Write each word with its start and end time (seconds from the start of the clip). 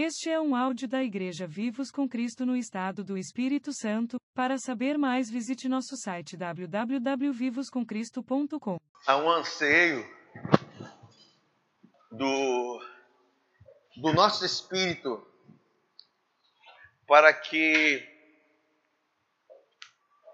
Este 0.00 0.30
é 0.30 0.40
um 0.40 0.54
áudio 0.54 0.86
da 0.86 1.02
Igreja 1.02 1.44
Vivos 1.44 1.90
com 1.90 2.08
Cristo 2.08 2.46
no 2.46 2.54
Estado 2.54 3.02
do 3.02 3.18
Espírito 3.18 3.72
Santo. 3.72 4.16
Para 4.32 4.56
saber 4.56 4.96
mais, 4.96 5.28
visite 5.28 5.68
nosso 5.68 5.96
site 5.96 6.36
www.vivoscomcristo.com. 6.36 8.78
Há 9.04 9.16
um 9.16 9.28
anseio 9.28 10.08
do, 12.12 12.80
do 13.96 14.12
nosso 14.12 14.46
espírito 14.46 15.20
para 17.04 17.34
que, 17.34 18.08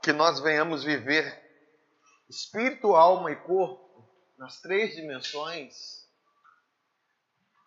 que 0.02 0.12
nós 0.12 0.40
venhamos 0.40 0.84
viver 0.84 1.42
espírito, 2.28 2.94
alma 2.94 3.32
e 3.32 3.36
corpo 3.36 4.06
nas 4.36 4.60
três 4.60 4.94
dimensões 4.94 6.06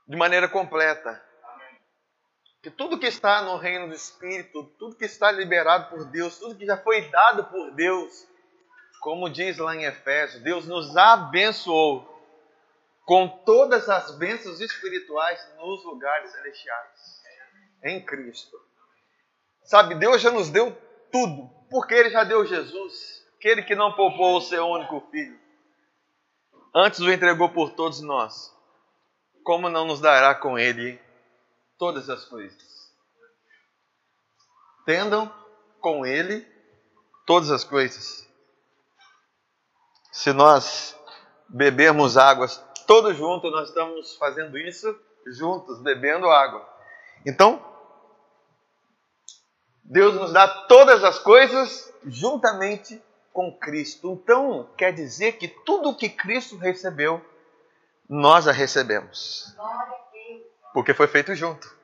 de 0.07 0.15
maneira 0.15 0.47
completa 0.47 1.25
que 2.67 2.71
tudo 2.71 2.99
que 2.99 3.05
está 3.05 3.41
no 3.43 3.55
reino 3.55 3.87
do 3.87 3.93
Espírito, 3.93 4.61
tudo 4.77 4.97
que 4.97 5.05
está 5.05 5.31
liberado 5.31 5.89
por 5.89 6.03
Deus, 6.03 6.37
tudo 6.37 6.57
que 6.57 6.65
já 6.65 6.75
foi 6.75 7.09
dado 7.09 7.45
por 7.45 7.71
Deus, 7.71 8.27
como 8.99 9.29
diz 9.29 9.57
lá 9.57 9.73
em 9.73 9.85
Efésios, 9.85 10.43
Deus 10.43 10.67
nos 10.67 10.97
abençoou 10.97 12.05
com 13.05 13.29
todas 13.45 13.87
as 13.87 14.11
bênçãos 14.17 14.59
espirituais 14.59 15.39
nos 15.57 15.85
lugares 15.85 16.29
celestiais, 16.29 17.21
em 17.85 18.03
Cristo. 18.03 18.59
Sabe, 19.63 19.95
Deus 19.95 20.21
já 20.21 20.29
nos 20.29 20.49
deu 20.49 20.75
tudo, 21.09 21.49
porque 21.69 21.93
Ele 21.93 22.09
já 22.09 22.25
deu 22.25 22.45
Jesus, 22.45 23.25
aquele 23.37 23.63
que 23.63 23.75
não 23.75 23.93
poupou 23.93 24.35
o 24.35 24.41
seu 24.41 24.65
único 24.65 24.99
filho, 25.09 25.39
antes 26.75 26.99
o 26.99 27.09
entregou 27.09 27.47
por 27.47 27.71
todos 27.71 28.01
nós. 28.01 28.53
Como 29.45 29.69
não 29.69 29.85
nos 29.85 30.01
dará 30.01 30.35
com 30.35 30.59
Ele 30.59 31.06
todas 31.77 32.09
as 32.09 32.25
coisas. 32.25 32.91
Tendam 34.85 35.31
com 35.79 36.05
Ele 36.05 36.45
todas 37.25 37.51
as 37.51 37.63
coisas. 37.63 38.27
Se 40.11 40.33
nós 40.33 40.97
bebermos 41.47 42.17
águas 42.17 42.63
todos 42.87 43.15
juntos, 43.17 43.51
nós 43.51 43.69
estamos 43.69 44.15
fazendo 44.15 44.57
isso 44.57 44.97
juntos, 45.27 45.79
bebendo 45.81 46.29
água. 46.29 46.67
Então, 47.25 47.63
Deus 49.83 50.15
nos 50.15 50.31
dá 50.31 50.47
todas 50.47 51.03
as 51.03 51.19
coisas 51.19 51.93
juntamente 52.05 53.01
com 53.33 53.55
Cristo. 53.57 54.13
Então, 54.13 54.69
quer 54.77 54.93
dizer 54.93 55.33
que 55.33 55.47
tudo 55.47 55.95
que 55.95 56.09
Cristo 56.09 56.57
recebeu, 56.57 57.23
nós 58.09 58.47
a 58.47 58.53
recebemos 58.53 59.53
porque 60.77 60.93
foi 60.93 61.07
feito 61.07 61.33
junto. 61.33 61.75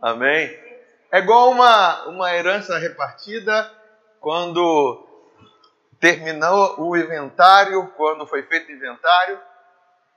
Amém? 0.00 0.48
É 1.10 1.18
igual 1.18 1.50
uma, 1.50 2.06
uma 2.06 2.34
herança 2.34 2.78
repartida 2.78 3.70
quando 4.18 5.06
terminou 6.00 6.80
o 6.80 6.96
inventário, 6.96 7.86
quando 7.88 8.26
foi 8.26 8.44
feito 8.44 8.70
o 8.70 8.72
inventário, 8.72 9.38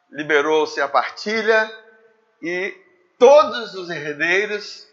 liberou-se 0.10 0.80
a 0.80 0.88
partilha 0.88 1.70
e 2.42 2.74
todos 3.20 3.74
os 3.74 3.90
herdeiros 3.90 4.88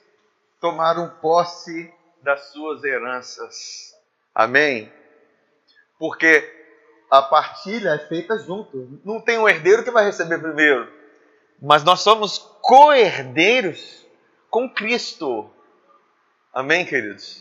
tomaram 0.60 1.08
posse 1.20 1.94
das 2.20 2.46
suas 2.46 2.82
heranças. 2.82 3.94
Amém? 4.34 4.92
Porque 6.00 6.52
a 7.08 7.22
partilha 7.22 7.90
é 7.90 8.08
feita 8.08 8.36
junto. 8.40 9.00
Não 9.04 9.20
tem 9.20 9.38
um 9.38 9.48
herdeiro 9.48 9.84
que 9.84 9.90
vai 9.92 10.04
receber 10.04 10.38
primeiro 10.40 11.01
mas 11.62 11.84
nós 11.84 12.00
somos 12.00 12.38
co-herdeiros 12.60 14.04
com 14.50 14.68
Cristo. 14.68 15.48
Amém, 16.52 16.84
queridos? 16.84 17.40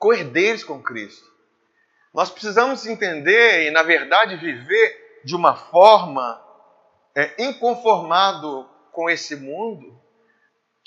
Co-herdeiros 0.00 0.64
com 0.64 0.82
Cristo. 0.82 1.30
Nós 2.12 2.28
precisamos 2.28 2.84
entender 2.84 3.68
e, 3.68 3.70
na 3.70 3.84
verdade, 3.84 4.36
viver 4.36 5.22
de 5.24 5.36
uma 5.36 5.54
forma 5.54 6.42
é, 7.14 7.44
inconformado 7.44 8.68
com 8.90 9.08
esse 9.08 9.36
mundo, 9.36 9.96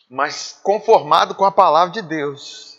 mas 0.09 0.59
conformado 0.61 1.33
com 1.33 1.45
a 1.45 1.51
palavra 1.51 1.93
de 1.93 2.01
Deus. 2.01 2.77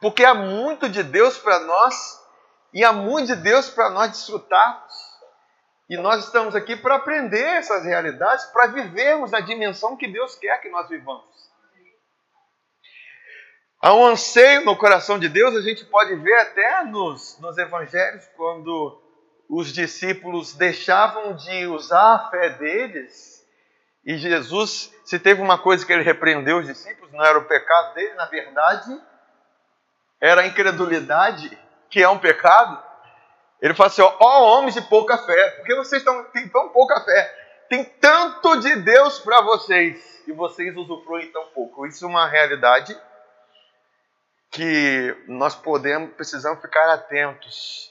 Porque 0.00 0.24
há 0.24 0.34
muito 0.34 0.88
de 0.88 1.04
Deus 1.04 1.38
para 1.38 1.60
nós 1.60 2.20
e 2.74 2.84
há 2.84 2.92
muito 2.92 3.28
de 3.28 3.36
Deus 3.36 3.70
para 3.70 3.90
nós 3.90 4.10
desfrutarmos. 4.10 4.92
E 5.92 5.96
nós 5.98 6.24
estamos 6.24 6.56
aqui 6.56 6.74
para 6.74 6.94
aprender 6.94 7.44
essas 7.44 7.84
realidades, 7.84 8.46
para 8.46 8.68
vivermos 8.68 9.30
na 9.30 9.40
dimensão 9.40 9.94
que 9.94 10.08
Deus 10.08 10.34
quer 10.36 10.58
que 10.62 10.70
nós 10.70 10.88
vivamos. 10.88 11.26
Há 13.78 13.92
um 13.92 14.06
anseio 14.06 14.64
no 14.64 14.74
coração 14.74 15.18
de 15.18 15.28
Deus, 15.28 15.54
a 15.54 15.60
gente 15.60 15.84
pode 15.84 16.14
ver 16.14 16.34
até 16.38 16.84
nos, 16.84 17.38
nos 17.40 17.58
evangelhos, 17.58 18.26
quando 18.38 19.02
os 19.46 19.70
discípulos 19.70 20.54
deixavam 20.54 21.36
de 21.36 21.66
usar 21.66 22.14
a 22.14 22.30
fé 22.30 22.48
deles, 22.48 23.46
e 24.02 24.16
Jesus, 24.16 24.90
se 25.04 25.18
teve 25.18 25.42
uma 25.42 25.58
coisa 25.58 25.84
que 25.84 25.92
ele 25.92 26.02
repreendeu 26.02 26.60
os 26.60 26.66
discípulos, 26.66 27.12
não 27.12 27.22
era 27.22 27.38
o 27.38 27.44
pecado 27.44 27.92
dele, 27.92 28.14
na 28.14 28.24
verdade, 28.24 28.98
era 30.18 30.40
a 30.40 30.46
incredulidade, 30.46 31.50
que 31.90 32.02
é 32.02 32.08
um 32.08 32.18
pecado. 32.18 32.82
Ele 33.62 33.74
fala 33.74 33.86
assim: 33.86 34.02
ó, 34.02 34.16
ó 34.18 34.58
homens 34.58 34.74
de 34.74 34.82
pouca 34.82 35.16
fé, 35.18 35.50
porque 35.52 35.74
vocês 35.76 36.02
estão, 36.02 36.24
têm 36.24 36.48
tão 36.48 36.68
pouca 36.70 37.00
fé. 37.00 37.38
Tem 37.68 37.84
tanto 37.84 38.56
de 38.56 38.76
Deus 38.76 39.20
para 39.20 39.40
vocês 39.40 40.22
e 40.26 40.32
vocês 40.32 40.76
usufruem 40.76 41.30
tão 41.30 41.46
pouco. 41.50 41.86
Isso 41.86 42.04
é 42.04 42.08
uma 42.08 42.28
realidade 42.28 43.00
que 44.50 45.16
nós 45.28 45.54
podemos, 45.54 46.12
precisamos 46.14 46.60
ficar 46.60 46.92
atentos. 46.92 47.90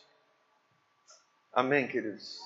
Amém, 1.54 1.88
queridos? 1.88 2.38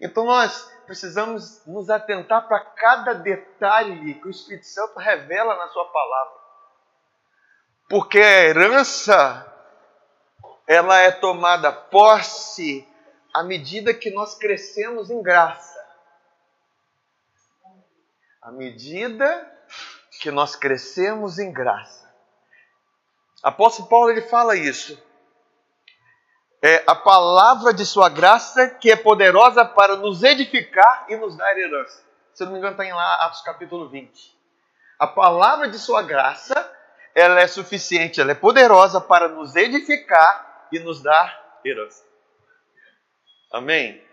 Então 0.00 0.26
nós 0.26 0.70
precisamos 0.84 1.66
nos 1.66 1.88
atentar 1.88 2.46
para 2.46 2.60
cada 2.60 3.14
detalhe 3.14 4.14
que 4.14 4.28
o 4.28 4.30
Espírito 4.30 4.66
Santo 4.66 4.98
revela 4.98 5.56
na 5.56 5.68
Sua 5.68 5.86
palavra. 5.86 6.34
Porque 7.88 8.18
a 8.18 8.44
herança 8.44 9.55
ela 10.66 10.98
é 10.98 11.12
tomada 11.12 11.72
posse 11.72 12.86
à 13.32 13.42
medida 13.42 13.94
que 13.94 14.10
nós 14.10 14.34
crescemos 14.34 15.10
em 15.10 15.22
graça. 15.22 15.76
À 18.42 18.50
medida 18.50 19.52
que 20.20 20.30
nós 20.30 20.56
crescemos 20.56 21.38
em 21.38 21.52
graça. 21.52 22.10
Apóstolo 23.42 23.88
Paulo 23.88 24.10
ele 24.10 24.22
fala 24.22 24.56
isso. 24.56 25.00
É 26.62 26.82
a 26.86 26.94
palavra 26.94 27.72
de 27.72 27.84
sua 27.84 28.08
graça 28.08 28.68
que 28.68 28.90
é 28.90 28.96
poderosa 28.96 29.64
para 29.64 29.96
nos 29.96 30.22
edificar 30.22 31.06
e 31.08 31.16
nos 31.16 31.36
dar 31.36 31.56
herança. 31.56 32.02
Se 32.34 32.44
não 32.44 32.52
me 32.52 32.58
engano, 32.58 32.72
está 32.72 32.84
em 32.84 32.92
lá 32.92 33.26
Atos 33.26 33.42
capítulo 33.42 33.88
20. 33.88 34.36
A 34.98 35.06
palavra 35.06 35.68
de 35.68 35.78
sua 35.78 36.02
graça, 36.02 36.72
ela 37.14 37.40
é 37.40 37.46
suficiente, 37.46 38.20
ela 38.20 38.32
é 38.32 38.34
poderosa 38.34 39.00
para 39.00 39.28
nos 39.28 39.54
edificar 39.54 40.55
e 40.72 40.78
nos 40.78 41.02
dar 41.02 41.60
herança. 41.64 42.04
Amém? 43.52 44.04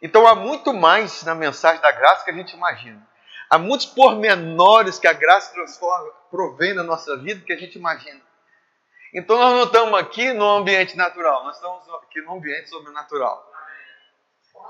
Então 0.00 0.26
há 0.26 0.34
muito 0.34 0.72
mais 0.72 1.22
na 1.24 1.34
mensagem 1.34 1.80
da 1.80 1.90
graça 1.92 2.24
que 2.24 2.30
a 2.30 2.34
gente 2.34 2.54
imagina. 2.54 3.06
Há 3.50 3.58
muitos 3.58 3.86
pormenores 3.86 4.98
que 4.98 5.06
a 5.06 5.12
graça 5.12 5.52
transforma, 5.52 6.12
provém 6.30 6.74
na 6.74 6.82
nossa 6.82 7.16
vida 7.16 7.44
que 7.44 7.52
a 7.52 7.56
gente 7.56 7.78
imagina. 7.78 8.20
Então 9.14 9.38
nós 9.38 9.54
não 9.54 9.64
estamos 9.64 9.98
aqui 9.98 10.32
no 10.32 10.44
ambiente 10.44 10.96
natural, 10.96 11.44
nós 11.44 11.56
estamos 11.56 11.88
aqui 12.02 12.20
no 12.20 12.34
ambiente 12.34 12.68
sobrenatural. 12.68 13.48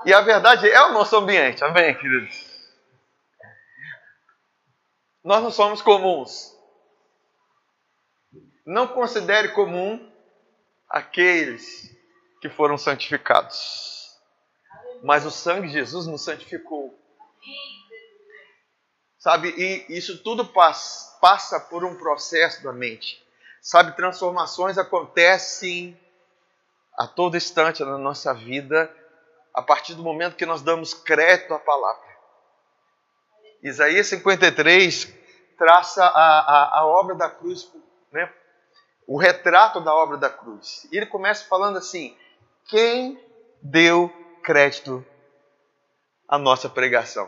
E 0.05 0.13
a 0.13 0.21
verdade 0.21 0.69
é 0.69 0.81
o 0.83 0.93
nosso 0.93 1.15
ambiente, 1.17 1.63
amém, 1.63 1.93
queridos? 1.95 2.47
Nós 5.23 5.43
não 5.43 5.51
somos 5.51 5.81
comuns. 5.81 6.57
Não 8.65 8.87
considere 8.87 9.49
comum 9.49 10.08
aqueles 10.89 11.95
que 12.41 12.49
foram 12.49 12.77
santificados. 12.77 14.17
Mas 15.03 15.25
o 15.25 15.31
sangue 15.31 15.67
de 15.67 15.73
Jesus 15.73 16.07
nos 16.07 16.23
santificou. 16.23 16.97
Sabe, 19.17 19.49
e 19.49 19.85
isso 19.97 20.23
tudo 20.23 20.45
passa, 20.45 21.59
por 21.69 21.83
um 21.83 21.95
processo 21.97 22.63
da 22.63 22.71
mente. 22.71 23.21
Sabe, 23.61 23.95
transformações 23.95 24.77
acontecem 24.77 25.99
a 26.97 27.05
todo 27.05 27.35
instante 27.35 27.83
na 27.83 27.97
nossa 27.97 28.33
vida, 28.33 28.93
a 29.53 29.61
partir 29.61 29.93
do 29.93 30.03
momento 30.03 30.37
que 30.37 30.45
nós 30.45 30.61
damos 30.61 30.93
crédito 30.93 31.53
à 31.53 31.59
palavra. 31.59 32.09
Isaías 33.61 34.07
53 34.07 35.13
traça 35.57 36.05
a, 36.05 36.39
a, 36.39 36.79
a 36.79 36.85
obra 36.85 37.15
da 37.15 37.29
cruz 37.29 37.69
né, 38.13 38.33
o 39.09 39.17
retrato 39.17 39.81
da 39.81 39.91
obra 39.91 40.17
da 40.17 40.29
cruz. 40.29 40.87
E 40.91 40.97
ele 40.97 41.07
começa 41.07 41.47
falando 41.47 41.79
assim: 41.79 42.15
quem 42.67 43.19
deu 43.59 44.07
crédito 44.43 45.03
à 46.27 46.37
nossa 46.37 46.69
pregação? 46.69 47.27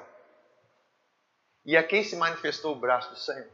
E 1.65 1.75
a 1.75 1.83
quem 1.83 2.03
se 2.03 2.15
manifestou 2.15 2.73
o 2.73 2.79
braço 2.79 3.09
do 3.09 3.17
Senhor? 3.17 3.49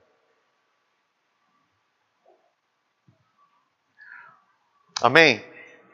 Amém? 5.01 5.39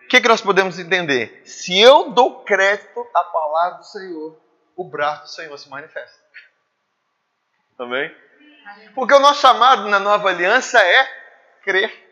O 0.05 0.07
que, 0.07 0.19
que 0.19 0.27
nós 0.27 0.41
podemos 0.41 0.79
entender? 0.79 1.43
Se 1.45 1.79
eu 1.79 2.11
dou 2.11 2.43
crédito 2.43 2.99
à 3.13 3.23
palavra 3.25 3.77
do 3.77 3.85
Senhor, 3.85 4.41
o 4.75 4.83
braço 4.83 5.23
do 5.23 5.29
Senhor 5.29 5.57
se 5.59 5.69
manifesta. 5.69 6.19
Amém? 7.77 8.11
Porque 8.95 9.13
o 9.13 9.19
nosso 9.19 9.41
chamado 9.41 9.87
na 9.87 9.99
nova 9.99 10.29
aliança 10.29 10.79
é 10.79 11.05
crer. 11.61 12.02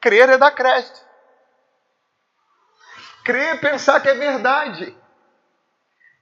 Crer 0.00 0.30
é 0.30 0.38
dar 0.38 0.50
crédito. 0.52 1.00
Crer 3.24 3.56
é 3.56 3.58
pensar 3.58 4.00
que 4.00 4.08
é 4.08 4.14
verdade. 4.14 4.96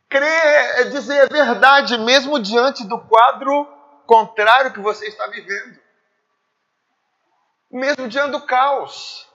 Crer 0.09 0.81
é 0.81 0.85
dizer 0.85 1.23
a 1.23 1.27
verdade 1.27 1.97
mesmo 1.99 2.41
diante 2.41 2.85
do 2.85 3.01
quadro 3.07 3.67
contrário 4.07 4.73
que 4.73 4.81
você 4.81 5.07
está 5.07 5.27
vivendo. 5.29 5.79
Mesmo 7.71 8.09
diante 8.09 8.33
do 8.33 8.43
caos. 8.47 9.29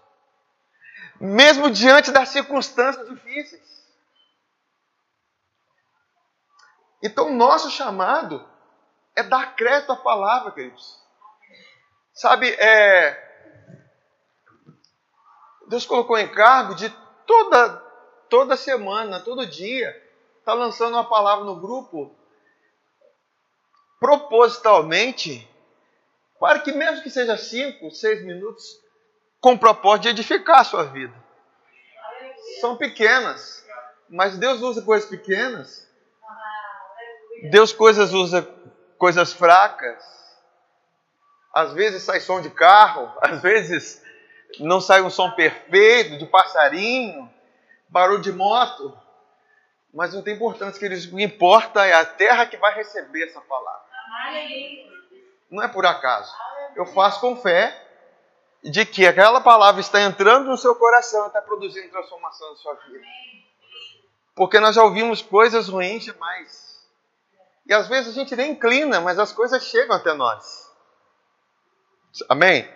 Mesmo 1.19 1.69
diante 1.69 2.11
das 2.11 2.29
circunstâncias 2.29 3.07
difíceis. 3.07 3.63
Então, 7.01 7.33
nosso 7.33 7.69
chamado 7.69 8.49
é 9.15 9.23
dar 9.23 9.55
crédito 9.55 9.91
à 9.91 9.95
palavra, 9.95 10.51
queridos. 10.51 10.99
Sabe, 12.13 12.49
é, 12.49 13.32
Deus 15.67 15.85
colocou 15.85 16.17
encargo 16.17 16.75
de 16.75 16.89
toda, 17.25 17.69
toda 18.29 18.57
semana, 18.57 19.19
todo 19.19 19.45
dia, 19.45 19.95
está 20.39 20.53
lançando 20.53 20.93
uma 20.93 21.07
palavra 21.07 21.45
no 21.45 21.59
grupo, 21.59 22.15
propositalmente, 23.99 25.49
para 26.39 26.59
que 26.59 26.73
mesmo 26.73 27.01
que 27.01 27.09
seja 27.09 27.37
cinco, 27.37 27.91
seis 27.91 28.23
minutos, 28.23 28.63
com 29.39 29.53
o 29.53 29.59
propósito 29.59 30.03
de 30.03 30.09
edificar 30.09 30.59
a 30.59 30.63
sua 30.63 30.83
vida. 30.83 31.13
São 32.59 32.75
pequenas, 32.75 33.65
mas 34.09 34.37
Deus 34.37 34.61
usa 34.61 34.81
coisas 34.81 35.09
pequenas. 35.09 35.87
Deus 37.49 37.73
coisas 37.73 38.13
usa 38.13 38.47
coisas 38.97 39.33
fracas. 39.33 40.03
Às 41.53 41.73
vezes 41.73 42.03
sai 42.03 42.19
som 42.19 42.41
de 42.41 42.49
carro, 42.49 43.11
às 43.21 43.41
vezes 43.41 44.01
não 44.59 44.79
sai 44.79 45.01
um 45.01 45.09
som 45.09 45.31
perfeito 45.31 46.17
de 46.17 46.25
passarinho, 46.25 47.31
barulho 47.89 48.21
de 48.21 48.31
moto. 48.31 48.97
Mas 49.93 50.13
não 50.13 50.23
tem 50.23 50.35
importância, 50.35 50.79
que 50.79 50.95
o 51.07 51.15
que 51.17 51.23
importa 51.23 51.85
é 51.85 51.93
a 51.93 52.05
terra 52.05 52.45
que 52.45 52.57
vai 52.57 52.73
receber 52.73 53.25
essa 53.25 53.39
palavra. 53.41 53.83
Não 55.49 55.61
é 55.61 55.67
por 55.67 55.85
acaso. 55.85 56.33
Eu 56.75 56.85
faço 56.87 57.21
com 57.21 57.35
fé 57.35 57.79
de 58.63 58.85
que 58.85 59.05
aquela 59.05 59.41
palavra 59.41 59.81
está 59.81 60.01
entrando 60.01 60.49
no 60.49 60.57
seu 60.57 60.73
coração 60.75 61.25
e 61.25 61.27
está 61.27 61.41
produzindo 61.41 61.89
transformação 61.89 62.49
na 62.49 62.55
sua 62.55 62.73
vida. 62.75 63.05
Porque 64.35 64.59
nós 64.59 64.75
já 64.75 64.83
ouvimos 64.83 65.21
coisas 65.21 65.69
ruins 65.69 66.05
demais. 66.05 66.87
E 67.67 67.73
às 67.73 67.87
vezes 67.87 68.11
a 68.11 68.13
gente 68.13 68.35
nem 68.35 68.51
inclina, 68.51 68.99
mas 68.99 69.19
as 69.19 69.31
coisas 69.31 69.63
chegam 69.63 69.95
até 69.95 70.13
nós. 70.13 70.71
Amém? 72.27 72.67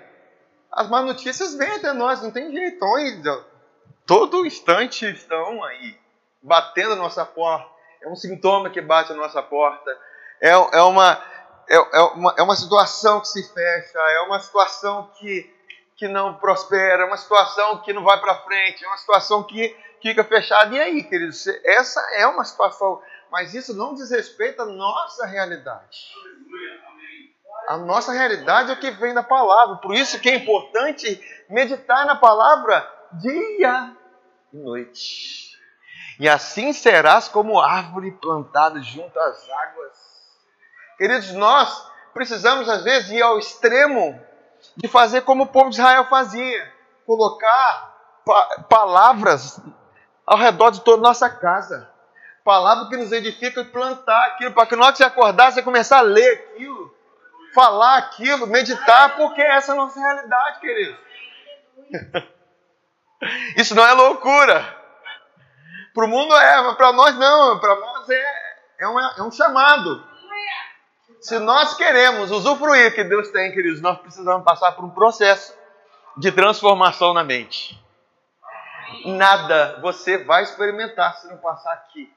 As 0.78 0.88
más 0.88 1.04
notícias 1.04 1.56
vêm 1.56 1.72
até 1.72 1.92
nós, 1.92 2.22
não 2.22 2.30
tem 2.30 2.52
jeito. 2.52 2.86
Então, 3.00 3.44
todo 4.06 4.46
instante 4.46 5.10
estão 5.10 5.64
aí, 5.64 6.00
batendo 6.40 6.94
a 6.94 6.96
nossa 6.96 7.26
porta. 7.26 7.68
É 8.00 8.08
um 8.08 8.16
sintoma 8.16 8.70
que 8.70 8.80
bate 8.80 9.12
a 9.12 9.16
nossa 9.16 9.42
porta. 9.42 9.90
É, 10.40 10.50
é, 10.50 10.82
uma, 10.84 11.20
é, 11.68 11.76
é, 11.78 12.02
uma, 12.14 12.36
é 12.38 12.44
uma 12.44 12.56
situação 12.56 13.20
que 13.20 13.28
se 13.28 13.42
fecha, 13.52 13.98
é 13.98 14.22
uma 14.22 14.40
situação 14.40 15.10
que, 15.18 15.52
que 15.96 16.08
não 16.08 16.36
prospera, 16.36 17.02
é 17.02 17.06
uma 17.08 17.18
situação 17.18 17.82
que 17.82 17.92
não 17.92 18.04
vai 18.04 18.20
para 18.20 18.44
frente, 18.44 18.86
é 18.86 18.88
uma 18.88 18.98
situação 18.98 19.42
que 19.42 19.76
fica 20.00 20.24
fechada. 20.24 20.76
E 20.76 20.80
aí, 20.80 21.04
queridos, 21.04 21.48
essa 21.66 22.00
é 22.14 22.28
uma 22.28 22.46
situação 22.46 23.02
mas 23.32 23.54
isso 23.54 23.74
não 23.74 23.94
diz 23.94 24.10
respeito 24.10 24.62
à 24.62 24.66
nossa 24.66 25.26
realidade. 25.26 26.14
A 27.68 27.78
nossa 27.78 28.14
realidade 28.14 28.72
é 28.72 28.74
o 28.74 28.80
que 28.80 28.92
vem 28.92 29.14
da 29.14 29.24
palavra. 29.24 29.76
Por 29.78 29.94
isso 29.94 30.20
que 30.20 30.30
é 30.30 30.36
importante 30.36 31.22
meditar 31.50 32.06
na 32.06 32.16
palavra 32.16 32.90
dia 33.14 33.96
e 34.54 34.58
noite. 34.58 35.58
E 36.20 36.28
assim 36.28 36.72
serás 36.72 37.28
como 37.28 37.60
árvore 37.60 38.12
plantada 38.12 38.82
junto 38.82 39.20
às 39.20 39.50
águas. 39.50 39.98
Queridos, 40.98 41.34
nós 41.34 41.92
precisamos 42.14 42.70
às 42.70 42.84
vezes 42.84 43.12
ir 43.12 43.22
ao 43.22 43.38
extremo 43.38 44.20
de 44.76 44.88
fazer 44.88 45.22
como 45.22 45.44
o 45.44 45.48
povo 45.48 45.70
de 45.70 45.76
Israel 45.76 46.06
fazia, 46.06 46.74
colocar 47.06 47.96
pa 48.26 48.64
palavras 48.70 49.62
ao 50.26 50.38
redor 50.38 50.72
de 50.72 50.82
toda 50.82 50.98
a 50.98 51.10
nossa 51.10 51.30
casa 51.30 51.96
palavra 52.48 52.88
que 52.88 52.96
nos 52.96 53.12
edifica 53.12 53.60
e 53.60 53.66
plantar 53.66 54.28
aquilo, 54.28 54.54
para 54.54 54.66
que 54.66 54.76
nós 54.78 54.96
se 54.96 55.04
acordar, 55.04 55.52
você 55.52 55.62
começar 55.62 55.98
a 55.98 56.02
ler 56.02 56.32
aquilo, 56.32 56.87
falar 57.58 57.98
aquilo, 57.98 58.46
meditar, 58.46 59.16
porque 59.16 59.42
essa 59.42 59.72
é 59.72 59.74
a 59.74 59.78
nossa 59.78 60.00
realidade, 60.00 60.60
querido. 60.60 60.96
Isso 63.58 63.74
não 63.74 63.84
é 63.84 63.94
loucura. 63.94 64.78
Para 65.92 66.06
o 66.06 66.08
mundo 66.08 66.36
é, 66.36 66.76
para 66.76 66.94
nós 66.94 67.16
não, 67.18 67.60
para 67.60 67.76
nós 67.76 68.08
é, 68.12 68.58
é, 68.82 68.88
um, 68.88 69.00
é 69.00 69.24
um 69.24 69.32
chamado. 69.32 70.06
Se 71.20 71.40
nós 71.40 71.74
queremos 71.74 72.30
usufruir 72.30 72.94
que 72.94 73.04
Deus 73.04 73.32
tem, 73.32 73.52
queridos, 73.52 73.82
nós 73.82 73.98
precisamos 73.98 74.44
passar 74.44 74.74
por 74.74 74.86
um 74.86 74.92
processo 74.92 75.58
de 76.16 76.32
transformação 76.32 77.12
na 77.12 77.24
mente. 77.24 77.76
Nada 79.04 79.80
você 79.82 80.24
vai 80.24 80.44
experimentar 80.44 81.16
se 81.16 81.28
não 81.28 81.38
passar 81.38 81.74
aqui. 81.74 82.16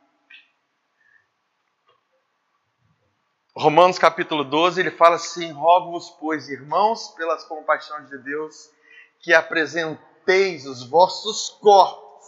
Romanos 3.60 3.98
capítulo 3.98 4.42
12, 4.42 4.80
ele 4.80 4.90
fala 4.90 5.16
assim: 5.16 5.52
Rogo-vos, 5.52 6.08
pois, 6.18 6.48
irmãos, 6.48 7.08
pelas 7.08 7.44
compaixões 7.44 8.08
de 8.08 8.16
Deus, 8.16 8.70
que 9.18 9.34
apresenteis 9.34 10.64
os 10.64 10.82
vossos 10.82 11.50
corpos. 11.60 12.24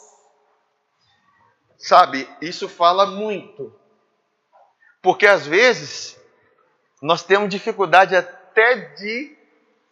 Sabe, 1.78 2.28
isso 2.42 2.68
fala 2.68 3.06
muito. 3.06 3.74
Porque 5.00 5.26
às 5.26 5.46
vezes 5.46 6.20
nós 7.00 7.22
temos 7.22 7.48
dificuldade 7.48 8.14
até 8.14 8.74
de 8.94 9.34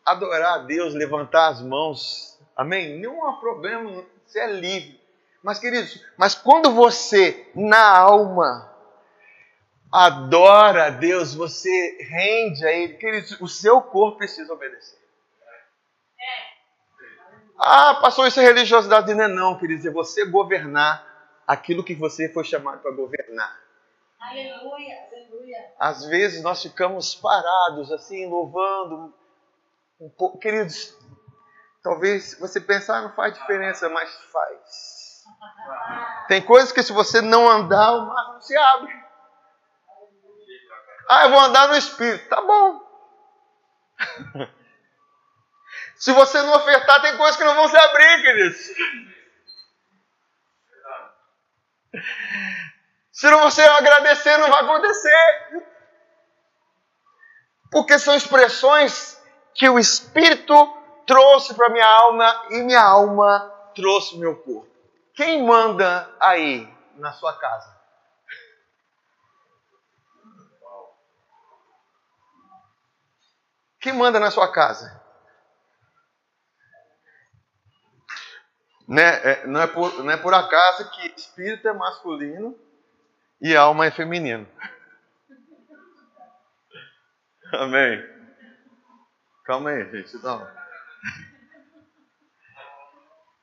adorar 0.05 0.57
a 0.57 0.59
Deus, 0.59 0.93
levantar 0.93 1.49
as 1.49 1.63
mãos. 1.63 2.39
Amém? 2.55 3.01
Não 3.01 3.27
há 3.27 3.41
problema, 3.41 4.05
você 4.27 4.41
é 4.41 4.47
livre. 4.53 5.01
Mas, 5.43 5.59
queridos, 5.59 6.05
mas 6.19 6.35
quando 6.35 6.71
você, 6.71 7.51
na 7.55 7.97
alma, 7.97 8.70
adora 9.93 10.87
a 10.87 10.91
Deus, 10.91 11.35
você 11.35 11.99
rende 12.01 12.65
a 12.67 12.73
Ele, 12.73 12.95
queridos, 12.95 13.41
o 13.41 13.49
seu 13.49 13.83
corpo 13.83 14.19
precisa 14.19 14.53
obedecer. 14.53 15.01
Ah, 17.63 17.99
passou 18.01 18.27
isso 18.27 18.41
a 18.41 18.43
religiosidade. 18.43 19.13
Não 19.13 19.25
é 19.25 19.29
não, 19.29 19.59
queridos, 19.59 19.85
é 19.85 19.91
você 19.91 20.25
governar 20.25 21.07
aquilo 21.47 21.85
que 21.85 21.95
você 21.95 22.27
foi 22.33 22.43
chamado 22.43 22.81
para 22.81 22.91
governar. 22.93 23.61
Aleluia, 24.19 24.97
aleluia. 25.13 25.73
Às 25.79 26.07
vezes 26.07 26.43
nós 26.43 26.63
ficamos 26.63 27.15
parados, 27.15 27.93
assim, 27.93 28.27
louvando. 28.27 29.13
Um 30.01 30.09
pouco. 30.09 30.39
Queridos, 30.39 30.97
talvez 31.83 32.39
você 32.41 32.63
pensar 32.63 32.99
ah, 32.99 33.03
não 33.03 33.13
faz 33.13 33.35
diferença, 33.35 33.91
mas 33.91 34.11
faz. 34.33 35.25
Tem 36.29 36.41
coisas 36.41 36.73
que 36.73 36.83
se 36.83 36.95
você 36.95 37.21
não 37.21 37.47
andar, 37.47 37.93
o 37.93 38.07
mar 38.07 38.33
não 38.33 38.41
se 38.41 38.57
abre. 38.57 39.00
Ah, 41.13 41.25
eu 41.25 41.31
vou 41.31 41.41
andar 41.41 41.67
no 41.67 41.77
Espírito. 41.77 42.29
Tá 42.29 42.41
bom. 42.41 42.81
Se 45.99 46.13
você 46.13 46.41
não 46.41 46.55
ofertar, 46.55 47.03
tem 47.03 47.17
coisas 47.17 47.37
que 47.37 47.43
não 47.43 47.57
vão 47.57 47.67
se 47.67 47.77
abrir, 47.77 48.23
queridos. 48.23 48.59
Se 53.11 53.29
não 53.29 53.41
você 53.41 53.61
agradecer, 53.61 54.37
não 54.37 54.49
vai 54.49 54.63
acontecer. 54.63 55.65
Porque 57.73 57.99
são 57.99 58.15
expressões 58.15 59.21
que 59.53 59.69
o 59.69 59.81
Espírito 59.81 60.55
trouxe 61.09 61.55
para 61.55 61.71
minha 61.71 61.89
alma 61.89 62.47
e 62.51 62.63
minha 62.63 62.83
alma 62.85 63.53
trouxe 63.75 64.17
meu 64.17 64.37
corpo. 64.37 64.71
Quem 65.17 65.45
manda 65.45 66.09
aí 66.21 66.73
na 66.95 67.13
sua 67.13 67.37
casa? 67.37 67.80
Quem 73.81 73.93
manda 73.93 74.21
na 74.21 74.31
sua 74.31 74.53
casa? 74.53 75.01
Né? 78.87 79.09
É, 79.23 79.47
não, 79.47 79.61
é 79.61 79.67
por, 79.67 80.03
não 80.03 80.11
é 80.11 80.17
por 80.17 80.35
acaso 80.35 80.91
que 80.91 81.15
espírito 81.17 81.67
é 81.69 81.73
masculino 81.73 82.59
e 83.41 83.57
alma 83.57 83.87
é 83.87 83.91
feminino. 83.91 84.47
Amém. 87.53 88.05
Calma 89.45 89.71
aí, 89.71 89.91
gente. 89.91 90.17
Não. 90.19 90.47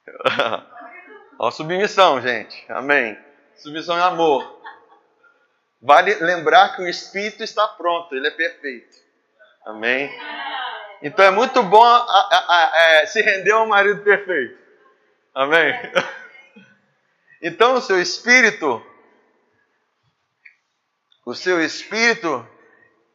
Ó, 1.40 1.52
submissão, 1.52 2.22
gente. 2.22 2.66
Amém. 2.72 3.18
Submissão 3.56 3.98
é 3.98 4.02
amor. 4.02 4.62
Vale 5.82 6.16
lembrar 6.16 6.76
que 6.76 6.82
o 6.82 6.88
Espírito 6.88 7.44
está 7.44 7.68
pronto, 7.68 8.16
ele 8.16 8.28
é 8.28 8.32
perfeito. 8.32 9.07
Amém. 9.68 10.10
Então 11.02 11.26
é 11.26 11.30
muito 11.30 11.62
bom 11.62 11.84
a, 11.84 11.98
a, 11.98 12.72
a, 12.74 12.82
é, 12.82 13.06
se 13.06 13.22
render 13.22 13.52
ao 13.52 13.68
marido 13.68 14.02
perfeito. 14.02 14.58
Amém. 15.36 15.74
Então 17.40 17.76
o 17.76 17.82
seu 17.82 18.02
espírito, 18.02 18.84
o 21.24 21.36
seu 21.36 21.64
espírito, 21.64 22.44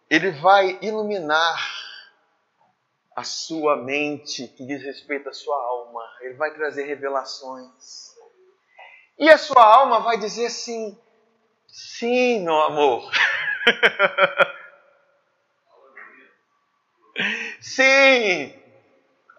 ele 0.09 0.31
vai 0.31 0.79
iluminar 0.81 1.59
a 3.17 3.25
sua 3.25 3.79
mente 3.79 4.47
que 4.47 4.65
diz 4.65 4.81
respeito 4.81 5.29
à 5.29 5.33
sua 5.33 5.57
alma. 5.57 6.09
Ele 6.21 6.35
vai 6.35 6.55
trazer 6.55 6.85
revelações. 6.85 8.13
E 9.19 9.29
a 9.29 9.37
sua 9.37 9.65
alma 9.65 9.99
vai 9.99 10.17
dizer 10.19 10.47
assim: 10.47 10.97
sim, 11.67 12.45
meu 12.45 12.61
amor. 12.61 13.11
sim. 17.75 18.55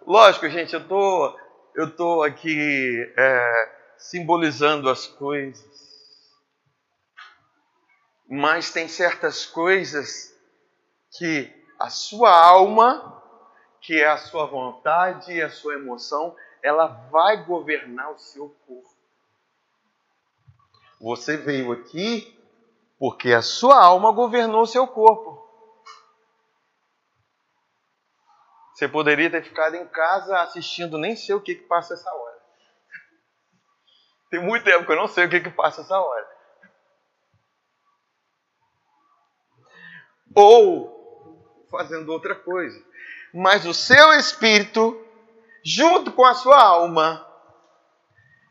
Lógico, 0.06 0.50
gente, 0.50 0.74
eu 0.74 0.88
tô, 0.88 1.40
eu 1.76 1.96
tô 1.96 2.24
aqui 2.24 3.14
é, 3.18 3.72
simbolizando 3.98 4.90
as 4.90 5.08
coisas. 5.08 5.64
Mas 8.30 8.72
tem 8.72 8.88
certas 8.88 9.46
coisas 9.46 10.34
que 11.18 11.52
a 11.80 11.90
sua 11.90 12.32
alma 12.32 13.22
que 13.84 14.00
é 14.00 14.08
a 14.08 14.18
sua 14.18 14.46
vontade 14.46 15.34
e 15.34 15.42
a 15.42 15.50
sua 15.50 15.74
emoção, 15.76 16.34
ela 16.64 16.88
vai 17.12 17.44
governar 17.44 18.14
o 18.14 18.18
seu 18.18 18.56
corpo. 18.66 18.90
Você 21.02 21.36
veio 21.36 21.74
aqui 21.74 22.34
porque 22.98 23.34
a 23.34 23.42
sua 23.42 23.84
alma 23.84 24.14
governou 24.14 24.62
o 24.62 24.68
seu 24.68 24.88
corpo. 24.88 25.43
Você 28.74 28.88
poderia 28.88 29.30
ter 29.30 29.44
ficado 29.44 29.76
em 29.76 29.88
casa 29.88 30.40
assistindo, 30.42 30.98
nem 30.98 31.16
sei 31.16 31.36
o 31.36 31.42
que, 31.42 31.56
que 31.56 31.64
passa 31.64 31.94
essa 31.94 32.12
hora. 32.12 32.42
Tem 34.30 34.40
muito 34.42 34.64
tempo 34.64 34.86
que 34.86 34.92
eu 34.92 34.96
não 34.96 35.08
sei 35.08 35.26
o 35.26 35.30
que, 35.30 35.40
que 35.40 35.52
passa 35.52 35.82
essa 35.82 36.00
hora. 36.00 36.34
Ou 40.36 41.68
fazendo 41.70 42.12
outra 42.12 42.34
coisa 42.36 42.94
mas 43.34 43.66
o 43.66 43.74
seu 43.74 44.14
espírito, 44.14 45.04
junto 45.66 46.12
com 46.12 46.24
a 46.24 46.36
sua 46.36 46.62
alma, 46.62 47.28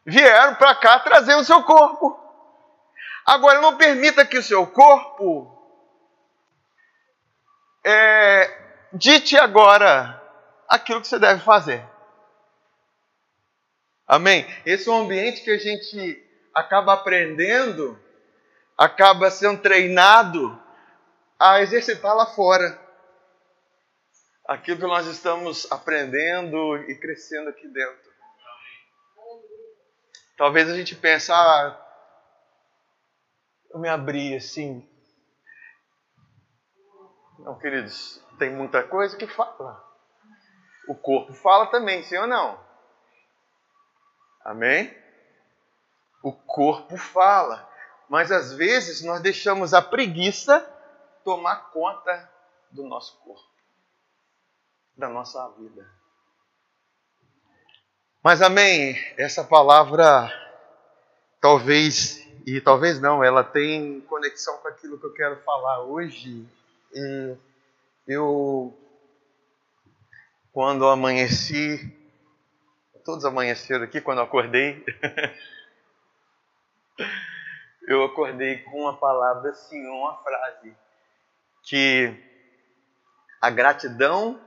vieram 0.05 0.57
para 0.57 0.75
cá 0.75 0.99
trazer 0.99 1.37
o 1.37 1.45
seu 1.45 1.62
corpo. 1.62 2.19
Agora, 3.25 3.61
não 3.61 3.76
permita 3.76 4.26
que 4.26 4.37
o 4.37 4.43
seu 4.43 4.67
corpo 4.67 5.57
é, 7.85 8.72
dite 8.92 9.37
agora 9.37 10.20
aquilo 10.68 11.00
que 11.00 11.08
você 11.08 11.18
deve 11.18 11.42
fazer. 11.42 11.84
Amém? 14.06 14.46
Esse 14.66 14.88
é 14.88 14.92
um 14.92 15.02
ambiente 15.02 15.42
que 15.42 15.50
a 15.50 15.58
gente 15.58 16.22
acaba 16.54 16.94
aprendendo, 16.94 17.99
acaba 18.76 19.30
sendo 19.30 19.61
treinado 19.61 20.61
a 21.38 21.61
exercitar 21.61 22.14
lá 22.14 22.26
fora 22.26 22.80
aquilo 24.46 24.78
que 24.78 24.87
nós 24.87 25.06
estamos 25.06 25.70
aprendendo 25.72 26.76
e 26.90 26.94
crescendo 26.99 27.49
aqui 27.49 27.66
dentro. 27.68 28.12
Talvez 30.37 30.68
a 30.68 30.76
gente 30.76 30.94
pense, 30.94 31.30
ah, 31.32 31.78
eu 33.70 33.78
me 33.78 33.88
abri 33.88 34.34
assim. 34.37 34.87
Não, 37.38 37.58
queridos, 37.58 38.22
tem 38.42 38.50
muita 38.50 38.82
coisa 38.82 39.16
que 39.16 39.28
fala. 39.28 39.80
O 40.88 40.96
corpo 40.96 41.32
fala 41.32 41.66
também, 41.66 42.02
sim 42.02 42.16
ou 42.18 42.26
não? 42.26 42.58
Amém? 44.44 44.92
O 46.20 46.32
corpo 46.32 46.96
fala. 46.96 47.70
Mas 48.08 48.32
às 48.32 48.52
vezes 48.52 49.00
nós 49.04 49.20
deixamos 49.20 49.72
a 49.72 49.80
preguiça 49.80 50.58
tomar 51.25 51.70
conta 51.70 52.28
do 52.72 52.82
nosso 52.82 53.16
corpo 53.20 53.52
da 54.96 55.08
nossa 55.08 55.49
vida. 55.50 55.88
Mas 58.22 58.42
amém, 58.42 58.96
essa 59.16 59.44
palavra 59.44 60.30
talvez, 61.40 62.28
e 62.44 62.61
talvez 62.61 63.00
não, 63.00 63.22
ela 63.22 63.44
tem 63.44 64.00
conexão 64.02 64.58
com 64.58 64.68
aquilo 64.68 64.99
que 64.99 65.06
eu 65.06 65.14
quero 65.14 65.37
falar 65.42 65.82
hoje. 65.82 66.44
E 66.92 67.37
eu, 68.06 68.78
quando 70.52 70.88
amanheci, 70.88 71.78
todos 73.04 73.25
amanheceram 73.25 73.85
aqui, 73.85 74.00
quando 74.00 74.18
eu 74.18 74.25
acordei, 74.25 74.85
eu 77.87 78.04
acordei 78.04 78.62
com 78.64 78.80
uma 78.80 78.97
palavra 78.97 79.50
assim, 79.50 79.87
uma 79.87 80.16
frase, 80.23 80.76
que 81.64 82.14
a 83.40 83.50
gratidão 83.50 84.40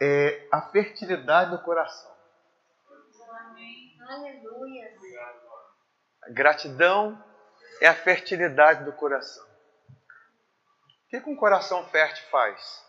é 0.00 0.48
a 0.52 0.62
fertilidade 0.62 1.50
do 1.50 1.62
coração. 1.62 2.14
Aleluia. 4.08 4.94
Gratidão 6.30 7.22
é 7.80 7.88
a 7.88 7.94
fertilidade 7.94 8.84
do 8.84 8.92
coração. 8.92 9.45
O 11.06 11.08
que 11.08 11.30
um 11.30 11.36
coração 11.36 11.86
fértil 11.88 12.24
faz? 12.30 12.84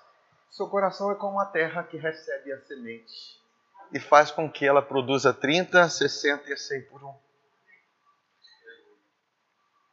Seu 0.51 0.67
coração 0.67 1.11
é 1.11 1.15
como 1.15 1.33
uma 1.33 1.45
terra 1.45 1.83
que 1.83 1.97
recebe 1.97 2.51
a 2.51 2.61
semente 2.61 3.37
e 3.91 3.99
faz 3.99 4.31
com 4.31 4.51
que 4.51 4.65
ela 4.65 4.81
produza 4.81 5.33
30, 5.33 5.87
60 5.87 6.51
e 6.51 6.57
100 6.57 6.81
por 6.83 7.03
um. 7.03 7.15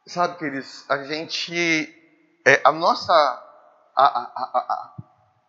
Sabe, 0.07 0.37
queridos, 0.37 0.89
a 0.89 1.03
gente, 1.03 1.53
é, 2.45 2.61
a 2.63 2.71
nossa, 2.71 3.13
a, 3.95 4.05
a, 4.05 4.59
a, 4.59 4.95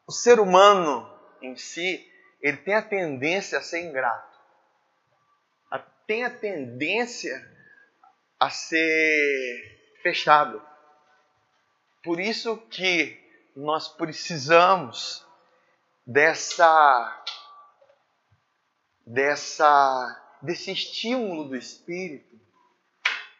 o 0.07 0.13
ser 0.13 0.39
humano 0.39 1.11
em 1.43 1.57
si, 1.57 2.07
ele 2.41 2.57
tem 2.59 2.75
a 2.75 2.83
tendência 2.83 3.59
a 3.59 3.63
ser 3.63 3.81
ingrato. 3.81 4.37
Tem 6.07 6.25
a 6.25 6.31
tendência 6.31 7.35
a 8.39 8.49
ser 8.49 9.99
fechado. 10.03 10.63
Por 12.07 12.21
isso 12.21 12.57
que 12.71 13.21
nós 13.57 13.89
precisamos 13.89 15.27
dessa 16.07 17.25
dessa 19.05 20.39
desse 20.41 20.71
estímulo 20.71 21.49
do 21.49 21.57
espírito 21.57 22.39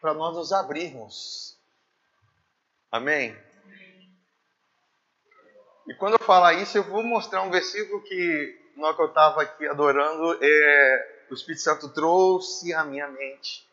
para 0.01 0.13
nós 0.13 0.35
nos 0.35 0.51
abrirmos. 0.51 1.57
Amém. 2.91 3.37
E 5.87 5.93
quando 5.93 6.15
eu 6.19 6.25
falar 6.25 6.55
isso, 6.55 6.77
eu 6.77 6.83
vou 6.83 7.01
mostrar 7.03 7.43
um 7.43 7.49
versículo 7.49 8.03
que, 8.03 8.71
na 8.75 8.93
que 8.93 9.01
eu 9.01 9.07
estava 9.07 9.43
aqui 9.43 9.65
adorando, 9.65 10.37
é, 10.41 11.25
o 11.31 11.33
Espírito 11.33 11.61
Santo 11.61 11.87
trouxe 11.93 12.73
à 12.73 12.83
minha 12.83 13.07
mente. 13.07 13.65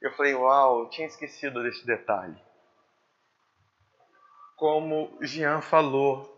Eu 0.00 0.12
falei, 0.12 0.34
uau, 0.36 0.84
eu 0.84 0.90
tinha 0.90 1.08
esquecido 1.08 1.64
desse 1.64 1.84
detalhe. 1.84 2.40
Como 4.60 5.16
Jean 5.22 5.62
falou, 5.62 6.36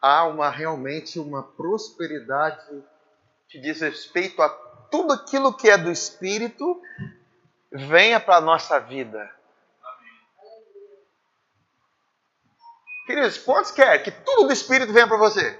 há 0.00 0.22
uma 0.26 0.48
realmente 0.48 1.18
uma 1.18 1.42
prosperidade 1.42 2.84
que 3.48 3.58
diz 3.58 3.80
respeito 3.80 4.40
a 4.40 4.48
tudo 4.48 5.12
aquilo 5.12 5.52
que 5.52 5.68
é 5.68 5.76
do 5.76 5.90
Espírito 5.90 6.80
venha 7.72 8.20
para 8.20 8.36
a 8.36 8.40
nossa 8.40 8.78
vida. 8.78 9.28
Queridos, 13.06 13.38
quantos 13.38 13.72
quer 13.72 14.00
que 14.04 14.12
tudo 14.12 14.46
do 14.46 14.52
Espírito 14.52 14.92
venha 14.92 15.08
para 15.08 15.16
você? 15.16 15.58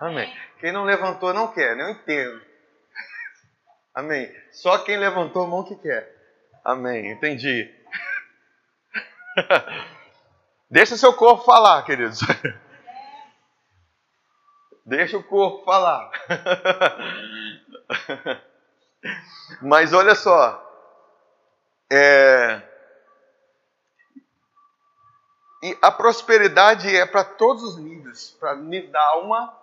Amém. 0.00 0.34
Quem 0.58 0.72
não 0.72 0.84
levantou 0.84 1.34
não 1.34 1.52
quer, 1.52 1.76
não 1.76 1.90
entendo. 1.90 2.40
Amém. 3.94 4.34
Só 4.52 4.78
quem 4.78 4.96
levantou 4.96 5.44
a 5.44 5.46
mão 5.46 5.64
que 5.64 5.76
quer. 5.76 6.10
Amém. 6.64 7.10
Entendi. 7.10 7.70
Deixa 10.70 10.96
seu 10.96 11.12
corpo 11.12 11.44
falar, 11.44 11.82
queridos. 11.84 12.20
Deixa 14.86 15.16
o 15.18 15.24
corpo 15.24 15.64
falar. 15.64 16.10
Mas 19.60 19.92
olha 19.92 20.14
só. 20.14 20.66
É, 21.92 22.62
E 25.62 25.76
a 25.82 25.92
prosperidade 25.92 26.94
é 26.94 27.04
para 27.04 27.22
todos 27.22 27.62
os 27.62 27.76
níveis, 27.76 28.34
para 28.40 28.54
o 28.54 28.62
nível 28.62 28.90
da 28.90 29.02
alma, 29.08 29.54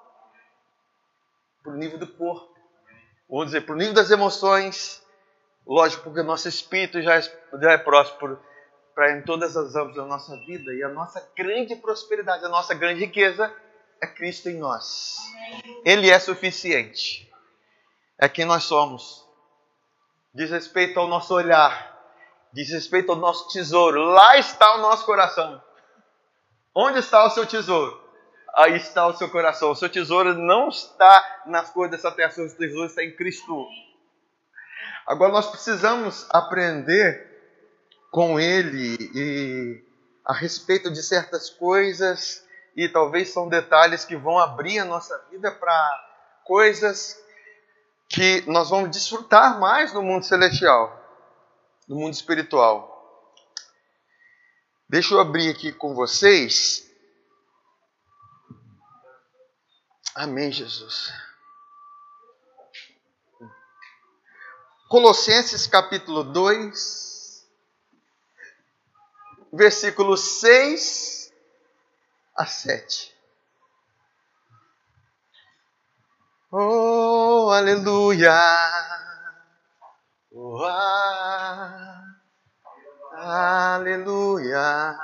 para 1.64 1.72
o 1.72 1.76
nível 1.76 1.98
do 1.98 2.06
corpo, 2.06 2.56
vamos 3.28 3.48
dizer, 3.48 3.62
para 3.62 3.74
o 3.74 3.78
nível 3.78 3.96
das 3.96 4.12
emoções, 4.12 5.04
lógico, 5.66 6.04
porque 6.04 6.20
o 6.20 6.24
nosso 6.24 6.48
espírito 6.48 7.02
já 7.02 7.16
é, 7.16 7.22
já 7.22 7.72
é 7.72 7.78
próspero 7.80 8.40
para 8.98 9.16
em 9.16 9.22
todas 9.22 9.56
as 9.56 9.76
âmbitos 9.76 9.98
da 9.98 10.06
nossa 10.06 10.36
vida 10.38 10.74
e 10.74 10.82
a 10.82 10.90
nossa 10.90 11.24
grande 11.38 11.76
prosperidade, 11.76 12.44
a 12.44 12.50
nossa 12.50 12.74
grande 12.74 13.02
riqueza 13.02 13.56
é 14.02 14.08
Cristo 14.08 14.50
em 14.50 14.58
nós. 14.58 15.18
Ele 15.86 16.10
é 16.10 16.18
suficiente. 16.18 17.32
É 18.18 18.28
quem 18.28 18.44
nós 18.44 18.64
somos. 18.64 19.24
Diz 20.34 20.50
respeito 20.50 21.00
ao 21.00 21.08
nosso 21.08 21.32
olhar, 21.32 21.96
diz 22.52 22.72
respeito 22.72 23.12
ao 23.12 23.20
nosso 23.20 23.48
tesouro. 23.50 24.02
Lá 24.02 24.36
está 24.40 24.78
o 24.78 24.82
nosso 24.82 25.06
coração. 25.06 25.62
Onde 26.74 26.98
está 26.98 27.24
o 27.24 27.30
seu 27.30 27.46
tesouro? 27.46 28.02
Aí 28.56 28.78
está 28.78 29.06
o 29.06 29.14
seu 29.14 29.30
coração. 29.30 29.70
O 29.70 29.76
seu 29.76 29.90
tesouro 29.90 30.34
não 30.34 30.70
está 30.70 31.44
nas 31.46 31.70
coisas 31.70 31.92
dessa 31.92 32.12
terra, 32.12 32.32
o 32.32 32.34
seu 32.34 32.58
tesouro 32.58 32.88
está 32.88 33.04
em 33.04 33.16
Cristo. 33.16 33.68
Agora 35.06 35.32
nós 35.32 35.46
precisamos 35.52 36.26
aprender 36.32 37.27
com 38.18 38.40
Ele 38.40 38.98
e 39.14 39.86
a 40.26 40.34
respeito 40.34 40.90
de 40.90 41.04
certas 41.04 41.52
coisas 41.52 42.44
e 42.76 42.90
talvez 42.90 43.30
são 43.30 43.48
detalhes 43.48 44.06
que 44.06 44.16
vão 44.16 44.40
abrir 44.40 44.80
a 44.80 44.86
nossa 44.86 45.16
vida 45.30 45.52
para 45.52 46.42
coisas 46.44 47.16
que 48.10 48.42
nós 48.48 48.72
vamos 48.72 48.90
desfrutar 48.90 49.60
mais 49.60 49.94
no 49.94 50.02
mundo 50.02 50.26
celestial, 50.26 51.00
no 51.88 51.96
mundo 51.96 52.16
espiritual. 52.16 53.32
Deixa 54.90 55.14
eu 55.14 55.20
abrir 55.20 55.52
aqui 55.52 55.72
com 55.72 55.94
vocês. 55.94 56.92
Amém, 60.16 60.52
Jesus. 60.52 61.14
Colossenses 64.90 65.68
capítulo 65.68 66.24
2, 66.24 67.07
versículo 69.52 70.18
6 70.18 71.32
a 72.36 72.46
7. 72.46 73.16
Oh, 76.52 77.52
aleluia! 77.52 78.40
Oh, 80.32 80.64
ah, 80.64 82.04
aleluia! 83.76 84.98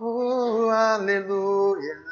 Oh, 0.00 0.70
aleluia! 0.70 2.09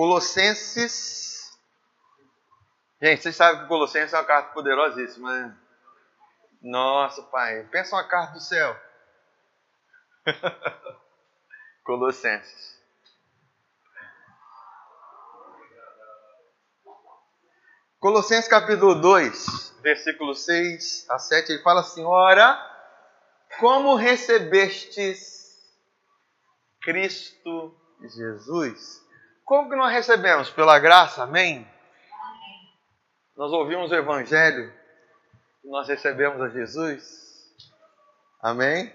Colossenses 0.00 1.60
Gente, 3.02 3.22
vocês 3.22 3.36
sabem 3.36 3.60
que 3.60 3.68
Colossenses 3.68 4.14
é 4.14 4.16
uma 4.16 4.24
carta 4.24 4.54
poderosíssima, 4.54 5.30
né? 5.30 5.58
Nossa, 6.62 7.22
pai, 7.24 7.68
pensa 7.70 7.94
uma 7.94 8.08
carta 8.08 8.32
do 8.32 8.40
céu. 8.40 8.74
Colossenses. 11.84 12.80
Colossenses 17.98 18.48
capítulo 18.48 18.94
2, 18.94 19.80
versículo 19.82 20.34
6 20.34 21.10
a 21.10 21.18
7, 21.18 21.52
ele 21.52 21.62
fala 21.62 21.80
assim: 21.80 22.06
Ora, 22.06 22.58
como 23.58 23.96
recebestes 23.96 25.60
Cristo 26.80 27.78
Jesus? 28.00 28.99
Como 29.50 29.68
que 29.68 29.74
nós 29.74 29.90
recebemos? 29.90 30.48
Pela 30.48 30.78
graça, 30.78 31.24
amém? 31.24 31.68
Nós 33.36 33.50
ouvimos 33.50 33.90
o 33.90 33.94
Evangelho, 33.96 34.72
nós 35.64 35.88
recebemos 35.88 36.40
a 36.40 36.48
Jesus. 36.50 37.52
Amém? 38.40 38.94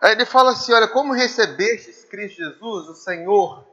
Aí 0.00 0.12
ele 0.12 0.24
fala 0.24 0.52
assim: 0.52 0.72
olha, 0.72 0.88
como 0.88 1.12
recebestes 1.12 2.02
Cristo 2.06 2.38
Jesus, 2.38 2.88
o 2.88 2.94
Senhor, 2.94 3.68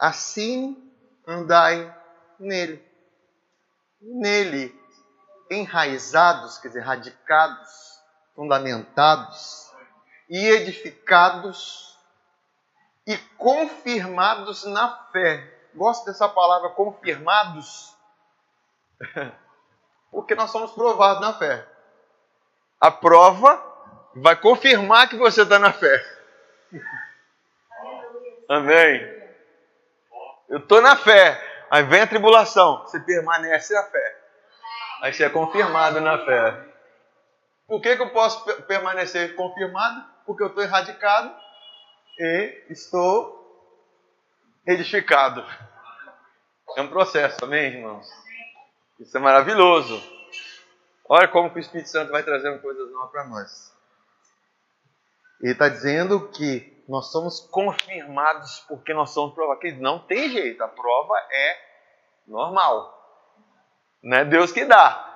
assim 0.00 0.92
andai 1.24 1.96
nele. 2.40 2.84
Nele, 4.00 4.76
enraizados, 5.48 6.58
quer 6.58 6.68
dizer, 6.68 6.80
radicados, 6.80 7.70
fundamentados 8.34 9.63
e 10.28 10.46
edificados 10.48 11.98
e 13.06 13.16
confirmados 13.36 14.64
na 14.64 14.96
fé 15.12 15.54
gosto 15.74 16.06
dessa 16.06 16.28
palavra 16.28 16.70
confirmados, 16.70 17.94
porque 20.10 20.34
nós 20.34 20.50
somos 20.50 20.72
provados 20.72 21.20
na 21.20 21.32
fé. 21.34 21.66
A 22.80 22.90
prova 22.90 23.62
vai 24.14 24.36
confirmar 24.36 25.08
que 25.08 25.16
você 25.16 25.42
está 25.42 25.58
na 25.58 25.72
fé. 25.72 26.04
Amém. 28.48 29.14
Eu 30.48 30.58
estou 30.58 30.80
na 30.80 30.96
fé. 30.96 31.40
Aí 31.70 31.82
vem 31.82 32.02
a 32.02 32.06
tribulação. 32.06 32.82
Você 32.82 33.00
permanece 33.00 33.74
na 33.74 33.82
fé. 33.84 34.20
Aí 35.00 35.12
você 35.12 35.24
é 35.24 35.30
confirmado 35.30 36.00
na 36.00 36.24
fé. 36.24 36.68
Por 37.66 37.80
que, 37.80 37.96
que 37.96 38.02
eu 38.02 38.10
posso 38.10 38.44
permanecer 38.64 39.34
confirmado? 39.34 40.13
Porque 40.26 40.42
eu 40.42 40.48
estou 40.48 40.62
erradicado 40.62 41.34
e 42.18 42.64
estou 42.70 43.44
edificado. 44.66 45.44
É 46.76 46.82
um 46.82 46.88
processo, 46.88 47.44
amém, 47.44 47.74
irmãos? 47.74 48.08
Isso 48.98 49.16
é 49.16 49.20
maravilhoso. 49.20 50.02
Olha 51.08 51.28
como 51.28 51.50
que 51.50 51.58
o 51.58 51.60
Espírito 51.60 51.90
Santo 51.90 52.10
vai 52.10 52.22
trazendo 52.22 52.60
coisas 52.60 52.90
novas 52.90 53.10
para 53.10 53.24
nós. 53.24 53.74
Ele 55.40 55.52
está 55.52 55.68
dizendo 55.68 56.28
que 56.30 56.82
nós 56.88 57.10
somos 57.12 57.40
confirmados 57.40 58.64
porque 58.68 58.94
nós 58.94 59.10
somos 59.10 59.34
provados. 59.34 59.78
Não 59.78 59.98
tem 59.98 60.30
jeito, 60.30 60.62
a 60.62 60.68
prova 60.68 61.14
é 61.30 61.56
normal. 62.26 62.92
Não 64.02 64.18
é 64.18 64.24
Deus 64.24 64.52
que 64.52 64.64
dá. 64.64 65.10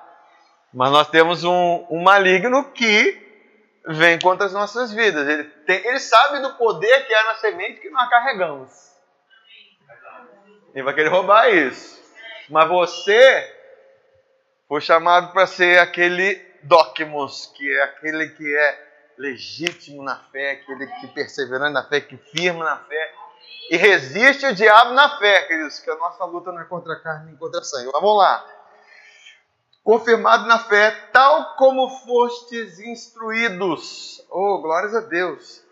Mas 0.73 0.91
nós 0.91 1.09
temos 1.09 1.43
um, 1.43 1.87
um 1.89 2.03
maligno 2.03 2.71
que 2.71 3.28
vem 3.89 4.19
contra 4.19 4.45
as 4.45 4.53
nossas 4.53 4.91
vidas. 4.91 5.27
Ele, 5.27 5.43
tem, 5.43 5.85
ele 5.85 5.99
sabe 5.99 6.39
do 6.41 6.55
poder 6.55 7.05
que 7.05 7.13
há 7.13 7.23
na 7.25 7.35
semente 7.35 7.81
que 7.81 7.89
nós 7.89 8.09
carregamos. 8.09 8.69
Ele 10.73 10.83
vai 10.83 10.93
querer 10.93 11.09
roubar 11.09 11.49
isso. 11.49 11.99
Mas 12.49 12.67
você 12.67 13.55
foi 14.67 14.81
chamado 14.81 15.31
para 15.33 15.47
ser 15.47 15.79
aquele 15.79 16.35
docmos, 16.63 17.51
que 17.55 17.69
é 17.71 17.83
aquele 17.83 18.29
que 18.29 18.55
é 18.55 18.89
legítimo 19.17 20.03
na 20.03 20.17
fé, 20.31 20.51
aquele 20.51 20.87
que 20.87 21.07
perseverante 21.07 21.73
na 21.73 21.83
fé, 21.83 22.01
que 22.01 22.17
firma 22.17 22.63
na 22.63 22.77
fé 22.77 23.13
e 23.69 23.77
resiste 23.77 24.47
o 24.47 24.55
diabo 24.55 24.93
na 24.93 25.17
fé, 25.19 25.43
queridos, 25.43 25.79
que 25.79 25.91
a 25.91 25.95
nossa 25.95 26.25
luta 26.25 26.51
não 26.51 26.59
é 26.59 26.65
contra 26.65 26.93
a 26.93 26.99
carne 26.99 27.27
nem 27.27 27.35
contra 27.35 27.59
a 27.59 27.63
sangue. 27.63 27.91
Vamos 27.91 28.17
lá. 28.17 28.43
Confirmado 29.83 30.45
na 30.47 30.59
fé, 30.59 30.91
tal 31.11 31.55
como 31.55 31.89
fostes 32.01 32.79
instruídos. 32.79 34.23
Oh, 34.29 34.59
glórias 34.61 34.93
a 34.93 35.01
Deus. 35.01 35.63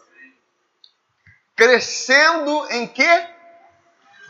Crescendo 1.55 2.67
em 2.71 2.87
quê? 2.87 3.37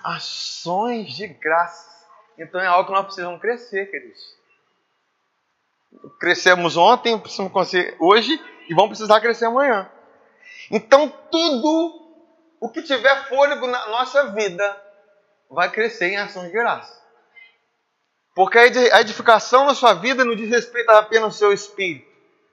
ações 0.08 1.14
de 1.14 1.28
graça. 1.28 2.06
Então 2.38 2.62
é 2.62 2.68
algo 2.68 2.86
que 2.86 2.94
nós 2.94 3.06
precisamos 3.06 3.42
crescer, 3.42 3.92
queridos. 3.92 4.38
Crescemos 6.20 6.78
ontem, 6.78 7.20
precisamos 7.20 7.52
crescer 7.52 7.96
hoje 8.00 8.40
e 8.70 8.74
vamos 8.74 8.90
precisar 8.90 9.20
crescer 9.20 9.46
amanhã. 9.46 9.90
Então 10.72 11.10
tudo 11.10 12.16
o 12.60 12.70
que 12.70 12.82
tiver 12.82 13.28
fôlego 13.28 13.68
na 13.68 13.88
nossa 13.88 14.32
vida 14.32 14.82
vai 15.50 15.70
crescer 15.70 16.08
em 16.08 16.18
ação 16.18 16.44
de 16.46 16.52
graça. 16.52 17.06
Porque 18.38 18.60
a 18.60 19.02
edificação 19.02 19.66
na 19.66 19.74
sua 19.74 19.96
vida 19.96 20.24
não 20.24 20.36
diz 20.36 20.48
respeito 20.48 20.92
apenas 20.92 21.24
ao 21.24 21.32
seu 21.32 21.52
espírito, 21.52 22.08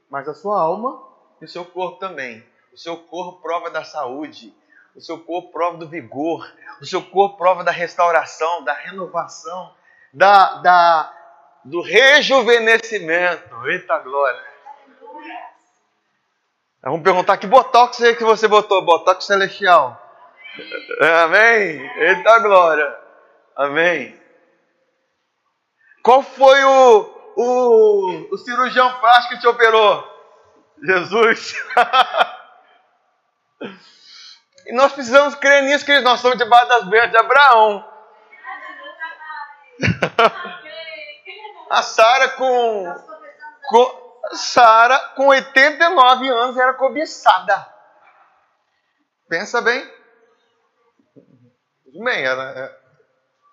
mas 0.08 0.26
à 0.26 0.32
sua 0.32 0.58
alma 0.58 0.98
e 1.42 1.44
ao 1.44 1.48
seu 1.48 1.62
corpo 1.62 1.98
também. 1.98 2.42
O 2.72 2.78
seu 2.78 2.96
corpo 2.96 3.42
prova 3.42 3.68
da 3.68 3.84
saúde, 3.84 4.50
o 4.96 5.00
seu 5.02 5.18
corpo 5.18 5.52
prova 5.52 5.76
do 5.76 5.86
vigor, 5.86 6.50
o 6.80 6.86
seu 6.86 7.02
corpo 7.02 7.36
prova 7.36 7.62
da 7.62 7.70
restauração, 7.70 8.64
da 8.64 8.72
renovação, 8.72 9.74
da, 10.10 10.54
da, 10.62 11.12
do 11.62 11.82
rejuvenescimento. 11.82 13.66
Eita 13.66 13.98
glória! 13.98 14.42
Vamos 16.82 17.02
perguntar 17.02 17.36
que 17.36 17.46
botox 17.46 18.00
é 18.00 18.14
que 18.14 18.24
você 18.24 18.48
botou? 18.48 18.80
Botox 18.80 19.26
celestial. 19.26 20.00
Amém? 21.24 21.78
Eita 21.98 22.38
glória. 22.38 22.98
Amém. 23.54 24.23
Qual 26.04 26.22
foi 26.22 26.62
o, 26.62 27.00
o, 27.34 28.34
o 28.34 28.36
cirurgião 28.36 29.00
plástico 29.00 29.36
que 29.36 29.40
te 29.40 29.48
operou? 29.48 30.04
Jesus. 30.82 31.54
e 34.66 34.74
nós 34.74 34.92
precisamos 34.92 35.34
crer 35.36 35.62
nisso, 35.62 35.86
que 35.86 35.98
nós 36.00 36.20
somos 36.20 36.36
debaixo 36.36 36.68
das 36.68 36.84
bênçãos 36.84 37.10
de 37.10 37.16
Abraão. 37.16 37.90
A 41.70 41.82
Sara 41.82 42.28
com, 42.32 42.94
com 43.70 44.20
Sara 44.32 44.98
com 45.16 45.28
89 45.28 46.28
anos 46.28 46.58
era 46.58 46.74
cobiçada. 46.74 47.66
Pensa 49.26 49.62
bem. 49.62 49.90
Bem, 52.04 52.26
ela 52.26 52.70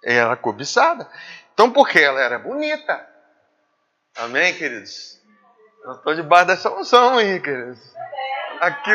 era 0.04 0.36
cobiçada. 0.36 1.10
Então, 1.62 1.72
porque 1.72 2.00
ela 2.00 2.20
era 2.20 2.40
bonita. 2.40 3.08
Amém, 4.18 4.52
queridos? 4.56 5.22
Eu 5.86 5.92
estou 5.92 6.16
debaixo 6.16 6.48
dessa 6.48 6.72
unção 6.72 7.20
aí, 7.20 7.40
queridos. 7.40 7.78
Aqui, 8.60 8.90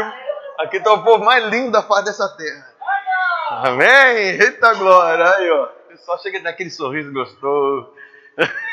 aqui 0.59 0.79
está 0.79 0.93
o 0.93 1.05
povo 1.05 1.25
mais 1.25 1.45
lindo 1.45 1.71
da 1.71 1.85
face 1.85 2.07
dessa 2.07 2.29
terra. 2.37 2.75
Amém? 3.51 4.41
Eita 4.41 4.75
glória! 4.75 5.33
Aí, 5.37 5.49
ó. 5.49 5.69
Só 5.99 6.19
chega 6.19 6.41
daquele 6.41 6.71
sorriso 6.71 7.13
gostoso. 7.13 7.95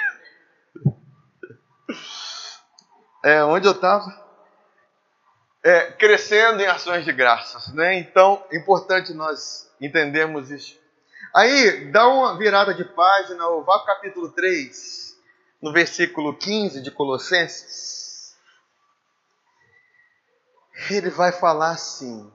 É, 3.26 3.42
onde 3.42 3.66
eu 3.66 3.72
estava? 3.72 4.04
É, 5.64 5.92
crescendo 5.94 6.62
em 6.62 6.66
ações 6.66 7.06
de 7.06 7.14
graças, 7.14 7.74
né? 7.74 7.98
Então, 7.98 8.46
é 8.52 8.58
importante 8.58 9.14
nós 9.14 9.72
entendermos 9.80 10.52
isso. 10.52 10.83
Aí, 11.34 11.92
dá 11.92 12.08
uma 12.08 12.38
virada 12.38 12.76
de 12.76 12.86
página, 12.86 13.44
vá 13.62 13.80
para 13.80 13.82
o 13.82 13.86
capítulo 13.86 14.32
3, 14.32 15.18
no 15.60 15.74
versículo 15.74 16.38
15 16.38 16.80
de 16.80 16.92
Colossenses. 16.92 18.36
Ele 20.92 21.10
vai 21.10 21.32
falar 21.32 21.72
assim: 21.72 22.32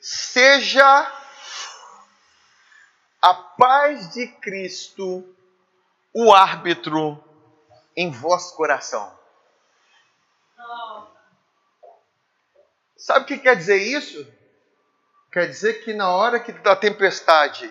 Seja 0.00 1.12
a 3.20 3.34
paz 3.34 4.12
de 4.12 4.28
Cristo 4.28 5.24
o 6.12 6.32
árbitro 6.32 7.18
em 7.96 8.12
vosso 8.12 8.54
coração. 8.54 9.23
Sabe 13.04 13.20
o 13.20 13.26
que 13.26 13.36
quer 13.36 13.54
dizer 13.54 13.76
isso? 13.76 14.26
Quer 15.30 15.46
dizer 15.46 15.84
que 15.84 15.92
na 15.92 16.10
hora 16.10 16.40
que 16.40 16.52
da 16.52 16.74
tempestade 16.74 17.70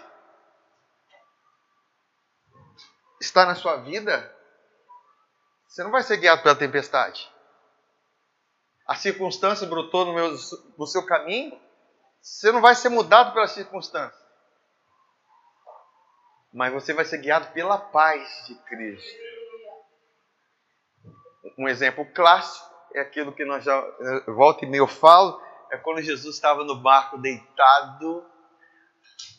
está 3.20 3.44
na 3.44 3.56
sua 3.56 3.78
vida, 3.78 4.32
você 5.68 5.84
não 5.84 5.90
vai 5.90 6.04
ser 6.04 6.18
guiado 6.18 6.44
pela 6.44 6.56
tempestade. 6.56 7.28
A 8.88 8.94
circunstância 8.94 9.66
brotou 9.66 10.06
no, 10.06 10.14
meu, 10.14 10.36
no 10.78 10.86
seu 10.86 11.04
caminho, 11.04 11.60
você 12.22 12.52
não 12.52 12.62
vai 12.62 12.76
ser 12.76 12.90
mudado 12.90 13.34
pela 13.34 13.48
circunstância 13.48 14.24
mas 16.54 16.72
você 16.72 16.94
vai 16.94 17.04
ser 17.04 17.18
guiado 17.18 17.52
pela 17.52 17.80
paz 17.80 18.46
de 18.46 18.54
Cristo. 18.66 19.20
Um 21.58 21.68
exemplo 21.68 22.06
clássico 22.14 22.73
é 22.94 23.02
aquilo 23.02 23.32
que 23.32 23.46
nós 23.46 23.64
já 23.64 23.76
eh, 23.76 24.32
volta 24.32 24.66
e 24.66 24.70
meio 24.70 24.88
falo, 24.88 25.42
é 25.72 25.78
quando 25.78 26.02
Jesus 26.02 26.36
estava 26.36 26.64
no 26.64 26.76
barco 26.76 27.18
deitado, 27.18 28.24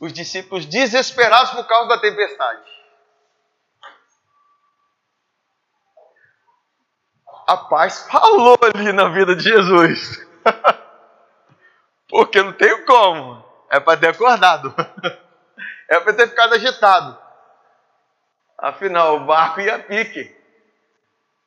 os 0.00 0.12
discípulos 0.12 0.66
desesperados 0.66 1.52
por 1.52 1.66
causa 1.66 1.88
da 1.88 2.00
tempestade. 2.00 2.74
A 7.46 7.56
paz 7.56 8.06
falou 8.10 8.58
ali 8.62 8.92
na 8.92 9.08
vida 9.10 9.36
de 9.36 9.44
Jesus. 9.44 10.26
Porque 12.08 12.42
não 12.42 12.52
tem 12.52 12.84
como. 12.84 13.44
É 13.70 13.78
para 13.80 13.98
ter 13.98 14.08
acordado. 14.08 14.74
É 15.86 16.00
para 16.00 16.14
ter 16.14 16.28
ficado 16.28 16.54
agitado. 16.54 17.18
Afinal, 18.56 19.16
o 19.16 19.26
barco 19.26 19.60
ia 19.60 19.78
pique. 19.78 20.34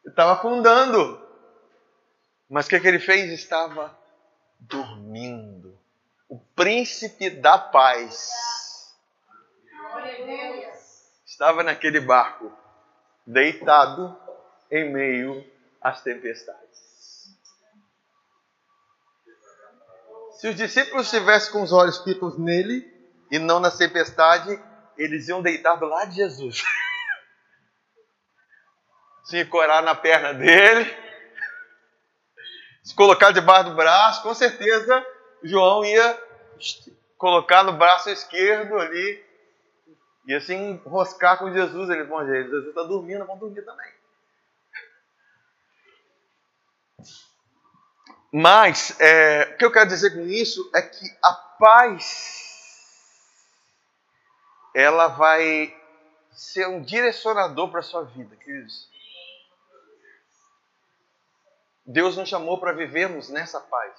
Estava 0.05 0.33
afundando. 0.33 1.26
Mas 2.49 2.65
o 2.65 2.69
que, 2.69 2.79
que 2.79 2.87
ele 2.87 2.99
fez? 2.99 3.31
Estava 3.31 3.97
dormindo. 4.59 5.77
O 6.29 6.39
príncipe 6.39 7.29
da 7.29 7.57
paz 7.57 8.29
estava 11.25 11.63
naquele 11.63 11.99
barco, 11.99 12.51
deitado 13.25 14.17
em 14.71 14.91
meio 14.91 15.45
às 15.81 16.01
tempestades. 16.01 16.67
Se 20.31 20.47
os 20.47 20.55
discípulos 20.55 21.05
estivessem 21.05 21.51
com 21.51 21.63
os 21.63 21.71
olhos 21.71 22.03
fitos 22.03 22.37
nele, 22.37 22.93
e 23.31 23.39
não 23.39 23.59
na 23.59 23.71
tempestade, 23.71 24.59
eles 24.97 25.27
iam 25.27 25.41
deitar 25.41 25.75
do 25.75 25.85
lado 25.85 26.09
de 26.09 26.17
Jesus. 26.17 26.63
se 29.25 29.43
corar 29.45 29.81
na 29.81 29.95
perna 29.95 30.33
dele, 30.33 30.85
se 32.87 32.95
colocar 32.95 33.31
debaixo 33.31 33.71
do 33.71 33.75
braço, 33.75 34.23
com 34.23 34.33
certeza 34.33 35.05
João 35.43 35.83
ia 35.83 36.23
colocar 37.17 37.61
no 37.61 37.73
braço 37.73 38.09
esquerdo 38.09 38.77
ali 38.79 39.25
e 40.25 40.33
assim 40.33 40.79
enroscar 40.85 41.37
com 41.37 41.51
Jesus. 41.51 41.89
Eles 41.89 42.07
vão 42.07 42.25
Jesus 42.25 42.67
está 42.67 42.83
dormindo, 42.83 43.25
vão 43.25 43.37
dormir 43.37 43.61
também. 43.63 43.91
Mas 48.31 48.97
é, 49.01 49.51
o 49.53 49.57
que 49.57 49.65
eu 49.65 49.71
quero 49.71 49.89
dizer 49.89 50.11
com 50.13 50.21
isso 50.21 50.71
é 50.73 50.81
que 50.81 51.05
a 51.21 51.33
paz 51.33 53.03
ela 54.73 55.09
vai 55.09 55.75
ser 56.31 56.65
um 56.69 56.81
direcionador 56.81 57.69
para 57.69 57.81
a 57.81 57.83
sua 57.83 58.03
vida, 58.05 58.33
queridos. 58.37 58.87
Deus 61.87 62.17
nos 62.17 62.27
chamou 62.27 62.59
para 62.59 62.73
vivermos 62.73 63.29
nessa 63.29 63.61
paz. 63.61 63.93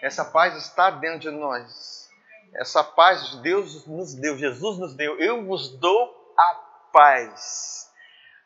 Essa 0.00 0.24
paz 0.24 0.56
está 0.56 0.90
dentro 0.90 1.20
de 1.20 1.30
nós. 1.30 2.08
Essa 2.54 2.82
paz 2.82 3.34
Deus 3.36 3.86
nos 3.86 4.14
deu, 4.14 4.38
Jesus 4.38 4.78
nos 4.78 4.94
deu. 4.94 5.18
Eu 5.20 5.44
vos 5.44 5.68
dou 5.78 6.34
a 6.38 6.54
paz. 6.90 7.92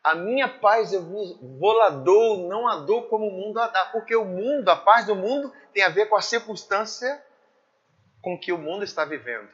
A 0.03 0.13
minha 0.15 0.49
paz 0.49 0.91
eu 0.91 1.01
vos, 1.01 1.39
vou 1.57 1.71
lá 1.71 1.89
dou, 1.89 2.49
não 2.49 2.67
a 2.67 2.77
dou 2.79 3.07
como 3.07 3.27
o 3.27 3.31
mundo 3.31 3.57
a 3.59 3.67
dá. 3.67 3.85
Porque 3.85 4.13
o 4.13 4.25
mundo, 4.25 4.67
a 4.67 4.75
paz 4.75 5.05
do 5.05 5.15
mundo, 5.15 5.53
tem 5.73 5.81
a 5.81 5.89
ver 5.89 6.07
com 6.07 6.17
a 6.17 6.21
circunstância 6.21 7.23
com 8.21 8.37
que 8.37 8.51
o 8.51 8.57
mundo 8.57 8.83
está 8.83 9.05
vivendo. 9.05 9.49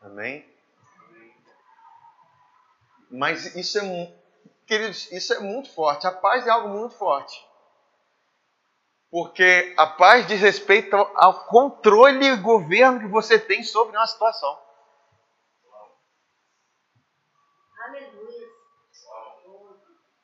Amém? 0.00 0.46
Mas 3.10 3.56
isso 3.56 3.78
é, 3.78 4.12
queridos, 4.68 5.10
isso 5.10 5.32
é 5.32 5.40
muito 5.40 5.72
forte. 5.74 6.06
A 6.06 6.12
paz 6.12 6.46
é 6.46 6.50
algo 6.50 6.68
muito 6.68 6.94
forte. 6.94 7.44
Porque 9.10 9.74
a 9.78 9.86
paz 9.86 10.26
diz 10.26 10.40
respeito 10.40 10.94
ao 10.94 11.46
controle 11.46 12.26
e 12.26 12.36
governo 12.36 13.00
que 13.00 13.06
você 13.06 13.38
tem 13.38 13.64
sobre 13.64 13.96
uma 13.96 14.06
situação. 14.06 14.58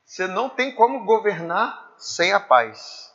Você 0.04 0.26
não 0.28 0.48
tem 0.50 0.74
como 0.74 1.04
governar 1.04 1.94
sem 1.96 2.32
a 2.32 2.38
paz. 2.38 3.12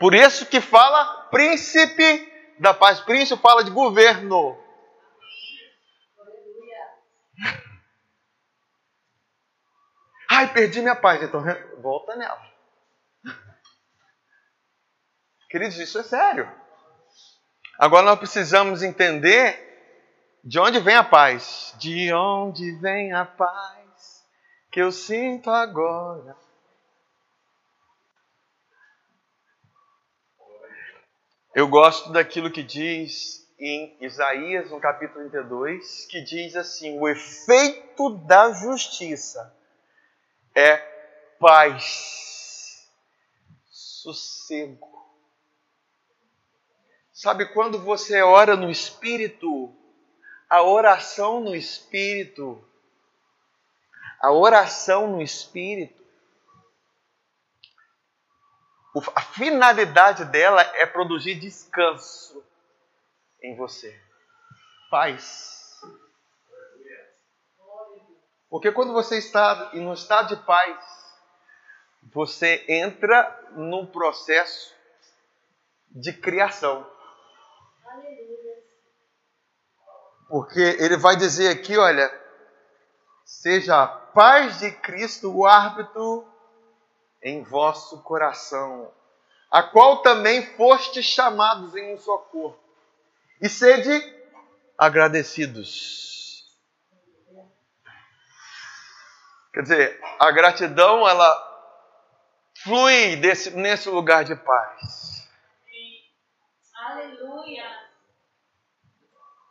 Por 0.00 0.14
isso 0.14 0.46
que 0.46 0.60
fala 0.60 1.28
príncipe 1.30 2.32
da 2.58 2.72
paz. 2.72 3.00
Príncipe 3.00 3.40
fala 3.40 3.62
de 3.62 3.70
governo. 3.70 4.58
Ai, 10.36 10.52
perdi 10.52 10.80
minha 10.80 10.96
paz. 10.96 11.22
Então 11.22 11.40
volta 11.80 12.16
nela. 12.16 12.42
Queridos, 15.48 15.78
isso 15.78 15.96
é 16.00 16.02
sério. 16.02 16.50
Agora 17.78 18.04
nós 18.04 18.18
precisamos 18.18 18.82
entender 18.82 19.62
de 20.42 20.58
onde 20.58 20.80
vem 20.80 20.96
a 20.96 21.04
paz. 21.04 21.72
De 21.78 22.12
onde 22.12 22.72
vem 22.80 23.12
a 23.12 23.24
paz 23.24 24.26
que 24.72 24.82
eu 24.82 24.90
sinto 24.90 25.50
agora. 25.50 26.36
Eu 31.54 31.68
gosto 31.68 32.10
daquilo 32.10 32.50
que 32.50 32.64
diz 32.64 33.48
em 33.56 33.96
Isaías, 34.00 34.68
no 34.68 34.80
capítulo 34.80 35.30
32, 35.30 36.06
que 36.06 36.20
diz 36.22 36.56
assim: 36.56 36.98
o 36.98 37.08
efeito 37.08 38.18
da 38.26 38.50
justiça 38.50 39.56
é 40.54 40.76
paz 41.38 42.88
sossego. 43.70 44.94
Sabe 47.12 47.46
quando 47.52 47.78
você 47.78 48.22
ora 48.22 48.56
no 48.56 48.70
Espírito? 48.70 49.74
A 50.48 50.62
oração 50.62 51.40
no 51.40 51.54
Espírito. 51.54 52.62
A 54.20 54.30
oração 54.32 55.06
no 55.06 55.22
Espírito. 55.22 56.04
A 59.14 59.22
finalidade 59.22 60.24
dela 60.26 60.62
é 60.76 60.86
produzir 60.86 61.36
descanso 61.36 62.44
em 63.42 63.56
você. 63.56 63.98
Paz. 64.90 65.53
Porque 68.54 68.70
quando 68.70 68.92
você 68.92 69.18
está 69.18 69.72
em 69.72 69.84
um 69.84 69.92
estado 69.92 70.36
de 70.36 70.42
paz, 70.44 70.78
você 72.04 72.64
entra 72.68 73.50
num 73.50 73.84
processo 73.84 74.72
de 75.90 76.12
criação. 76.12 76.88
Porque 80.28 80.60
ele 80.60 80.96
vai 80.96 81.16
dizer 81.16 81.48
aqui, 81.48 81.76
olha, 81.76 82.08
seja 83.24 83.82
a 83.82 83.88
paz 83.88 84.60
de 84.60 84.70
Cristo 84.70 85.36
o 85.36 85.44
árbitro 85.44 86.24
em 87.24 87.42
vosso 87.42 88.04
coração, 88.04 88.88
a 89.50 89.64
qual 89.64 90.00
também 90.00 90.46
foste 90.54 91.02
chamados 91.02 91.74
em 91.74 91.92
um 91.92 91.98
só 91.98 92.18
corpo, 92.18 92.62
e 93.42 93.48
sede 93.48 93.90
agradecidos. 94.78 96.13
Quer 99.54 99.62
dizer, 99.62 100.00
a 100.18 100.32
gratidão 100.32 101.08
ela 101.08 101.32
flui 102.64 103.14
desse, 103.14 103.52
nesse 103.52 103.88
lugar 103.88 104.24
de 104.24 104.34
paz. 104.34 105.30
Aleluia. 106.74 107.64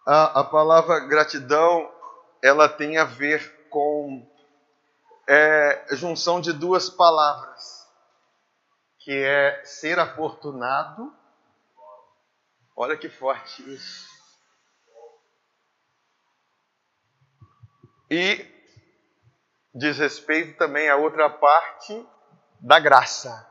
A, 0.05 0.41
a 0.41 0.43
palavra 0.43 0.99
gratidão 1.07 1.89
ela 2.41 2.67
tem 2.67 2.97
a 2.97 3.05
ver 3.05 3.69
com 3.69 4.29
é, 5.25 5.85
junção 5.91 6.41
de 6.41 6.51
duas 6.51 6.89
palavras, 6.89 7.89
que 8.99 9.23
é 9.23 9.63
ser 9.63 9.99
afortunado. 9.99 11.15
Olha 12.75 12.97
que 12.97 13.07
forte 13.07 13.63
isso. 13.73 14.11
E 18.11 18.52
diz 19.73 19.97
respeito 19.97 20.57
também 20.57 20.89
a 20.89 20.95
outra 20.95 21.29
parte 21.29 22.07
da 22.59 22.79
graça, 22.79 23.49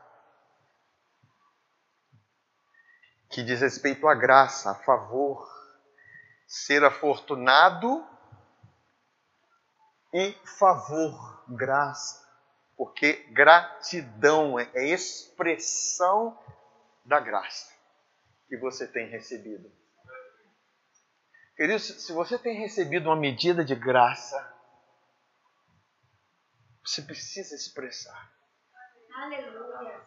que 3.29 3.43
diz 3.43 3.61
respeito 3.61 4.07
à 4.07 4.15
graça, 4.15 4.71
a 4.71 4.75
favor, 4.75 5.47
ser 6.47 6.83
afortunado 6.83 8.07
e 10.13 10.31
favor, 10.57 11.43
graça, 11.49 12.23
porque 12.77 13.13
gratidão 13.31 14.59
é 14.59 14.69
expressão 14.85 16.39
da 17.03 17.19
graça 17.19 17.73
que 18.47 18.55
você 18.57 18.87
tem 18.87 19.09
recebido. 19.09 19.71
Queridos, 21.55 21.83
se 21.83 22.13
você 22.13 22.37
tem 22.37 22.59
recebido 22.59 23.09
uma 23.09 23.15
medida 23.15 23.65
de 23.65 23.75
graça, 23.75 24.52
você 26.85 27.01
precisa 27.01 27.55
expressar. 27.55 28.31
Aleluia. 29.15 30.01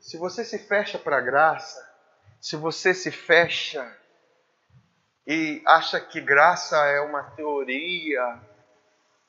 Se 0.00 0.16
você 0.18 0.44
se 0.44 0.58
fecha 0.58 0.98
para 0.98 1.18
a 1.18 1.20
graça, 1.20 1.80
se 2.40 2.56
você 2.56 2.92
se 2.92 3.10
fecha 3.10 3.96
e 5.26 5.62
acha 5.66 6.00
que 6.00 6.20
graça 6.20 6.76
é 6.86 7.00
uma 7.00 7.22
teoria, 7.30 8.40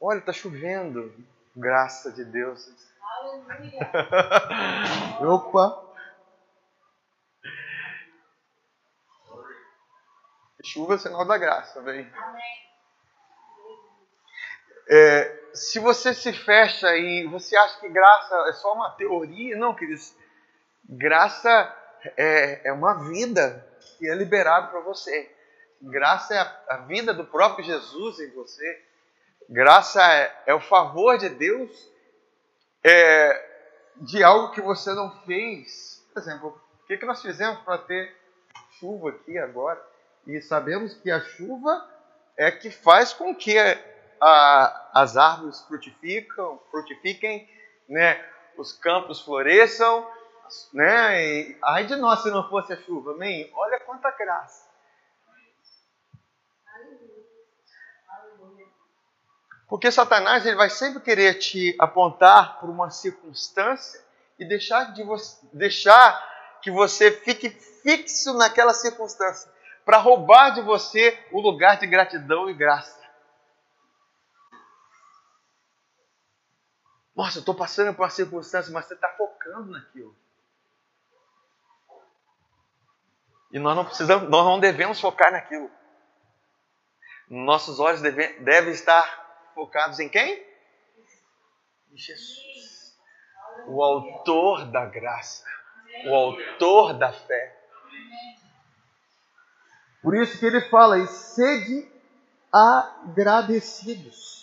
olha, 0.01 0.19
está 0.19 0.33
chovendo, 0.33 1.13
graça 1.55 2.11
de 2.11 2.25
Deus. 2.25 2.67
Aleluia. 2.99 3.91
Opa! 5.21 5.93
Chuva 10.65 10.95
é 10.95 10.97
sinal 10.97 11.25
da 11.25 11.37
graça, 11.37 11.81
vem. 11.81 12.09
Amém. 12.15 12.72
É, 14.87 15.43
se 15.53 15.79
você 15.79 16.13
se 16.13 16.33
fecha 16.33 16.95
e 16.95 17.27
você 17.27 17.55
acha 17.55 17.79
que 17.79 17.89
graça 17.89 18.35
é 18.49 18.53
só 18.53 18.73
uma 18.73 18.91
teoria, 18.91 19.57
não, 19.57 19.75
queridos. 19.75 20.13
Graça 20.89 21.75
é, 22.17 22.67
é 22.67 22.73
uma 22.73 23.09
vida 23.09 23.65
que 23.97 24.07
é 24.09 24.15
liberada 24.15 24.67
para 24.67 24.81
você. 24.81 25.31
Graça 25.81 26.33
é 26.33 26.39
a, 26.39 26.63
a, 26.69 26.77
vida 26.77 27.13
do 27.13 27.25
próprio 27.25 27.65
Jesus 27.65 28.19
em 28.19 28.31
você. 28.31 28.83
Graça 29.49 30.01
é, 30.01 30.43
é 30.47 30.53
o 30.53 30.59
favor 30.59 31.17
de 31.17 31.29
Deus 31.29 31.71
é, 32.83 33.49
de 33.97 34.23
algo 34.23 34.51
que 34.51 34.61
você 34.61 34.93
não 34.93 35.11
fez. 35.25 36.03
Por 36.13 36.21
exemplo, 36.21 36.61
o 36.83 36.87
que, 36.87 36.97
que 36.97 37.05
nós 37.05 37.21
fizemos 37.21 37.59
para 37.61 37.77
ter 37.77 38.15
chuva 38.79 39.09
aqui 39.09 39.37
agora? 39.37 39.81
E 40.25 40.41
sabemos 40.41 40.93
que 40.95 41.11
a 41.11 41.19
chuva 41.19 41.89
é 42.37 42.49
que 42.51 42.71
faz 42.71 43.13
com 43.13 43.35
que 43.35 43.57
as 44.21 45.17
árvores 45.17 45.61
frutificam, 45.61 46.59
frutifiquem, 46.71 47.49
né? 47.89 48.23
os 48.57 48.71
campos 48.73 49.21
floresçam, 49.21 50.07
né? 50.73 51.23
E, 51.23 51.57
ai 51.63 51.85
de 51.85 51.95
nós 51.95 52.21
se 52.21 52.29
não 52.29 52.47
fosse 52.49 52.73
a 52.73 52.77
chuva, 52.77 53.11
amém? 53.11 53.51
Olha 53.55 53.79
quanta 53.79 54.11
graça. 54.11 54.71
Porque 59.67 59.91
Satanás 59.91 60.45
ele 60.45 60.55
vai 60.55 60.69
sempre 60.69 61.01
querer 61.01 61.35
te 61.35 61.75
apontar 61.79 62.59
por 62.59 62.69
uma 62.69 62.91
circunstância 62.91 63.99
e 64.37 64.45
deixar, 64.45 64.93
de 64.93 65.03
você, 65.03 65.47
deixar 65.51 66.59
que 66.61 66.69
você 66.69 67.11
fique 67.11 67.49
fixo 67.49 68.33
naquela 68.35 68.73
circunstância 68.73 69.51
para 69.83 69.97
roubar 69.97 70.51
de 70.51 70.61
você 70.61 71.17
o 71.31 71.41
lugar 71.41 71.79
de 71.79 71.87
gratidão 71.87 72.49
e 72.49 72.53
graça. 72.53 73.02
Nossa, 77.15 77.37
eu 77.37 77.41
estou 77.41 77.53
passando 77.53 77.95
por 77.95 78.03
uma 78.03 78.09
circunstância, 78.09 78.73
mas 78.73 78.85
você 78.85 78.95
está 78.95 79.09
focando 79.09 79.71
naquilo. 79.71 80.15
E 83.51 83.59
nós 83.59 83.75
não 83.75 83.85
precisamos, 83.85 84.29
nós 84.29 84.45
não 84.45 84.59
devemos 84.59 84.99
focar 84.99 85.31
naquilo. 85.31 85.69
Nossos 87.29 87.79
olhos 87.79 88.01
devem, 88.01 88.43
devem 88.43 88.73
estar 88.73 89.51
focados 89.53 89.99
em 89.99 90.09
quem? 90.09 90.43
Em 91.91 91.97
Jesus. 91.97 92.97
O 93.67 93.83
autor 93.83 94.71
da 94.71 94.85
graça. 94.85 95.45
O 96.07 96.15
autor 96.15 96.97
da 96.97 97.13
fé. 97.13 97.59
Por 100.01 100.15
isso 100.15 100.39
que 100.39 100.45
ele 100.45 100.61
fala, 100.69 100.97
e 100.97 101.07
sede 101.07 101.89
agradecidos. 102.51 104.42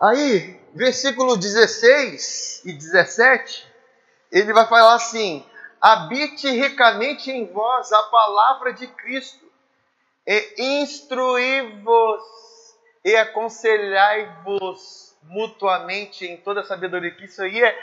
Aí, 0.00 0.60
versículo 0.74 1.36
16 1.36 2.62
e 2.64 2.72
17, 2.72 3.66
ele 4.30 4.52
vai 4.52 4.66
falar 4.68 4.94
assim: 4.94 5.44
habite 5.80 6.48
ricamente 6.50 7.32
em 7.32 7.52
vós 7.52 7.92
a 7.92 8.02
palavra 8.04 8.72
de 8.72 8.86
Cristo, 8.86 9.44
e 10.24 10.82
instruí-vos 10.82 12.22
e 13.04 13.16
aconselhai-vos 13.16 15.16
mutuamente 15.24 16.26
em 16.26 16.36
toda 16.36 16.60
a 16.60 16.64
sabedoria. 16.64 17.10
Que 17.10 17.24
isso 17.24 17.42
aí 17.42 17.60
é, 17.60 17.76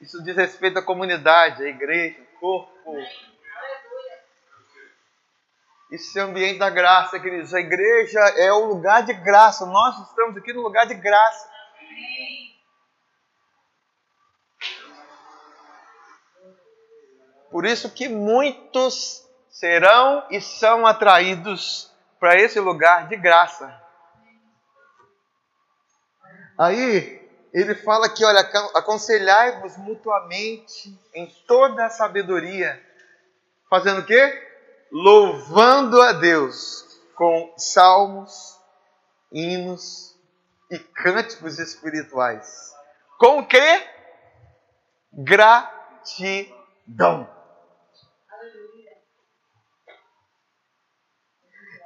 isso 0.00 0.22
diz 0.22 0.36
respeito 0.36 0.78
à 0.78 0.82
comunidade, 0.82 1.62
à 1.62 1.68
igreja, 1.68 2.16
ao 2.20 2.40
corpo. 2.40 2.96
Isso 5.90 6.18
é 6.18 6.24
o 6.24 6.28
ambiente 6.28 6.58
da 6.58 6.70
graça, 6.70 7.18
queridos. 7.18 7.52
A 7.52 7.60
igreja 7.60 8.20
é 8.36 8.52
o 8.52 8.66
lugar 8.66 9.02
de 9.02 9.12
graça. 9.12 9.66
Nós 9.66 9.98
estamos 10.08 10.36
aqui 10.36 10.52
no 10.52 10.62
lugar 10.62 10.86
de 10.86 10.94
graça. 10.94 11.57
Por 17.50 17.64
isso 17.64 17.90
que 17.90 18.08
muitos 18.08 19.26
serão 19.50 20.26
e 20.30 20.40
são 20.40 20.86
atraídos 20.86 21.90
para 22.20 22.36
esse 22.36 22.60
lugar 22.60 23.08
de 23.08 23.16
graça. 23.16 23.74
Aí 26.58 27.18
ele 27.52 27.74
fala 27.76 28.08
que, 28.08 28.24
olha, 28.24 28.40
aconselhai-vos 28.74 29.76
mutuamente 29.78 30.96
em 31.14 31.26
toda 31.46 31.86
a 31.86 31.90
sabedoria, 31.90 32.80
fazendo 33.70 34.00
o 34.00 34.06
quê? 34.06 34.46
Louvando 34.92 36.00
a 36.02 36.12
Deus 36.12 36.84
com 37.14 37.54
salmos, 37.56 38.58
hinos 39.32 40.17
e 40.70 40.78
cânticos 40.78 41.58
espirituais. 41.58 42.72
Com 43.18 43.46
que? 43.46 43.86
Gratidão. 45.12 46.48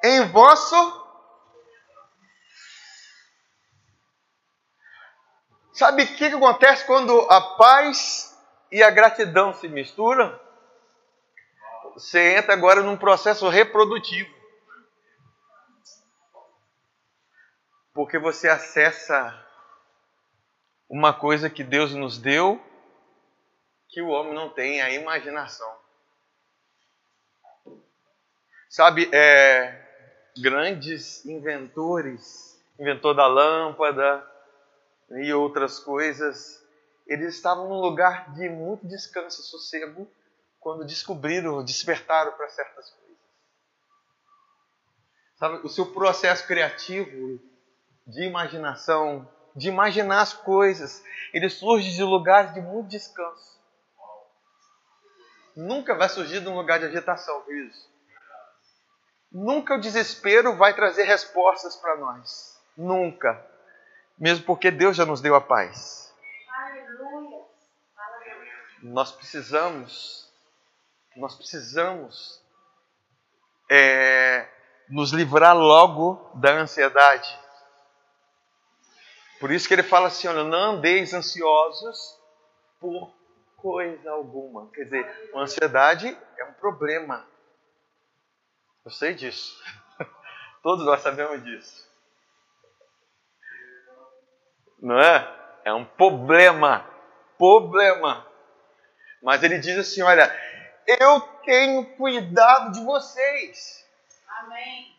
Em 0.05 0.27
vosso 0.29 1.03
Sabe 5.73 6.03
o 6.03 6.17
que 6.17 6.27
acontece 6.27 6.85
quando 6.85 7.19
a 7.31 7.41
paz 7.57 8.39
e 8.71 8.83
a 8.83 8.91
gratidão 8.91 9.55
se 9.55 9.67
misturam? 9.69 10.39
Você 11.95 12.37
entra 12.37 12.53
agora 12.53 12.83
num 12.83 12.97
processo 12.97 13.49
reprodutivo. 13.49 14.42
Porque 17.93 18.19
você 18.19 18.49
acessa 18.49 19.39
uma 20.89 21.13
coisa 21.13 21.51
que 21.51 21.63
Deus 21.63 21.95
nos 21.95 22.19
deu 22.19 22.61
que 23.89 24.01
o 24.01 24.09
homem 24.09 24.33
não 24.33 24.49
tem, 24.49 24.81
a 24.81 24.91
imaginação. 24.91 25.71
Sabe, 28.69 29.11
é, 29.13 29.87
grandes 30.39 31.25
inventores, 31.27 32.59
inventor 32.79 33.15
da 33.15 33.27
lâmpada, 33.27 34.27
e 35.11 35.33
outras 35.35 35.79
coisas, 35.79 36.67
eles 37.07 37.35
estavam 37.35 37.69
num 37.69 37.81
lugar 37.81 38.33
de 38.33 38.49
muito 38.49 38.87
descanso 38.87 39.43
e 39.43 39.45
sossego 39.45 40.11
quando 40.59 40.87
descobriram, 40.87 41.63
despertaram 41.63 42.33
para 42.33 42.49
certas 42.49 42.91
coisas. 42.91 43.19
Sabe, 45.37 45.67
o 45.67 45.69
seu 45.69 45.93
processo 45.93 46.47
criativo 46.47 47.39
de 48.07 48.25
imaginação, 48.25 49.29
de 49.55 49.69
imaginar 49.69 50.23
as 50.23 50.33
coisas, 50.33 51.03
ele 51.33 51.49
surge 51.49 51.93
de 51.93 52.03
lugares 52.03 52.53
de 52.55 52.61
muito 52.61 52.89
descanso. 52.89 53.61
Nunca 55.55 55.95
vai 55.95 56.09
surgir 56.09 56.41
de 56.41 56.49
um 56.49 56.57
lugar 56.57 56.79
de 56.79 56.87
agitação, 56.87 57.45
isso. 57.49 57.93
Nunca 59.31 59.75
o 59.75 59.81
desespero 59.81 60.57
vai 60.57 60.75
trazer 60.75 61.05
respostas 61.05 61.77
para 61.77 61.97
nós. 61.97 62.59
Nunca 62.77 63.53
mesmo 64.23 64.45
porque 64.45 64.71
Deus 64.71 64.97
já 64.97 65.05
nos 65.05 65.21
deu 65.21 65.35
a 65.35 65.41
paz. 65.41 66.15
Aleluia. 66.49 67.45
Nós 68.83 69.11
precisamos, 69.11 70.33
nós 71.17 71.35
precisamos 71.35 72.41
é, 73.69 74.49
nos 74.89 75.11
livrar 75.11 75.57
logo 75.57 76.31
da 76.37 76.53
ansiedade. 76.53 77.37
Por 79.43 79.51
isso 79.51 79.67
que 79.67 79.75
ele 79.75 79.83
fala 79.83 80.07
assim: 80.07 80.29
olha, 80.29 80.45
não 80.45 80.77
andeis 80.77 81.13
ansiosos 81.13 82.19
por 82.81 83.13
coisa 83.57 84.11
alguma. 84.11 84.71
Quer 84.71 84.85
dizer, 84.85 85.31
a 85.35 85.41
ansiedade 85.41 86.17
é 86.39 86.45
um 86.45 86.53
problema. 86.55 87.27
Eu 88.85 88.91
sei 88.91 89.13
disso. 89.13 89.61
Todos 90.63 90.87
nós 90.87 91.03
sabemos 91.03 91.43
disso 91.45 91.93
não 94.83 95.01
é? 95.01 95.33
É 95.65 95.73
um 95.73 95.85
problema, 95.85 96.85
problema. 97.39 98.27
Mas 99.23 99.43
ele 99.45 99.61
diz 99.61 99.79
assim: 99.79 100.03
olha, 100.03 100.37
eu 101.01 101.21
tenho 101.45 101.87
cuidado 101.97 102.73
de 102.73 102.85
vocês. 102.85 103.82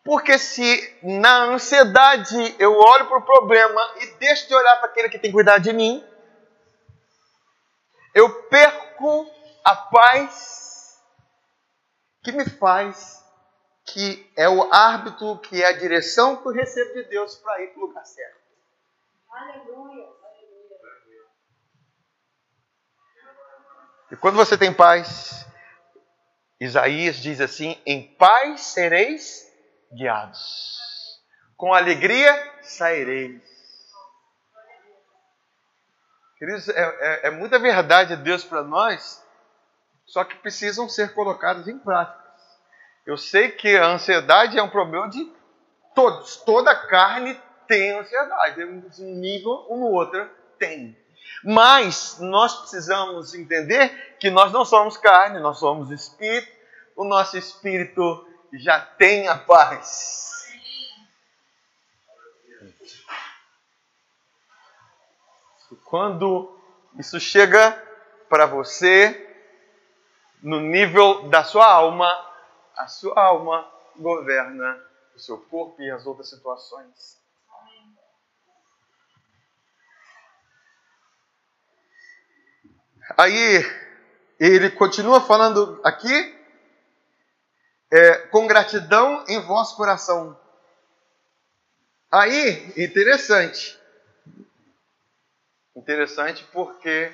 Porque 0.04 0.38
se 0.38 1.00
na 1.02 1.44
ansiedade 1.46 2.56
eu 2.60 2.78
olho 2.78 3.08
para 3.08 3.18
o 3.18 3.26
problema 3.26 3.82
e 4.02 4.08
deixo 4.18 4.48
de 4.48 4.56
olhar 4.56 4.78
para 4.78 4.90
aquele 4.90 5.10
que 5.10 5.20
tem 5.20 5.32
cuidado 5.32 5.62
de 5.62 5.72
mim, 5.72 6.06
eu 8.14 8.44
perco 8.44 9.28
a 9.64 9.76
paz 9.76 11.02
que 12.24 12.32
me 12.32 12.46
faz, 12.46 13.24
que 13.86 14.32
é 14.36 14.48
o 14.48 14.72
árbitro, 14.74 15.40
que 15.40 15.62
é 15.62 15.68
a 15.68 15.78
direção 15.78 16.38
que 16.38 16.48
eu 16.48 16.54
recebo 16.54 16.94
de 16.94 17.04
Deus 17.06 17.36
para 17.36 17.62
ir 17.62 17.68
para 17.68 17.84
o 17.84 17.88
lugar 17.88 18.06
certo. 18.06 18.44
Aleluia. 19.30 20.24
E 24.12 24.16
quando 24.16 24.36
você 24.36 24.56
tem 24.56 24.72
paz, 24.72 25.44
Isaías 26.60 27.18
diz 27.18 27.42
assim: 27.42 27.78
em 27.86 28.16
paz 28.16 28.62
sereis 28.62 29.52
guiados, 29.92 31.22
com 31.58 31.74
alegria 31.74 32.34
saireis. 32.62 33.42
Queridos, 36.38 36.68
é, 36.70 36.82
é, 36.82 37.28
é 37.28 37.32
muita 37.32 37.58
verdade 37.58 38.16
de 38.16 38.24
Deus 38.24 38.44
para 38.44 38.64
nós, 38.64 39.24
só 40.06 40.24
que 40.24 40.36
precisam 40.38 40.90
ser 40.90 41.14
colocadas 41.14 41.68
em 41.68 41.78
prática. 41.80 42.22
Eu 43.06 43.18
sei 43.18 43.52
que 43.52 43.78
a 43.78 43.88
ansiedade 43.88 44.58
é 44.58 44.64
um 44.64 44.70
problema 44.70 45.10
de 45.10 45.32
todos, 45.94 46.38
toda 46.38 46.76
carne 46.88 47.40
tem 47.68 47.92
ansiedade, 47.92 48.64
um 48.64 49.16
nível, 49.16 49.68
um 49.70 49.84
outro 49.84 50.30
tem. 50.58 50.98
Mas 51.44 52.18
nós 52.20 52.56
precisamos 52.62 53.34
entender 53.34 54.18
que 54.20 54.30
nós 54.30 54.52
não 54.52 54.66
somos 54.66 54.98
carne, 54.98 55.40
nós 55.40 55.60
somos 55.60 55.92
espírito. 55.92 56.52
O 56.96 57.04
nosso 57.04 57.38
espírito 57.38 58.28
já 58.54 58.80
tem 58.80 59.28
a 59.28 59.38
paz. 59.38 60.32
Quando 65.86 66.60
isso 66.98 67.20
chega 67.20 67.72
para 68.28 68.46
você 68.46 69.30
no 70.42 70.60
nível 70.60 71.30
da 71.30 71.44
sua 71.44 71.72
alma, 71.72 72.08
a 72.76 72.88
sua 72.88 73.20
alma 73.20 73.72
governa 73.96 74.84
o 75.16 75.20
seu 75.20 75.38
corpo 75.38 75.82
e 75.82 75.92
as 75.92 76.06
outras 76.06 76.30
situações. 76.30 77.23
Aí 83.18 83.66
ele 84.40 84.70
continua 84.70 85.22
falando 85.22 85.80
aqui, 85.84 86.40
é, 87.92 88.18
com 88.28 88.48
gratidão 88.48 89.24
em 89.28 89.40
vosso 89.42 89.76
coração. 89.76 90.40
Aí, 92.12 92.74
interessante. 92.78 93.78
Interessante 95.76 96.48
porque 96.52 97.12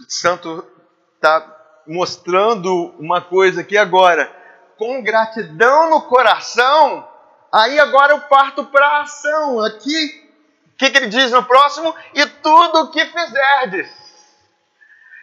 o 0.00 0.10
Santo 0.10 0.66
está 1.14 1.56
mostrando 1.86 2.94
uma 2.98 3.20
coisa 3.20 3.62
aqui 3.62 3.76
agora. 3.76 4.36
Com 4.76 5.02
gratidão 5.02 5.90
no 5.90 6.02
coração, 6.02 7.08
aí 7.52 7.78
agora 7.78 8.12
eu 8.12 8.20
parto 8.22 8.64
para 8.66 8.86
a 8.86 9.02
ação. 9.02 9.60
Aqui, 9.60 10.30
o 10.72 10.76
que, 10.76 10.90
que 10.90 10.96
ele 10.98 11.08
diz 11.08 11.30
no 11.30 11.44
próximo? 11.44 11.94
E 12.14 12.26
tudo 12.26 12.82
o 12.82 12.90
que 12.90 13.04
fizerdes 13.06 13.99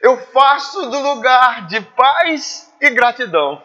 eu 0.02 0.18
faço 0.32 0.90
do 0.90 1.00
lugar 1.00 1.68
de 1.68 1.82
paz 1.82 2.74
e 2.80 2.90
gratidão. 2.90 3.64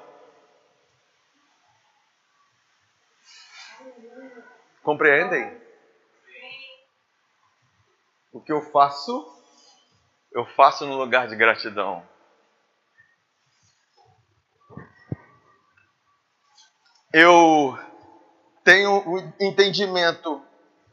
Compreendem? 4.83 5.61
O 8.33 8.40
que 8.40 8.53
eu 8.53 8.62
faço, 8.73 9.27
eu 10.33 10.47
faço 10.47 10.87
no 10.87 10.97
lugar 10.97 11.29
de 11.29 11.37
gratidão. 11.37 12.03
Eu 17.12 17.79
tenho 18.64 19.07
o 19.07 19.18
entendimento 19.38 20.42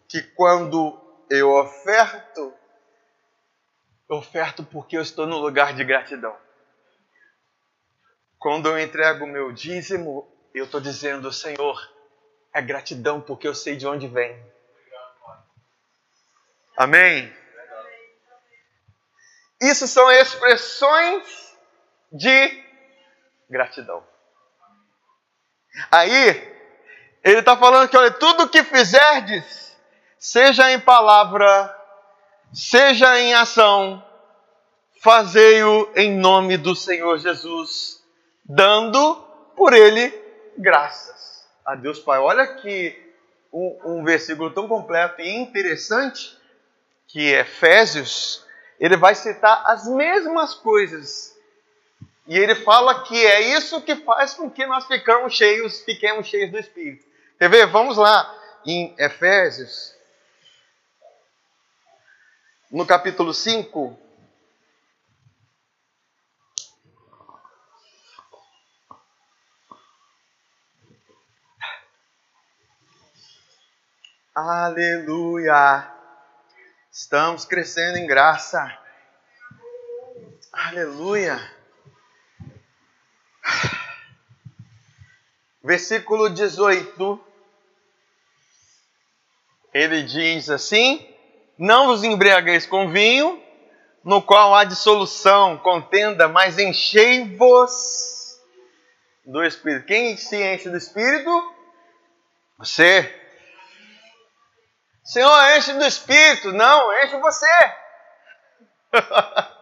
que 0.10 0.22
quando 0.22 1.00
eu 1.30 1.50
oferto, 1.50 2.54
eu 4.10 4.16
oferto 4.18 4.64
porque 4.64 4.98
eu 4.98 5.02
estou 5.02 5.28
no 5.28 5.38
lugar 5.38 5.74
de 5.74 5.84
gratidão. 5.84 6.36
Quando 8.40 8.70
eu 8.70 8.80
entrego 8.80 9.26
o 9.26 9.28
meu 9.28 9.52
dízimo, 9.52 10.28
eu 10.54 10.66
estou 10.66 10.82
dizendo, 10.82 11.32
Senhor, 11.32 11.78
é 12.54 12.62
gratidão 12.62 13.22
porque 13.22 13.48
eu 13.48 13.54
sei 13.54 13.76
de 13.76 13.86
onde 13.86 14.08
vem. 14.08 14.44
Amém? 16.76 17.32
Isso 19.62 19.88
são 19.88 20.10
expressões 20.10 21.58
de 22.12 22.64
gratidão. 23.50 24.08
Aí, 25.92 26.30
ele 27.24 27.40
está 27.40 27.56
falando 27.56 27.90
que, 27.90 27.98
olha, 27.98 28.12
tudo 28.12 28.50
que 28.50 28.64
fizerdes, 28.64 29.78
seja 30.18 30.72
em 30.72 30.80
palavra, 30.80 31.79
seja 32.54 33.20
em 33.20 33.34
ação, 33.34 34.04
fazei-o 35.02 35.92
em 35.96 36.18
nome 36.18 36.58
do 36.58 36.76
Senhor 36.76 37.18
Jesus, 37.18 38.04
dando 38.44 39.16
por 39.56 39.74
ele 39.74 40.14
graças 40.58 41.48
a 41.66 41.76
Deus 41.76 42.00
Pai. 42.00 42.20
Olha 42.20 42.48
que 42.56 43.10
um, 43.54 43.80
um 43.86 44.04
versículo 44.04 44.52
tão 44.52 44.68
completo 44.68 45.22
e 45.22 45.30
interessante 45.30 46.38
que 47.08 47.32
Efésios, 47.32 48.46
ele 48.80 48.96
vai 48.96 49.16
citar 49.16 49.64
as 49.66 49.88
mesmas 49.88 50.54
coisas. 50.54 51.36
E 52.28 52.38
ele 52.38 52.54
fala 52.54 53.04
que 53.04 53.26
é 53.26 53.58
isso 53.58 53.82
que 53.82 53.96
faz 53.98 54.36
com 54.36 54.50
que 54.50 54.66
nós 54.66 54.86
ficamos 54.86 55.34
cheios, 55.36 55.82
fiquemos 55.82 56.28
cheios 56.28 56.52
do 56.52 56.60
Espírito. 56.60 57.04
Quer 57.40 57.50
ver? 57.50 57.66
Vamos 57.68 57.98
lá 57.98 58.36
em 58.66 58.94
Efésios, 59.00 59.96
no 62.72 62.86
capítulo 62.86 63.34
5. 63.34 64.00
Aleluia! 74.36 75.92
Estamos 76.92 77.44
crescendo 77.44 77.98
em 77.98 78.06
graça. 78.06 78.78
Aleluia! 80.54 81.40
Versículo 85.64 86.30
18. 86.30 87.26
Ele 89.74 90.04
diz 90.04 90.50
assim: 90.50 91.09
Não 91.60 91.88
vos 91.88 92.06
embriagueis 92.06 92.66
com 92.66 92.90
vinho, 92.90 93.44
no 94.02 94.22
qual 94.22 94.56
há 94.56 94.64
dissolução, 94.64 95.58
contenda, 95.58 96.30
mas 96.30 96.58
enchei-vos 96.58 98.40
do 99.26 99.44
Espírito. 99.44 99.86
Quem 99.86 100.16
se 100.16 100.42
enche 100.42 100.70
do 100.70 100.78
Espírito? 100.78 101.30
Você. 102.60 103.14
Senhor, 105.04 105.58
enche 105.58 105.74
do 105.74 105.86
Espírito. 105.86 106.54
Não, 106.54 106.94
enche 107.04 107.18
você. 107.20 107.46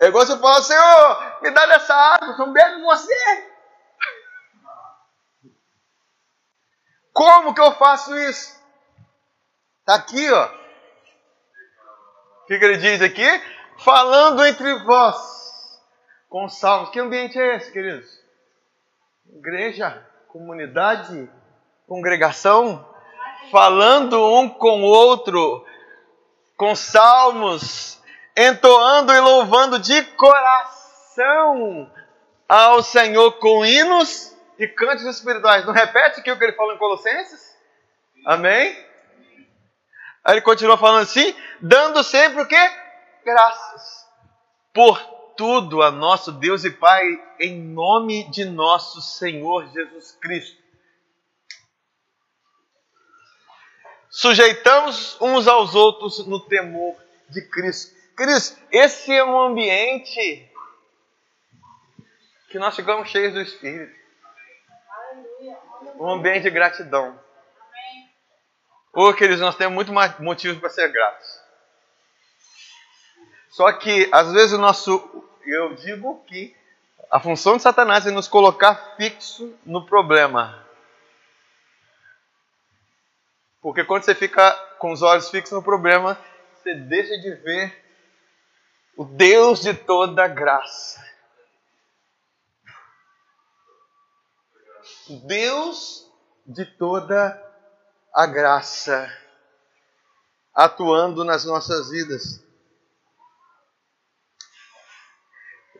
É 0.00 0.06
igual 0.06 0.24
você 0.24 0.38
falar, 0.38 0.62
Senhor, 0.62 1.42
me 1.42 1.50
dá 1.50 1.66
dessa 1.66 1.92
água, 1.92 2.36
eu 2.38 2.52
bebo 2.52 2.84
você. 2.84 3.50
Como 7.12 7.52
que 7.52 7.60
eu 7.60 7.74
faço 7.74 8.16
isso? 8.16 8.57
Está 9.88 10.00
aqui, 10.00 10.30
ó. 10.30 10.44
O 12.42 12.46
que, 12.46 12.58
que 12.58 12.64
ele 12.66 12.76
diz 12.76 13.00
aqui? 13.00 13.26
Falando 13.78 14.44
entre 14.44 14.84
vós, 14.84 15.16
com 16.28 16.46
salmos. 16.46 16.90
Que 16.90 17.00
ambiente 17.00 17.40
é 17.40 17.56
esse, 17.56 17.72
queridos? 17.72 18.06
Igreja, 19.32 20.06
comunidade, 20.26 21.30
congregação, 21.86 22.86
falando 23.50 24.22
um 24.22 24.50
com 24.50 24.82
o 24.82 24.84
outro, 24.84 25.64
com 26.54 26.76
salmos, 26.76 27.98
entoando 28.36 29.10
e 29.14 29.20
louvando 29.20 29.78
de 29.78 30.02
coração 30.02 31.90
ao 32.46 32.82
Senhor 32.82 33.38
com 33.38 33.64
hinos 33.64 34.36
e 34.58 34.68
cânticos 34.68 35.16
espirituais. 35.16 35.64
Não 35.64 35.72
repete 35.72 36.20
aqui 36.20 36.30
o 36.30 36.36
que 36.36 36.44
ele 36.44 36.52
falou 36.52 36.74
em 36.74 36.78
Colossenses? 36.78 37.56
Amém? 38.26 38.87
Aí 40.28 40.34
ele 40.34 40.42
continua 40.42 40.76
falando 40.76 41.04
assim, 41.04 41.34
dando 41.58 42.04
sempre 42.04 42.42
o 42.42 42.46
que? 42.46 42.70
Graças. 43.24 44.06
Por 44.74 45.00
tudo 45.38 45.80
a 45.82 45.90
nosso 45.90 46.30
Deus 46.30 46.66
e 46.66 46.70
Pai, 46.70 47.02
em 47.40 47.58
nome 47.58 48.30
de 48.30 48.44
nosso 48.44 49.00
Senhor 49.00 49.66
Jesus 49.72 50.12
Cristo. 50.20 50.62
Sujeitamos 54.10 55.18
uns 55.18 55.48
aos 55.48 55.74
outros 55.74 56.26
no 56.26 56.40
temor 56.40 56.94
de 57.30 57.40
Cristo. 57.48 57.96
Cristo, 58.14 58.60
esse 58.70 59.10
é 59.10 59.24
um 59.24 59.40
ambiente 59.40 60.52
que 62.50 62.58
nós 62.58 62.76
ficamos 62.76 63.08
cheios 63.08 63.32
do 63.32 63.40
Espírito 63.40 63.96
um 65.98 66.10
ambiente 66.10 66.42
de 66.42 66.50
gratidão. 66.50 67.18
Ô, 69.00 69.14
queridos, 69.14 69.40
nós 69.40 69.54
temos 69.54 69.76
muito 69.76 69.92
mais 69.92 70.18
motivos 70.18 70.58
para 70.58 70.70
ser 70.70 70.90
gratos. 70.90 71.40
Só 73.48 73.70
que, 73.74 74.10
às 74.10 74.32
vezes, 74.32 74.54
o 74.54 74.58
nosso. 74.58 75.24
Eu 75.46 75.76
digo 75.76 76.24
que 76.26 76.52
a 77.08 77.20
função 77.20 77.56
de 77.56 77.62
Satanás 77.62 78.08
é 78.08 78.10
nos 78.10 78.26
colocar 78.26 78.96
fixo 78.96 79.56
no 79.64 79.86
problema. 79.86 80.66
Porque 83.62 83.84
quando 83.84 84.02
você 84.02 84.16
fica 84.16 84.50
com 84.80 84.90
os 84.90 85.00
olhos 85.00 85.30
fixos 85.30 85.52
no 85.52 85.62
problema, 85.62 86.18
você 86.56 86.74
deixa 86.74 87.16
de 87.18 87.36
ver 87.36 87.80
o 88.96 89.04
Deus 89.04 89.60
de 89.60 89.74
toda 89.74 90.26
graça. 90.26 91.00
Deus 95.24 96.04
de 96.44 96.64
toda 96.64 97.47
a 98.14 98.26
graça 98.26 99.10
atuando 100.54 101.24
nas 101.24 101.44
nossas 101.44 101.90
vidas. 101.90 102.44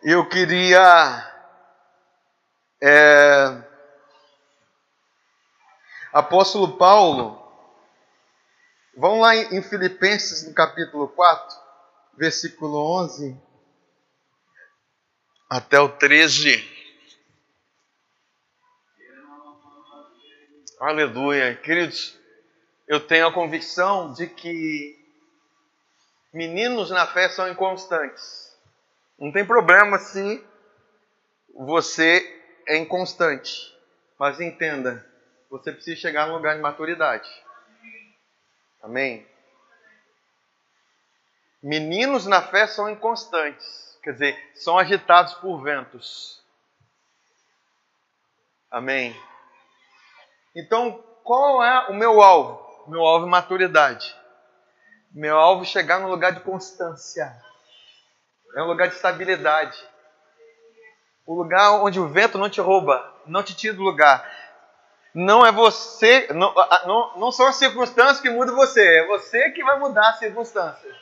Eu 0.02 0.28
queria 0.28 1.28
é, 2.80 3.62
Apóstolo 6.12 6.76
Paulo, 6.76 7.42
vamos 8.96 9.20
lá 9.20 9.34
em 9.34 9.62
Filipenses 9.62 10.46
no 10.46 10.54
capítulo 10.54 11.08
4, 11.08 11.56
versículo 12.16 12.76
11 13.02 13.48
até 15.50 15.80
o 15.80 15.88
13. 15.88 16.76
Aleluia. 20.80 21.56
Queridos, 21.56 22.17
eu 22.88 23.06
tenho 23.06 23.26
a 23.26 23.32
convicção 23.32 24.14
de 24.14 24.26
que 24.26 24.98
meninos 26.32 26.90
na 26.90 27.06
fé 27.06 27.28
são 27.28 27.46
inconstantes. 27.46 28.56
Não 29.18 29.30
tem 29.30 29.46
problema 29.46 29.98
se 29.98 30.42
você 31.54 32.24
é 32.66 32.78
inconstante. 32.78 33.76
Mas 34.18 34.40
entenda, 34.40 35.06
você 35.50 35.70
precisa 35.70 36.00
chegar 36.00 36.26
no 36.26 36.34
lugar 36.34 36.56
de 36.56 36.62
maturidade. 36.62 37.28
Amém? 38.82 39.28
Meninos 41.62 42.24
na 42.24 42.40
fé 42.40 42.66
são 42.66 42.88
inconstantes, 42.88 43.98
quer 44.02 44.12
dizer, 44.12 44.52
são 44.54 44.78
agitados 44.78 45.34
por 45.34 45.60
ventos. 45.62 46.42
Amém? 48.70 49.14
Então, 50.54 51.02
qual 51.22 51.62
é 51.62 51.88
o 51.88 51.94
meu 51.94 52.22
alvo? 52.22 52.67
Meu 52.88 53.04
alvo 53.04 53.26
é 53.26 53.28
maturidade. 53.28 54.16
Meu 55.12 55.36
alvo 55.38 55.62
é 55.62 55.66
chegar 55.66 56.00
no 56.00 56.08
lugar 56.08 56.32
de 56.32 56.40
constância. 56.40 57.30
É 58.56 58.62
um 58.62 58.66
lugar 58.66 58.88
de 58.88 58.94
estabilidade. 58.94 59.78
O 61.26 61.34
lugar 61.34 61.82
onde 61.82 62.00
o 62.00 62.08
vento 62.08 62.38
não 62.38 62.48
te 62.48 62.60
rouba, 62.60 63.14
não 63.26 63.42
te 63.42 63.54
tira 63.54 63.74
do 63.74 63.82
lugar. 63.82 64.26
Não 65.14 65.44
é 65.44 65.52
você, 65.52 66.28
não, 66.32 66.54
não, 66.86 67.18
não 67.18 67.32
são 67.32 67.46
as 67.46 67.56
circunstâncias 67.56 68.20
que 68.20 68.30
mudam 68.30 68.54
você, 68.54 69.00
é 69.00 69.06
você 69.06 69.50
que 69.50 69.62
vai 69.62 69.78
mudar 69.78 70.10
as 70.10 70.18
circunstâncias. 70.18 70.96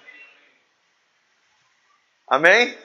Amém? 2.26 2.76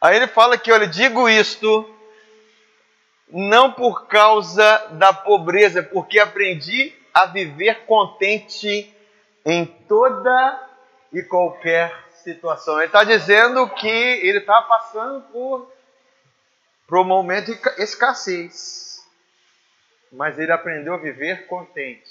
Aí 0.00 0.16
ele 0.16 0.26
fala 0.26 0.56
que, 0.56 0.72
olha, 0.72 0.86
digo 0.86 1.28
isto 1.28 1.88
não 3.28 3.72
por 3.72 4.06
causa 4.06 4.88
da 4.92 5.12
pobreza, 5.12 5.82
porque 5.82 6.18
aprendi 6.18 7.01
a 7.12 7.26
viver 7.26 7.84
contente 7.86 8.94
em 9.44 9.66
toda 9.66 10.68
e 11.12 11.22
qualquer 11.22 11.94
situação. 12.22 12.78
Ele 12.78 12.86
está 12.86 13.04
dizendo 13.04 13.68
que 13.70 13.88
ele 13.88 14.38
está 14.38 14.62
passando 14.62 15.20
por, 15.32 15.70
por 16.86 16.98
um 16.98 17.04
momento 17.04 17.54
de 17.54 17.82
escassez, 17.82 19.04
mas 20.10 20.38
ele 20.38 20.52
aprendeu 20.52 20.94
a 20.94 20.98
viver 20.98 21.46
contente. 21.46 22.08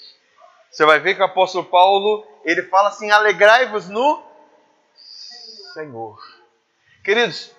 Você 0.70 0.86
vai 0.86 0.98
ver 0.98 1.14
que 1.14 1.20
o 1.20 1.26
apóstolo 1.26 1.64
Paulo 1.64 2.26
ele 2.44 2.62
fala 2.64 2.88
assim: 2.88 3.10
alegrai-vos 3.10 3.88
no 3.88 4.22
Senhor. 5.74 6.18
Queridos, 7.04 7.54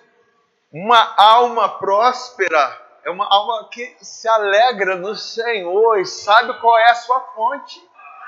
uma 0.72 1.14
alma 1.16 1.78
próspera 1.78 2.83
é 3.04 3.10
uma 3.10 3.26
alma 3.26 3.68
que 3.68 3.96
se 4.00 4.26
alegra 4.26 4.96
no 4.96 5.14
Senhor 5.14 5.98
e 5.98 6.06
sabe 6.06 6.58
qual 6.60 6.78
é 6.78 6.90
a 6.90 6.94
sua 6.94 7.20
fonte. 7.34 7.80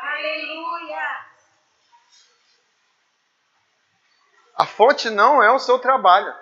Aleluia! 0.03 1.27
A 4.57 4.67
fonte 4.67 5.11
não 5.11 5.43
é 5.43 5.51
o 5.51 5.59
seu 5.59 5.79
trabalho. 5.79 6.35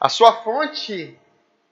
A 0.00 0.08
sua 0.08 0.42
fonte 0.42 1.18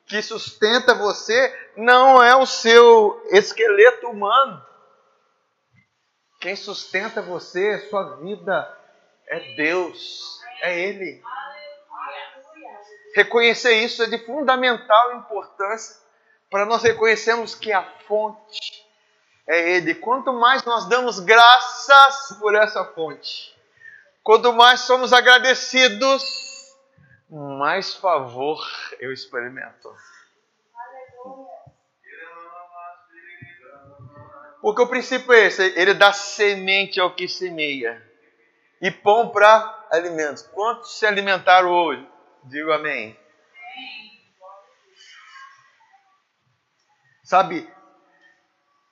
que 0.06 0.22
sustenta 0.22 0.94
você 0.94 1.70
não 1.76 2.22
é 2.22 2.34
o 2.36 2.46
seu 2.46 3.22
esqueleto 3.30 4.08
humano. 4.08 4.64
Quem 6.40 6.56
sustenta 6.56 7.22
você, 7.22 7.88
sua 7.88 8.16
vida, 8.16 8.78
é 9.28 9.54
Deus, 9.54 10.40
é 10.62 10.78
Ele. 10.78 11.22
Reconhecer 13.14 13.72
isso 13.84 14.02
é 14.02 14.06
de 14.06 14.18
fundamental 14.18 15.16
importância 15.16 15.96
para 16.50 16.64
nós 16.64 16.82
reconhecermos 16.82 17.54
que 17.54 17.72
a 17.72 17.82
fonte 18.06 18.86
é 19.46 19.76
Ele. 19.76 19.94
Quanto 19.94 20.32
mais 20.32 20.64
nós 20.64 20.88
damos 20.88 21.20
graças 21.20 22.36
por 22.38 22.54
essa 22.54 22.84
fonte, 22.84 23.54
quanto 24.22 24.52
mais 24.52 24.80
somos 24.80 25.12
agradecidos, 25.12 26.22
mais 27.30 27.94
favor 27.94 28.60
eu 29.00 29.12
experimento. 29.12 29.94
Porque 34.60 34.80
o 34.80 34.86
princípio 34.86 35.32
é 35.32 35.46
esse: 35.46 35.62
ele 35.76 35.92
dá 35.92 36.12
semente 36.12 37.00
ao 37.00 37.14
que 37.14 37.26
semeia 37.28 38.00
e 38.80 38.90
pão 38.90 39.28
para 39.30 39.86
alimentos. 39.90 40.42
Quantos 40.42 40.98
se 40.98 41.04
alimentaram 41.04 41.70
hoje? 41.70 42.11
Digo 42.44 42.72
amém. 42.72 43.18
Sabe, 47.22 47.68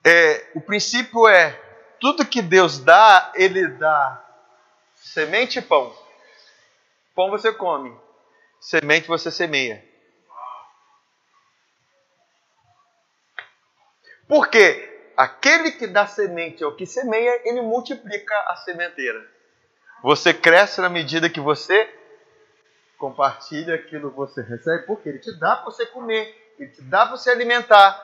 é, 0.05 0.51
o 0.55 0.61
princípio 0.61 1.27
é: 1.27 1.51
tudo 1.99 2.25
que 2.25 2.41
Deus 2.41 2.79
dá, 2.79 3.31
Ele 3.35 3.67
dá 3.67 4.25
semente 4.95 5.59
e 5.59 5.61
pão. 5.61 5.95
Pão 7.13 7.29
você 7.29 7.53
come, 7.53 7.95
semente 8.59 9.07
você 9.07 9.29
semeia. 9.29 9.83
Por 14.27 14.47
quê? 14.47 15.11
Aquele 15.17 15.71
que 15.71 15.85
dá 15.85 16.07
semente 16.07 16.63
ao 16.63 16.73
que 16.75 16.85
semeia, 16.85 17.41
ele 17.43 17.61
multiplica 17.61 18.33
a 18.47 18.55
sementeira. 18.55 19.29
Você 20.01 20.33
cresce 20.33 20.79
na 20.79 20.89
medida 20.89 21.29
que 21.29 21.41
você 21.41 22.00
compartilha 23.01 23.73
aquilo 23.73 24.11
que 24.11 24.15
você 24.15 24.43
recebe, 24.43 24.85
porque 24.85 25.09
ele 25.09 25.17
te 25.17 25.31
dá 25.39 25.55
para 25.55 25.65
você 25.65 25.87
comer, 25.87 26.53
ele 26.59 26.69
te 26.69 26.83
dá 26.83 27.07
para 27.07 27.17
você 27.17 27.31
alimentar, 27.31 27.99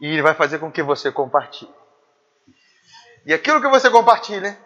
e 0.00 0.06
ele 0.06 0.22
vai 0.22 0.32
fazer 0.32 0.60
com 0.60 0.70
que 0.70 0.80
você 0.80 1.10
compartilhe. 1.10 1.74
E 3.26 3.34
aquilo 3.34 3.60
que 3.60 3.66
você 3.66 3.90
compartilha, 3.90 4.56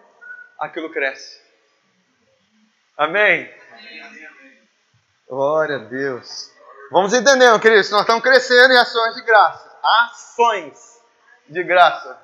aquilo 0.61 0.93
cresce. 0.93 1.41
Amém? 2.99 3.51
Glória 5.27 5.77
a 5.77 5.85
Deus. 5.85 6.53
Vamos 6.91 7.15
entendendo, 7.15 7.59
queridos, 7.59 7.91
nós 7.91 8.03
estamos 8.03 8.23
crescendo 8.23 8.75
em 8.75 8.77
ações 8.77 9.15
de 9.15 9.23
graça. 9.23 9.79
Ações 9.83 11.01
de 11.49 11.63
graça. 11.65 12.23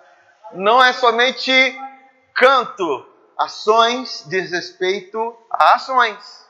Não 0.52 0.84
é 0.84 0.92
somente 0.92 1.50
canto, 2.34 3.10
ações 3.38 4.26
diz 4.28 4.50
respeito 4.50 5.34
a 5.50 5.76
ações. 5.76 6.47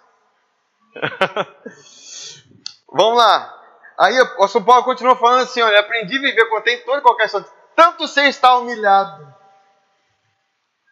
Vamos 2.93 3.19
lá. 3.19 3.55
Aí 3.99 4.15
o 4.39 4.49
São 4.49 4.63
Paulo 4.63 4.85
continua 4.85 5.17
falando 5.17 5.43
assim: 5.43 5.61
olha, 5.61 5.81
aprendi 5.81 6.17
a 6.17 6.21
viver 6.21 6.49
contente 6.49 6.85
toda 6.85 7.03
qualquer 7.03 7.25
ação, 7.25 7.45
tanto 7.75 8.07
sem 8.07 8.29
estar 8.29 8.57
humilhado, 8.57 9.35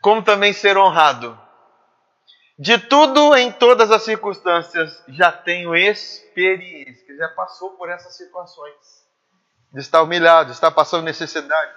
como 0.03 0.23
também 0.23 0.53
ser 0.53 0.77
honrado. 0.77 1.39
De 2.59 2.79
tudo 2.79 3.37
em 3.37 3.53
todas 3.53 3.91
as 3.91 4.03
circunstâncias 4.03 5.05
já 5.09 5.31
tenho 5.31 5.77
experiência, 5.77 7.17
já 7.17 7.29
passou 7.29 7.77
por 7.77 7.91
essas 7.91 8.17
situações 8.17 8.75
de 9.73 9.81
estar 9.81 10.03
humilhado, 10.03 10.47
de 10.47 10.53
estar 10.53 10.71
passando 10.71 11.05
necessidade, 11.05 11.73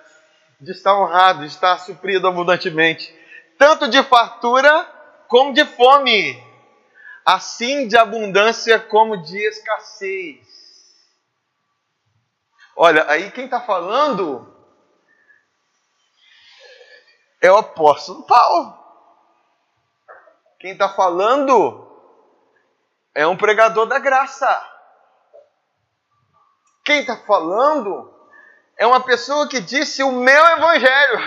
de 0.59 0.72
estar 0.72 0.97
honrado, 0.97 1.41
de 1.41 1.47
estar 1.47 1.78
suprido 1.80 2.28
abundantemente, 2.28 3.13
tanto 3.57 3.89
de 3.89 4.01
fartura 4.03 4.88
como 5.28 5.53
de 5.53 5.65
fome, 5.65 6.41
assim 7.30 7.88
de 7.88 7.95
abundância 7.95 8.80
como 8.80 9.21
de 9.21 9.38
escassez. 9.38 10.47
Olha, 12.75 13.05
aí 13.07 13.30
quem 13.30 13.45
está 13.45 13.61
falando 13.61 14.51
é 17.39 17.51
o 17.51 17.57
apóstolo 17.57 18.25
Paulo. 18.25 18.80
Quem 20.59 20.71
está 20.71 20.89
falando 20.89 21.88
é 23.13 23.27
um 23.27 23.38
pregador 23.38 23.86
da 23.86 23.99
graça. 23.99 24.67
Quem 26.84 27.01
está 27.01 27.15
falando 27.15 28.11
é 28.75 28.88
uma 28.88 29.03
pessoa 29.03 29.47
que 29.47 29.61
disse 29.61 30.01
o 30.01 30.11
meu 30.11 30.45
evangelho. 30.47 31.19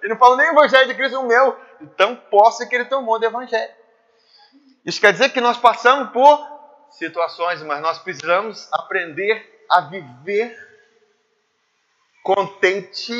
Ele 0.00 0.08
não 0.14 0.18
falou 0.18 0.38
nem 0.38 0.48
o 0.48 0.52
evangelho 0.52 0.88
de 0.88 0.94
Cristo, 0.94 1.20
o 1.20 1.26
meu. 1.26 1.60
Então 1.82 2.16
posse 2.16 2.66
que 2.66 2.74
ele 2.74 2.86
tomou 2.86 3.18
do 3.18 3.26
evangelho. 3.26 3.81
Isso 4.84 5.00
quer 5.00 5.12
dizer 5.12 5.30
que 5.30 5.40
nós 5.40 5.56
passamos 5.56 6.10
por 6.12 6.52
situações, 6.90 7.62
mas 7.62 7.80
nós 7.80 7.98
precisamos 7.98 8.68
aprender 8.72 9.64
a 9.70 9.82
viver 9.82 10.56
contente. 12.22 13.12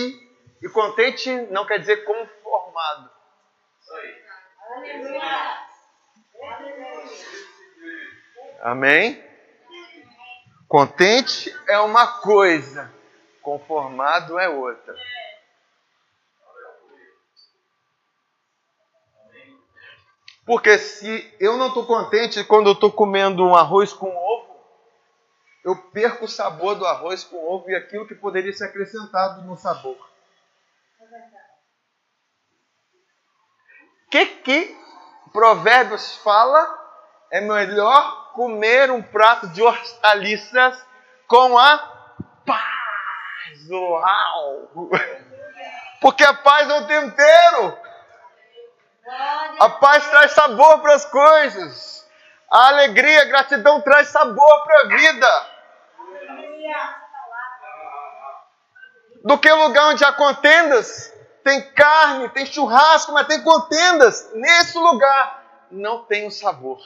E 0.60 0.68
contente 0.68 1.30
não 1.50 1.66
quer 1.66 1.78
dizer 1.78 2.04
conformado. 2.04 3.10
Amém? 8.62 9.22
Contente 10.68 11.54
é 11.68 11.78
uma 11.80 12.20
coisa, 12.20 12.92
conformado 13.42 14.38
é 14.38 14.48
outra. 14.48 14.94
Porque 20.44 20.76
se 20.78 21.34
eu 21.38 21.56
não 21.56 21.68
estou 21.68 21.86
contente 21.86 22.42
quando 22.44 22.66
eu 22.68 22.72
estou 22.72 22.90
comendo 22.90 23.44
um 23.44 23.54
arroz 23.54 23.92
com 23.92 24.08
ovo, 24.08 24.52
eu 25.64 25.76
perco 25.92 26.24
o 26.24 26.28
sabor 26.28 26.74
do 26.74 26.84
arroz 26.84 27.22
com 27.22 27.36
ovo 27.36 27.70
e 27.70 27.76
aquilo 27.76 28.06
que 28.06 28.14
poderia 28.14 28.52
ser 28.52 28.64
acrescentado 28.64 29.42
no 29.42 29.56
sabor. 29.56 29.96
O 34.06 34.10
que, 34.10 34.26
que 34.26 34.76
Provérbios 35.32 36.16
fala 36.16 36.78
é 37.30 37.40
melhor 37.40 38.32
comer 38.32 38.90
um 38.90 39.02
prato 39.02 39.48
de 39.48 39.62
hortaliças 39.62 40.84
com 41.26 41.56
a 41.56 41.78
paz. 42.44 43.70
Uau! 43.70 44.68
Porque 46.00 46.24
a 46.24 46.34
paz 46.34 46.68
é 46.68 46.80
o 46.80 46.86
tempero. 46.86 47.78
A 49.60 49.68
paz 49.68 50.08
traz 50.08 50.32
sabor 50.32 50.80
para 50.80 50.94
as 50.94 51.04
coisas. 51.04 52.08
A 52.50 52.68
alegria, 52.68 53.22
a 53.22 53.24
gratidão 53.26 53.80
traz 53.80 54.08
sabor 54.08 54.64
para 54.64 54.80
a 54.80 54.88
vida. 54.88 55.46
Do 59.24 59.38
que 59.38 59.50
o 59.50 59.66
lugar 59.66 59.88
onde 59.88 60.04
há 60.04 60.12
contendas, 60.12 61.12
tem 61.44 61.72
carne, 61.72 62.28
tem 62.30 62.46
churrasco, 62.46 63.12
mas 63.12 63.26
tem 63.26 63.42
contendas. 63.42 64.32
Nesse 64.34 64.78
lugar 64.78 65.66
não 65.70 66.04
tem 66.04 66.26
o 66.26 66.30
sabor. 66.30 66.78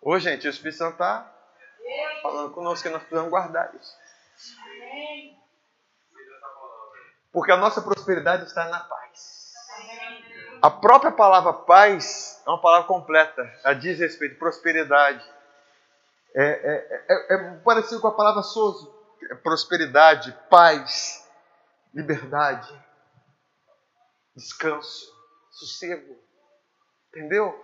Ô, 0.00 0.18
gente, 0.18 0.48
o 0.48 0.50
Espírito 0.50 0.78
Santo 0.78 0.94
está 0.94 1.32
falando 2.22 2.52
conosco 2.52 2.82
que 2.82 2.92
nós 2.92 3.02
precisamos 3.02 3.30
guardar 3.30 3.72
isso. 3.74 3.96
Porque 7.32 7.50
a 7.50 7.56
nossa 7.56 7.80
prosperidade 7.80 8.44
está 8.44 8.66
na 8.66 8.80
paz. 8.80 9.52
A 10.60 10.70
própria 10.70 11.10
palavra 11.10 11.52
paz 11.52 12.40
é 12.46 12.50
uma 12.50 12.60
palavra 12.60 12.86
completa. 12.86 13.42
Ela 13.64 13.74
diz 13.74 13.98
respeito 13.98 14.38
prosperidade. 14.38 15.24
É, 16.34 16.44
é, 16.44 17.06
é, 17.08 17.34
é 17.34 17.56
parecido 17.64 18.00
com 18.00 18.08
a 18.08 18.14
palavra 18.14 18.42
sozo. 18.42 18.94
É 19.30 19.34
prosperidade, 19.34 20.36
paz, 20.50 21.26
liberdade, 21.94 22.68
descanso, 24.36 25.10
sossego. 25.50 26.16
Entendeu? 27.08 27.58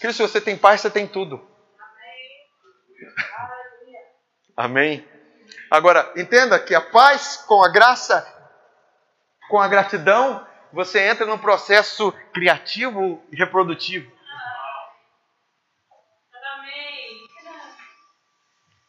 Cristo, 0.00 0.26
se 0.26 0.32
você 0.32 0.40
tem 0.40 0.58
paz, 0.58 0.80
você 0.82 0.90
tem 0.90 1.08
tudo. 1.08 1.44
Amém. 4.56 5.06
Agora, 5.70 6.12
entenda 6.16 6.58
que 6.58 6.74
a 6.74 6.80
paz 6.80 7.36
com 7.46 7.62
a 7.62 7.68
graça, 7.68 8.26
com 9.48 9.60
a 9.60 9.68
gratidão, 9.68 10.46
você 10.72 11.00
entra 11.08 11.26
num 11.26 11.38
processo 11.38 12.12
criativo 12.32 13.24
e 13.30 13.36
reprodutivo. 13.36 14.10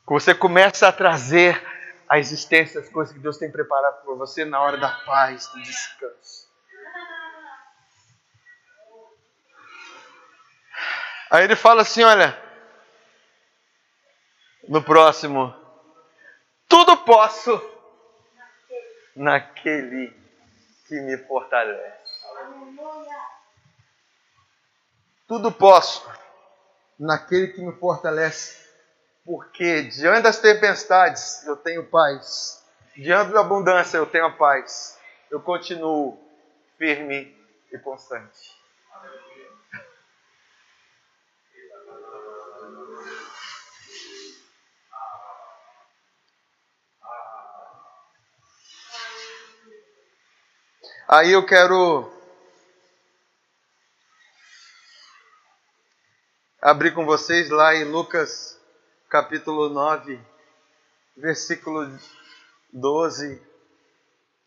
Você 0.10 0.34
começa 0.34 0.88
a 0.88 0.92
trazer 0.92 1.62
à 2.08 2.18
existência 2.18 2.80
as 2.80 2.90
coisas 2.90 3.14
que 3.14 3.20
Deus 3.20 3.38
tem 3.38 3.52
preparado 3.52 4.04
para 4.04 4.16
você 4.16 4.46
na 4.46 4.62
hora 4.62 4.78
da 4.78 4.90
paz, 4.90 5.48
do 5.48 5.62
descanso. 5.62 6.48
Aí 11.30 11.44
ele 11.44 11.58
fala 11.58 11.82
assim: 11.82 12.04
olha, 12.04 12.42
no 14.68 14.82
próximo, 14.82 15.54
tudo 16.68 16.98
posso 16.98 17.78
naquele 19.16 20.14
que 20.88 20.96
me 21.02 21.18
fortalece. 21.18 21.98
Tudo 25.28 25.52
posso 25.52 26.10
naquele 26.98 27.50
que 27.50 27.62
me 27.62 27.74
fortalece, 27.74 28.58
porque 29.26 29.84
diante 29.84 30.22
das 30.22 30.40
tempestades 30.40 31.46
eu 31.46 31.58
tenho 31.58 31.86
paz, 31.86 32.64
diante 32.96 33.34
da 33.34 33.42
abundância 33.42 33.98
eu 33.98 34.06
tenho 34.06 34.26
a 34.26 34.32
paz, 34.32 34.98
eu 35.30 35.42
continuo 35.42 36.18
firme 36.78 37.36
e 37.72 37.78
constante. 37.80 38.56
Aí 51.10 51.32
eu 51.32 51.46
quero 51.46 52.12
abrir 56.62 56.94
com 56.94 57.06
vocês 57.06 57.50
lá 57.50 57.74
em 57.74 57.86
Lucas 57.86 58.60
capítulo 59.10 59.70
9, 59.70 60.20
versículo 61.16 61.98
12 62.74 63.42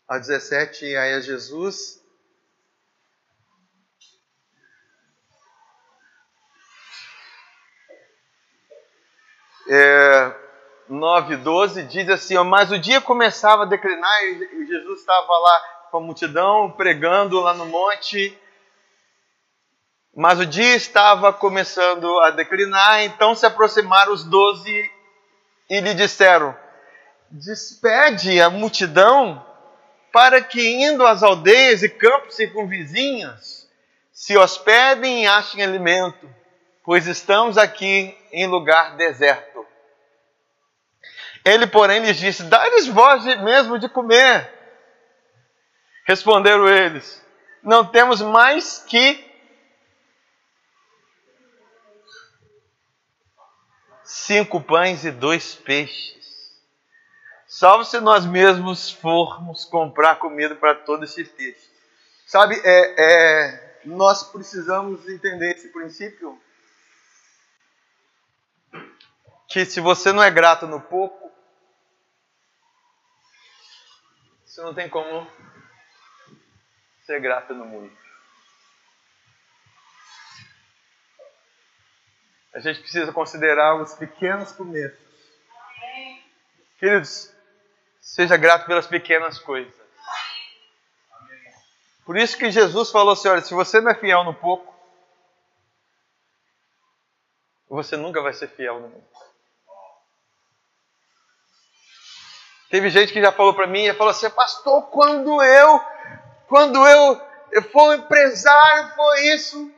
a 0.07 0.19
17, 0.19 0.85
e 0.85 0.95
aí 0.95 1.13
é 1.13 1.21
Jesus. 1.21 1.99
É, 9.67 10.35
9, 10.87 11.37
12 11.37 11.83
diz 11.87 12.07
assim: 12.07 12.37
Mas 12.43 12.71
o 12.71 12.77
dia 12.77 13.01
começava 13.01 13.63
a 13.63 13.65
declinar 13.65 14.23
e 14.25 14.67
Jesus 14.67 14.99
estava 14.99 15.39
lá 15.39 15.80
com 15.91 15.97
a 15.97 16.01
multidão, 16.01 16.71
pregando 16.71 17.41
lá 17.41 17.53
no 17.53 17.65
monte. 17.65 18.35
Mas 20.15 20.39
o 20.39 20.45
dia 20.45 20.75
estava 20.75 21.33
começando 21.33 22.19
a 22.19 22.31
declinar, 22.31 23.03
então 23.03 23.35
se 23.35 23.45
aproximaram 23.45 24.13
os 24.13 24.23
doze 24.23 24.89
e 25.69 25.79
lhe 25.81 25.93
disseram: 25.93 26.55
Despede 27.29 28.41
a 28.41 28.49
multidão 28.49 29.45
para 30.11 30.41
que, 30.41 30.61
indo 30.83 31.05
às 31.05 31.23
aldeias 31.23 31.83
e 31.83 31.89
campos 31.89 32.35
circunvizinhos, 32.35 33.67
se 34.13 34.37
hospedem 34.37 35.23
e 35.23 35.27
achem 35.27 35.63
alimento, 35.63 36.29
pois 36.83 37.05
estamos 37.05 37.57
aqui 37.57 38.17
em 38.31 38.47
lugar 38.47 38.95
deserto. 38.95 39.65
Ele, 41.43 41.67
porém, 41.67 41.99
lhes 41.99 42.17
disse: 42.17 42.43
Dá-lhes 42.43 42.87
vós 42.87 43.23
mesmo 43.41 43.79
de 43.79 43.89
comer. 43.89 44.60
Responderam 46.11 46.67
eles: 46.67 47.25
Não 47.63 47.89
temos 47.89 48.21
mais 48.21 48.79
que 48.79 49.25
cinco 54.03 54.59
pães 54.59 55.05
e 55.05 55.11
dois 55.11 55.55
peixes. 55.55 56.59
Salvo 57.47 57.85
se 57.85 57.97
nós 58.01 58.25
mesmos 58.25 58.91
formos 58.91 59.63
comprar 59.63 60.17
comida 60.17 60.53
para 60.53 60.75
todo 60.75 61.05
esse 61.05 61.23
peixe. 61.23 61.69
Sabe, 62.27 62.59
é, 62.61 62.95
é, 62.97 63.79
nós 63.85 64.21
precisamos 64.21 65.07
entender 65.07 65.55
esse 65.55 65.69
princípio. 65.69 66.37
Que 69.47 69.63
se 69.63 69.79
você 69.79 70.11
não 70.11 70.21
é 70.21 70.29
grato 70.29 70.67
no 70.67 70.81
pouco, 70.81 71.31
você 74.43 74.61
não 74.61 74.73
tem 74.73 74.89
como 74.89 75.25
ser 77.11 77.19
grato 77.19 77.53
no 77.53 77.65
muito. 77.65 77.99
A 82.53 82.59
gente 82.59 82.79
precisa 82.79 83.11
considerar 83.11 83.75
os 83.75 83.93
pequenos 83.95 84.51
começos. 84.53 84.97
Queridos, 86.79 87.33
seja 87.99 88.37
grato 88.37 88.65
pelas 88.65 88.87
pequenas 88.87 89.39
coisas. 89.39 89.73
Por 92.05 92.17
isso 92.17 92.37
que 92.37 92.49
Jesus 92.49 92.91
falou 92.91 93.13
assim: 93.13 93.27
olha, 93.27 93.41
se 93.41 93.53
você 93.53 93.81
não 93.81 93.91
é 93.91 93.95
fiel 93.95 94.23
no 94.23 94.33
pouco, 94.33 94.73
você 97.69 97.95
nunca 97.95 98.21
vai 98.21 98.33
ser 98.33 98.47
fiel 98.47 98.79
no 98.79 98.89
muito. 98.89 99.11
Teve 102.69 102.89
gente 102.89 103.11
que 103.11 103.21
já 103.21 103.33
falou 103.33 103.53
para 103.53 103.67
mim 103.67 103.83
e 103.83 103.93
falou 103.93 104.11
assim: 104.11 104.29
Pastor, 104.29 104.89
quando 104.89 105.41
eu 105.43 105.90
quando 106.51 106.85
eu, 106.85 107.61
for 107.71 107.95
empresário, 107.95 108.93
for 108.93 109.15
isso. 109.33 109.73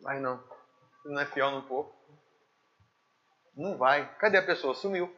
Mas 0.00 0.20
não, 0.20 0.36
você 0.36 1.08
não 1.10 1.20
é 1.20 1.26
fiel 1.26 1.52
no 1.52 1.62
pouco. 1.62 1.94
Não 3.56 3.78
vai. 3.78 4.12
Cadê 4.16 4.38
a 4.38 4.44
pessoa? 4.44 4.74
Sumiu. 4.74 5.14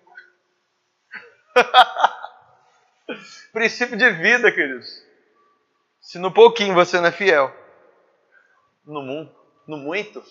Princípio 3.50 3.96
de 3.96 4.10
vida, 4.10 4.52
queridos. 4.52 4.86
Se 6.02 6.18
no 6.18 6.34
pouquinho 6.34 6.74
você 6.74 7.00
não 7.00 7.06
é 7.06 7.12
fiel, 7.12 7.50
no, 8.84 9.00
mundo, 9.00 9.34
no 9.66 9.78
muito, 9.78 10.22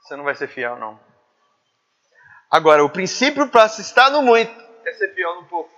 você 0.00 0.16
não 0.16 0.24
vai 0.24 0.34
ser 0.34 0.48
fiel, 0.48 0.76
não. 0.76 0.98
Agora, 2.50 2.84
o 2.84 2.90
princípio 2.90 3.48
para 3.48 3.68
se 3.68 3.82
estar 3.82 4.10
no 4.10 4.22
muito 4.22 4.50
é 4.84 4.92
ser 4.92 5.14
fiel 5.14 5.36
no 5.36 5.48
pouco. 5.48 5.75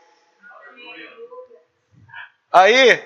Aí 2.52 3.02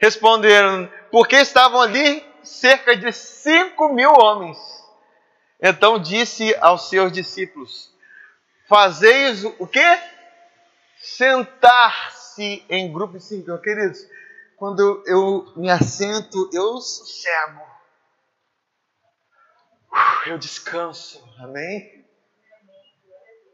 responderam, 0.00 0.90
porque 1.10 1.36
estavam 1.36 1.80
ali 1.80 2.24
cerca 2.42 2.96
de 2.96 3.12
cinco 3.12 3.92
mil 3.92 4.10
homens. 4.10 4.58
Então 5.60 5.98
disse 5.98 6.54
aos 6.60 6.88
seus 6.88 7.12
discípulos: 7.12 7.92
Fazeis 8.68 9.44
o 9.44 9.66
quê? 9.66 10.00
Sentar-se 11.00 12.64
em 12.68 12.92
grupos 12.92 13.22
de 13.22 13.28
cinco. 13.28 13.58
Queridos, 13.58 14.00
quando 14.56 15.02
eu 15.06 15.52
me 15.56 15.70
assento, 15.70 16.48
eu 16.52 16.80
sossego. 16.80 17.62
Eu 20.26 20.38
descanso. 20.38 21.22
Amém? 21.38 22.06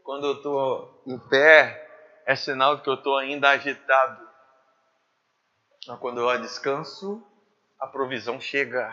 Quando 0.03 0.27
eu 0.27 0.33
estou 0.33 1.01
em 1.07 1.17
pé, 1.17 1.87
é 2.25 2.35
sinal 2.35 2.77
de 2.77 2.83
que 2.83 2.89
eu 2.89 2.95
estou 2.95 3.17
ainda 3.17 3.49
agitado. 3.49 4.34
Quando 5.99 6.19
eu 6.19 6.41
descanso, 6.41 7.23
a 7.79 7.85
provisão 7.85 8.41
chega. 8.41 8.91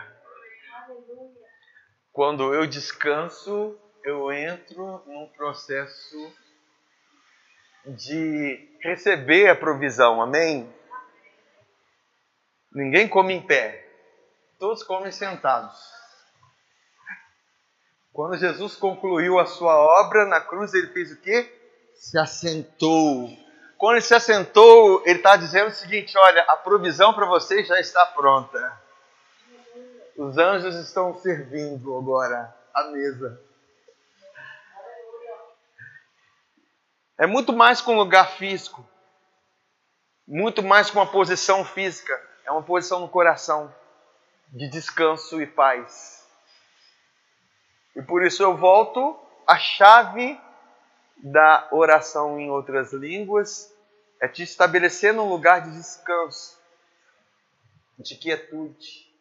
Quando 2.11 2.53
eu 2.53 2.67
descanso, 2.67 3.75
eu 4.03 4.31
entro 4.31 5.01
num 5.07 5.27
processo 5.35 6.31
de 7.85 8.77
receber 8.79 9.49
a 9.49 9.55
provisão. 9.55 10.21
Amém? 10.21 10.71
Ninguém 12.71 13.07
come 13.09 13.33
em 13.33 13.41
pé. 13.41 13.89
Todos 14.59 14.83
comem 14.83 15.11
sentados. 15.11 15.79
Quando 18.11 18.37
Jesus 18.37 18.75
concluiu 18.75 19.39
a 19.39 19.47
sua 19.47 19.75
obra 19.75 20.25
na 20.25 20.39
cruz, 20.39 20.75
ele 20.75 20.87
fez 20.93 21.11
o 21.11 21.19
quê? 21.19 21.51
Se 21.95 22.19
assentou 22.19 23.29
quando 23.83 23.97
ele 23.97 24.05
se 24.05 24.15
assentou, 24.15 25.03
ele 25.05 25.17
está 25.17 25.35
dizendo 25.35 25.67
o 25.67 25.75
seguinte: 25.75 26.17
olha, 26.17 26.43
a 26.43 26.55
provisão 26.55 27.13
para 27.13 27.25
vocês 27.25 27.67
já 27.67 27.77
está 27.81 28.05
pronta. 28.05 28.81
Os 30.15 30.37
anjos 30.37 30.75
estão 30.75 31.13
servindo 31.19 31.97
agora 31.97 32.55
a 32.73 32.83
mesa. 32.85 33.41
É 37.17 37.27
muito 37.27 37.51
mais 37.51 37.81
que 37.81 37.89
um 37.89 37.97
lugar 37.97 38.37
físico, 38.37 38.87
muito 40.25 40.63
mais 40.63 40.89
que 40.89 40.95
uma 40.95 41.07
posição 41.11 41.65
física, 41.65 42.17
é 42.45 42.51
uma 42.53 42.63
posição 42.63 43.01
no 43.01 43.09
coração 43.09 43.69
de 44.47 44.69
descanso 44.69 45.41
e 45.41 45.45
paz. 45.45 46.25
E 47.97 48.01
por 48.01 48.23
isso 48.23 48.43
eu 48.43 48.55
volto 48.55 49.19
à 49.45 49.57
chave 49.57 50.39
da 51.17 51.67
oração 51.69 52.39
em 52.39 52.49
outras 52.49 52.93
línguas 52.93 53.72
é 54.23 54.27
te 54.29 54.41
estabelecer 54.41 55.13
num 55.13 55.27
lugar 55.27 55.63
de 55.63 55.71
descanso, 55.71 56.57
de 57.99 58.15
quietude. 58.15 59.13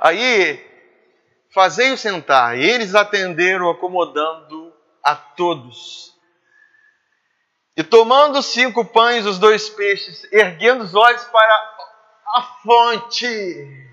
Aí, 0.00 0.58
fazei-o 1.52 1.98
sentar, 1.98 2.56
e 2.56 2.64
eles 2.64 2.94
atenderam, 2.94 3.68
acomodando 3.68 4.74
a 5.02 5.14
todos. 5.14 6.18
E 7.76 7.84
tomando 7.84 8.42
cinco 8.42 8.82
pães, 8.82 9.26
os 9.26 9.38
dois 9.38 9.68
peixes, 9.68 10.26
erguendo 10.32 10.82
os 10.82 10.94
olhos 10.94 11.24
para 11.24 11.76
a 12.28 12.42
fonte. 12.62 13.86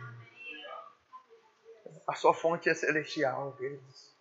A 2.08 2.16
sua 2.16 2.34
fonte 2.34 2.70
é 2.70 2.74
celestial, 2.74 3.52
queridos. 3.58 4.12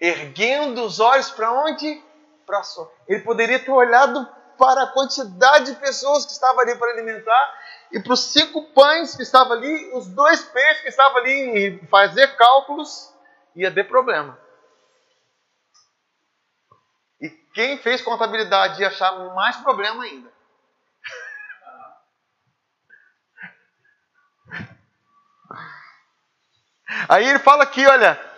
Erguendo 0.00 0.82
os 0.84 0.98
olhos 0.98 1.30
para 1.30 1.52
onde? 1.52 2.02
Para 2.46 2.62
sua. 2.62 2.90
Ele 3.06 3.20
poderia 3.22 3.58
ter 3.58 3.70
olhado 3.70 4.26
para 4.56 4.84
a 4.84 4.86
quantidade 4.88 5.72
de 5.72 5.80
pessoas 5.80 6.24
que 6.24 6.32
estavam 6.32 6.60
ali 6.60 6.74
para 6.76 6.92
alimentar 6.92 7.60
e 7.92 8.00
para 8.00 8.12
os 8.12 8.20
cinco 8.20 8.72
pães 8.72 9.16
que 9.16 9.22
estavam 9.22 9.52
ali, 9.54 9.90
os 9.94 10.06
dois 10.08 10.42
peixes 10.42 10.82
que 10.82 10.88
estavam 10.88 11.16
ali, 11.18 11.80
e 11.82 11.86
fazer 11.88 12.36
cálculos 12.36 13.12
ia 13.56 13.72
ter 13.72 13.84
problema. 13.84 14.38
E 17.20 17.28
quem 17.52 17.78
fez 17.78 18.00
contabilidade 18.00 18.80
ia 18.80 18.88
achar 18.88 19.12
mais 19.34 19.56
problema 19.56 20.04
ainda. 20.04 20.32
Aí 27.08 27.28
ele 27.28 27.38
fala 27.38 27.64
aqui, 27.64 27.86
olha, 27.86 28.29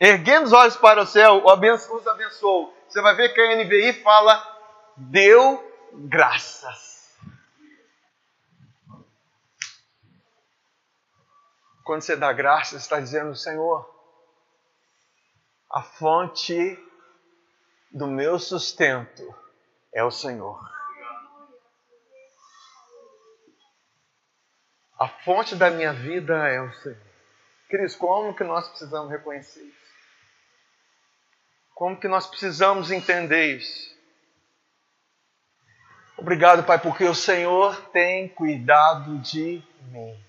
erguendo 0.00 0.46
os 0.46 0.52
olhos 0.52 0.76
para 0.76 1.02
o 1.02 1.06
céu, 1.06 1.42
os 1.44 2.06
abençoou. 2.06 2.74
Você 2.88 3.02
vai 3.02 3.14
ver 3.14 3.34
que 3.34 3.40
a 3.40 3.62
NVI 3.62 4.02
fala, 4.02 4.42
deu 4.96 5.62
graças. 5.92 7.18
Quando 11.84 12.02
você 12.02 12.16
dá 12.16 12.32
graças, 12.32 12.82
está 12.82 12.98
dizendo, 12.98 13.34
Senhor, 13.36 13.88
a 15.70 15.82
fonte 15.82 16.78
do 17.92 18.06
meu 18.06 18.38
sustento 18.38 19.34
é 19.92 20.02
o 20.02 20.10
Senhor. 20.10 20.58
A 24.98 25.08
fonte 25.08 25.56
da 25.56 25.70
minha 25.70 25.92
vida 25.92 26.48
é 26.48 26.60
o 26.60 26.72
Senhor. 26.74 27.10
Cris, 27.68 27.96
como 27.96 28.34
que 28.34 28.44
nós 28.44 28.68
precisamos 28.68 29.10
reconhecer 29.10 29.62
isso? 29.62 29.79
Como 31.80 31.98
que 31.98 32.08
nós 32.08 32.26
precisamos 32.26 32.90
entender 32.90 33.56
isso? 33.56 33.96
Obrigado, 36.18 36.62
Pai, 36.62 36.78
porque 36.78 37.04
o 37.04 37.14
Senhor 37.14 37.74
tem 37.86 38.28
cuidado 38.28 39.16
de 39.20 39.64
mim. 39.84 40.24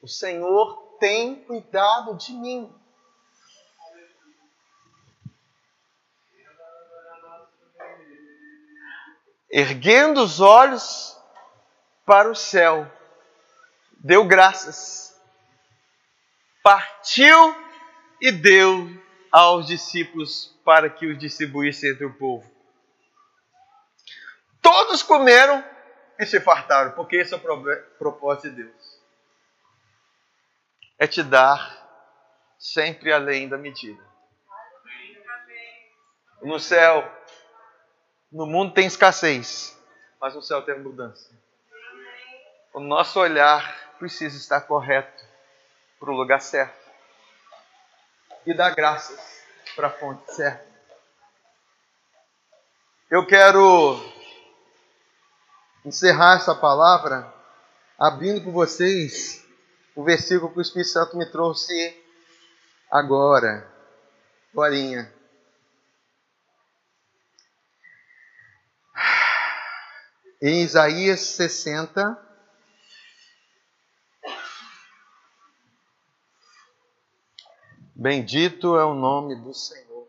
O 0.00 0.06
Senhor 0.06 0.96
tem 1.00 1.34
cuidado 1.34 2.16
de 2.16 2.32
mim. 2.32 2.72
Erguendo 9.50 10.22
os 10.22 10.38
olhos 10.40 11.18
para 12.06 12.30
o 12.30 12.36
céu, 12.36 12.88
deu 13.98 14.24
graças, 14.24 15.20
partiu 16.62 17.36
e 18.20 18.30
deu 18.30 19.02
aos 19.34 19.66
discípulos 19.66 20.56
para 20.64 20.88
que 20.88 21.06
os 21.06 21.18
distribuísse 21.18 21.90
entre 21.90 22.04
o 22.04 22.14
povo. 22.14 22.48
Todos 24.62 25.02
comeram 25.02 25.64
e 26.18 26.24
se 26.24 26.40
fartaram, 26.40 26.92
porque 26.92 27.16
esse 27.16 27.34
é 27.34 27.36
o 27.36 27.40
propósito 27.98 28.50
de 28.50 28.62
Deus 28.62 28.94
é 30.98 31.06
te 31.06 31.22
dar 31.22 31.82
sempre 32.58 33.12
além 33.12 33.48
da 33.48 33.58
medida. 33.58 34.02
No 36.40 36.60
céu, 36.60 37.10
no 38.30 38.46
mundo 38.46 38.72
tem 38.74 38.86
escassez, 38.86 39.76
mas 40.20 40.34
no 40.34 40.42
céu 40.42 40.62
tem 40.62 40.78
mudança. 40.78 41.30
O 42.72 42.80
nosso 42.80 43.18
olhar 43.18 43.94
precisa 43.98 44.36
estar 44.36 44.62
correto 44.62 45.24
para 45.98 46.10
o 46.10 46.16
lugar 46.16 46.40
certo 46.40 46.83
e 48.46 48.54
dar 48.54 48.74
graças 48.74 49.18
para 49.74 49.88
a 49.88 49.90
fonte 49.90 50.34
certa. 50.34 50.64
Eu 53.10 53.26
quero 53.26 54.00
encerrar 55.84 56.36
essa 56.36 56.54
palavra 56.54 57.32
abrindo 57.98 58.42
com 58.42 58.50
vocês 58.50 59.44
o 59.94 60.02
versículo 60.02 60.50
que 60.52 60.58
o 60.58 60.62
Espírito 60.62 60.90
Santo 60.90 61.16
me 61.16 61.26
trouxe 61.26 62.02
agora, 62.90 63.70
Glorinha. 64.52 65.12
Em 70.42 70.62
Isaías 70.62 71.20
60, 71.20 72.23
Bendito 78.04 78.76
é 78.78 78.84
o 78.84 78.92
nome 78.92 79.34
do 79.34 79.54
Senhor. 79.54 80.06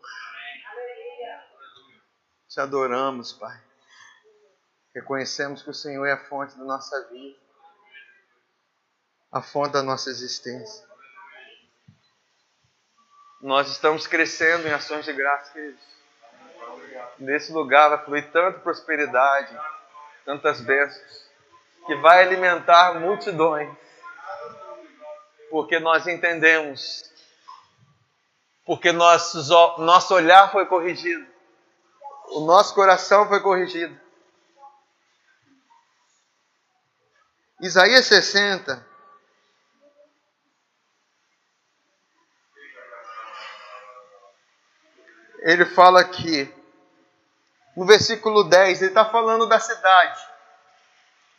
Te 2.46 2.60
adoramos, 2.60 3.32
Pai. 3.32 3.58
Reconhecemos 4.94 5.62
que 5.62 5.70
o 5.70 5.74
Senhor 5.74 6.04
é 6.04 6.12
a 6.12 6.24
fonte 6.28 6.58
da 6.58 6.64
nossa 6.64 7.08
vida 7.08 7.38
a 9.32 9.40
fonte 9.40 9.72
da 9.72 9.82
nossa 9.82 10.10
existência. 10.10 10.86
Nós 13.40 13.70
estamos 13.70 14.06
crescendo 14.06 14.68
em 14.68 14.72
ações 14.72 15.06
de 15.06 15.14
graça, 15.14 15.54
queridos. 15.54 15.80
Nesse 17.18 17.50
lugar 17.50 17.88
vai 17.88 18.04
fluir 18.04 18.30
tanta 18.30 18.58
prosperidade, 18.60 19.58
tantas 20.26 20.60
bênçãos, 20.60 21.30
que 21.86 21.94
vai 21.94 22.24
alimentar 22.24 23.00
multidões. 23.00 23.74
Porque 25.50 25.78
nós 25.78 26.06
entendemos, 26.06 27.05
porque 28.66 28.90
nosso, 28.90 29.38
nosso 29.78 30.12
olhar 30.12 30.50
foi 30.50 30.66
corrigido, 30.66 31.24
o 32.30 32.40
nosso 32.40 32.74
coração 32.74 33.28
foi 33.28 33.40
corrigido. 33.40 33.98
Isaías 37.60 38.04
60, 38.06 38.84
ele 45.38 45.64
fala 45.64 46.00
aqui, 46.00 46.52
no 47.76 47.86
versículo 47.86 48.42
10, 48.42 48.82
ele 48.82 48.90
está 48.90 49.04
falando 49.04 49.46
da 49.46 49.60
cidade 49.60 50.20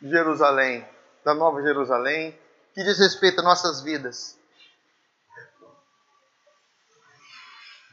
de 0.00 0.08
Jerusalém, 0.08 0.88
da 1.22 1.34
Nova 1.34 1.62
Jerusalém, 1.62 2.36
que 2.72 2.82
diz 2.82 2.98
respeito 2.98 3.40
às 3.40 3.44
nossas 3.44 3.82
vidas. 3.82 4.37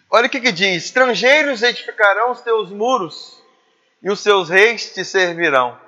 Olha 0.10 0.28
o 0.28 0.30
que, 0.30 0.40
que 0.40 0.52
diz: 0.52 0.86
Estrangeiros 0.86 1.64
edificarão 1.64 2.32
os 2.32 2.42
teus 2.42 2.70
muros, 2.70 3.42
e 4.02 4.10
os 4.10 4.20
seus 4.20 4.50
reis 4.50 4.94
te 4.94 5.04
servirão. 5.04 5.80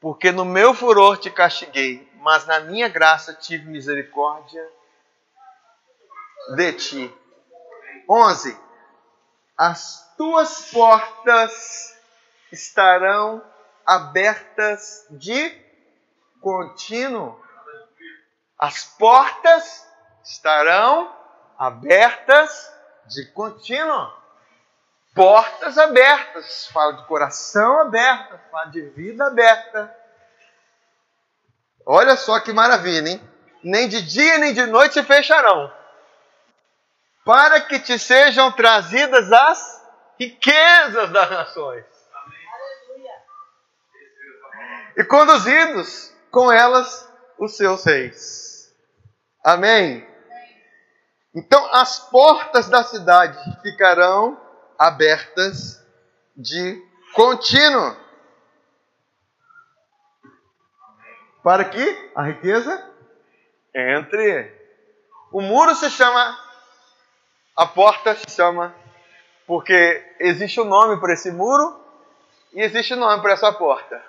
Porque 0.00 0.32
no 0.32 0.44
meu 0.44 0.72
furor 0.72 1.18
te 1.18 1.30
castiguei, 1.30 2.10
mas 2.16 2.46
na 2.46 2.60
minha 2.60 2.88
graça 2.88 3.34
tive 3.34 3.68
misericórdia 3.68 4.66
de 6.56 6.72
ti. 6.72 7.14
11 8.08 8.70
as 9.60 10.10
tuas 10.16 10.70
portas 10.70 11.94
estarão 12.50 13.44
abertas 13.84 15.06
de 15.10 15.54
contínuo. 16.40 17.38
As 18.58 18.84
portas 18.84 19.86
estarão 20.24 21.14
abertas 21.58 22.72
de 23.10 23.26
contínuo. 23.32 24.20
Portas 25.14 25.76
abertas, 25.76 26.68
fala 26.68 26.92
de 26.92 27.04
coração 27.06 27.80
aberto, 27.80 28.38
fala 28.50 28.66
de 28.66 28.80
vida 28.90 29.26
aberta. 29.26 29.94
Olha 31.84 32.16
só 32.16 32.38
que 32.40 32.52
maravilha, 32.52 33.08
hein? 33.08 33.30
Nem 33.62 33.88
de 33.88 34.00
dia 34.02 34.38
nem 34.38 34.54
de 34.54 34.64
noite 34.66 34.94
se 34.94 35.02
fecharão 35.02 35.70
para 37.24 37.60
que 37.60 37.78
te 37.78 37.98
sejam 37.98 38.50
trazidas 38.52 39.30
as 39.32 39.86
riquezas 40.18 41.10
das 41.10 41.30
nações. 41.30 41.84
E 44.96 45.04
conduzidos 45.04 46.12
com 46.30 46.52
elas 46.52 47.08
os 47.38 47.56
seus 47.56 47.84
reis. 47.84 48.74
Amém? 49.44 50.09
Então 51.34 51.72
as 51.74 51.98
portas 52.10 52.68
da 52.68 52.82
cidade 52.82 53.38
ficarão 53.62 54.40
abertas 54.78 55.84
de 56.36 56.82
contínuo. 57.14 57.96
Para 61.42 61.64
que 61.64 62.12
a 62.14 62.22
riqueza 62.22 62.90
entre. 63.74 64.58
O 65.32 65.40
muro 65.40 65.74
se 65.76 65.88
chama 65.90 66.36
a 67.60 67.66
porta 67.66 68.14
se 68.14 68.30
chama 68.30 68.74
porque 69.46 70.14
existe 70.18 70.58
um 70.60 70.64
nome 70.64 70.98
para 70.98 71.12
esse 71.12 71.30
muro 71.30 71.84
e 72.54 72.62
existe 72.62 72.94
um 72.94 72.98
nome 72.98 73.20
para 73.20 73.32
essa 73.32 73.52
porta. 73.52 74.02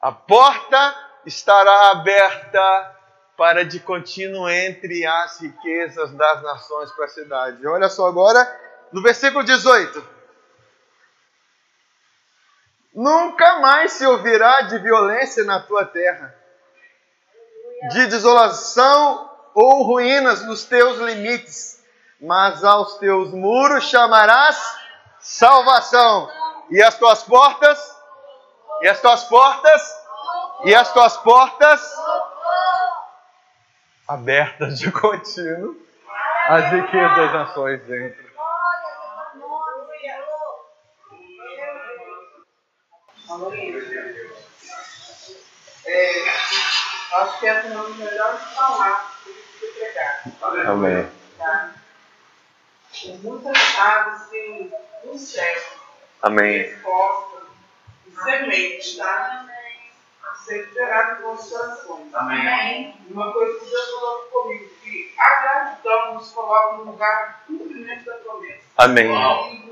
A 0.00 0.10
porta 0.10 1.20
estará 1.24 1.90
aberta 1.92 2.95
para 3.36 3.64
de 3.64 3.78
contínuo 3.80 4.48
entre 4.48 5.06
as 5.06 5.40
riquezas 5.40 6.10
das 6.12 6.42
nações 6.42 6.90
para 6.92 7.04
a 7.04 7.08
cidade. 7.08 7.66
Olha 7.66 7.88
só 7.88 8.06
agora 8.06 8.48
no 8.92 9.02
versículo 9.02 9.44
18. 9.44 10.16
Nunca 12.94 13.58
mais 13.58 13.92
se 13.92 14.06
ouvirá 14.06 14.62
de 14.62 14.78
violência 14.78 15.44
na 15.44 15.60
tua 15.60 15.84
terra, 15.84 16.34
de 17.90 18.06
desolação 18.06 19.30
ou 19.54 19.82
ruínas 19.82 20.42
nos 20.46 20.64
teus 20.64 20.98
limites, 20.98 21.84
mas 22.18 22.64
aos 22.64 22.96
teus 22.96 23.32
muros 23.32 23.84
chamarás 23.84 24.56
salvação, 25.20 26.30
e 26.70 26.82
as 26.82 26.96
tuas 26.96 27.22
portas, 27.22 27.78
e 28.80 28.88
as 28.88 29.00
tuas 29.00 29.24
portas, 29.24 29.94
e 30.64 30.74
as 30.74 30.90
tuas 30.92 31.16
portas 31.18 31.80
abertas 34.08 34.78
de 34.78 34.90
contínuo, 34.92 35.76
as 36.48 36.72
riquezas 36.72 37.16
das 37.16 37.32
nações 37.32 37.82
dentro. 37.84 38.26
É, 45.84 46.28
acho 47.20 47.40
que 47.40 47.46
essa 47.46 47.68
é 47.68 47.70
uma 47.72 47.88
das 47.88 47.96
melhores 47.96 48.40
palavras 48.54 49.06
que 49.22 49.64
eu 49.64 49.72
pregar. 49.72 50.22
Amém. 50.68 51.10
Tá? 51.38 51.74
Muitas 53.22 53.78
aves 53.78 54.22
assim, 54.22 54.72
no 55.04 55.18
céu. 55.18 55.62
Amém. 56.22 56.62
Respostas 56.62 57.42
e 58.06 58.22
sementes, 58.22 58.96
tá? 58.96 59.46
Ser 60.46 60.72
gerado 60.72 61.22
com 61.22 61.32
os 61.32 61.50
corações. 61.50 62.14
Amém. 62.14 62.94
Uma 63.10 63.32
coisa 63.32 63.58
que 63.58 63.68
Deus 63.68 63.90
falou 63.90 64.18
comigo, 64.30 64.70
que 64.80 65.12
a 65.18 65.40
gratidão 65.42 66.14
nos 66.14 66.30
coloca 66.30 66.76
no 66.76 66.84
lugar 66.92 67.42
do 67.48 67.58
cumprimento 67.58 68.04
da 68.04 68.14
promessa. 68.14 68.60
Amém. 68.76 69.10
E. 69.10 69.70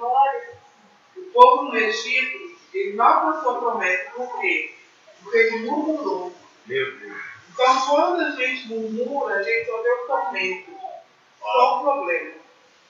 O 1.20 1.22
povo 1.33 1.62
no 1.64 1.77
Egito, 1.77 2.59
ele 2.72 2.97
não 2.97 3.07
alcançou 3.07 3.57
a 3.57 3.61
promessa. 3.61 4.11
Por 4.16 4.41
quê? 4.41 4.75
Porque 5.22 5.39
ele 5.39 5.70
murmurou. 5.70 6.33
Meu 6.66 6.99
Deus. 6.99 7.22
Então, 7.53 7.87
quando 7.87 8.20
a 8.22 8.31
gente 8.33 8.66
murmura, 8.66 9.37
a 9.37 9.43
gente 9.45 9.66
só 9.66 9.81
vê 9.81 9.91
o 9.91 10.07
tormento, 10.09 10.72
só 11.41 11.79
o 11.79 11.83
problema. 11.83 12.33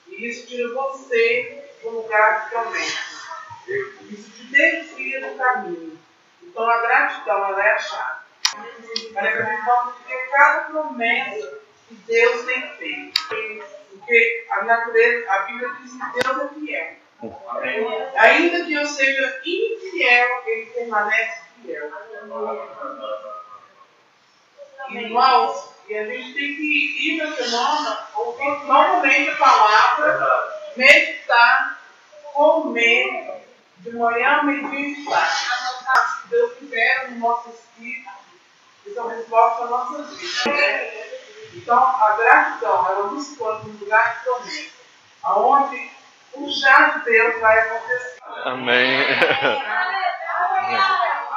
E 0.08 0.26
isso 0.26 0.46
tira 0.46 0.72
você 0.72 1.70
do 1.82 1.90
lugar 1.90 2.44
de 2.44 2.50
promessa. 2.50 2.98
Isso 3.68 4.30
te 4.30 4.44
desvia 4.46 5.28
do 5.28 5.36
caminho. 5.36 5.93
Então, 6.54 6.70
a 6.70 6.82
gratidão 6.82 7.48
ela 7.48 7.66
é 7.66 7.72
a 7.72 7.78
chave. 7.78 8.20
Para 9.12 9.32
que 9.32 9.38
a 9.38 9.44
gente 9.44 10.02
viver 10.06 10.30
cada 10.30 10.60
promessa 10.60 11.60
que 11.88 11.94
Deus 12.06 12.46
tem 12.46 12.76
feito. 12.76 13.64
Porque 13.90 14.46
a 14.50 14.62
natureza, 14.62 15.32
a 15.32 15.38
Bíblia 15.40 15.68
diz 15.80 15.90
que 15.90 16.22
Deus 16.22 16.42
é 16.42 16.48
fiel. 16.54 16.94
Ainda 18.14 18.64
que 18.66 18.72
eu 18.72 18.86
seja 18.86 19.40
infiel, 19.44 20.42
ele 20.46 20.66
permanece 20.66 21.40
fiel. 21.60 21.90
Irmãos, 24.90 25.74
e 25.88 25.98
a 25.98 26.06
gente 26.06 26.34
tem 26.34 26.54
que 26.54 27.08
ir 27.08 27.16
na 27.16 27.34
semana 27.34 28.08
ouvir 28.14 28.64
novamente 28.64 29.30
a 29.30 29.36
palavra, 29.36 30.70
meditar, 30.76 31.80
comer, 32.32 33.42
de 33.78 33.90
manhã, 33.92 34.44
meio-dia 34.44 34.88
e 34.88 35.04
tarde. 35.04 35.53
Se 36.24 36.30
Deus 36.30 36.54
quiser 36.54 37.10
no 37.10 37.18
nosso 37.18 37.50
espírito, 37.50 38.10
isso 38.86 38.98
é 38.98 39.02
uma 39.02 39.12
resposta 39.12 39.64
à 39.64 39.66
nossa 39.66 40.02
vida. 40.04 41.04
Então, 41.54 41.78
a 41.78 42.16
gratidão, 42.16 42.86
ela 42.88 43.06
nos 43.08 43.28
põe 43.36 43.62
no 43.64 43.78
lugar 43.78 44.16
de 44.16 44.24
promessa, 44.24 44.70
aonde 45.22 45.90
o 46.32 46.50
já 46.50 46.88
de 46.90 47.04
Deus 47.04 47.40
vai 47.40 47.58
acontecer. 47.58 48.18
Amém. 48.44 49.06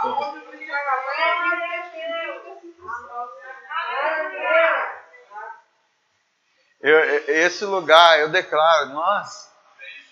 Aonde 0.03 0.39
o 0.39 0.47
Eu, 6.79 6.99
esse 7.27 7.65
lugar, 7.65 8.19
eu 8.19 8.29
declaro, 8.29 8.89
nós, 8.89 9.51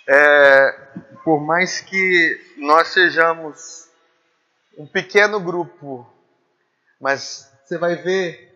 é, 0.10 0.72
por 1.24 1.40
mais 1.40 1.80
que 1.80 2.54
nós 2.58 2.90
sejamos 2.90 3.85
um 4.78 4.86
pequeno 4.88 5.40
grupo, 5.40 6.06
mas 7.00 7.52
você 7.64 7.78
vai 7.78 7.96
ver 7.96 8.54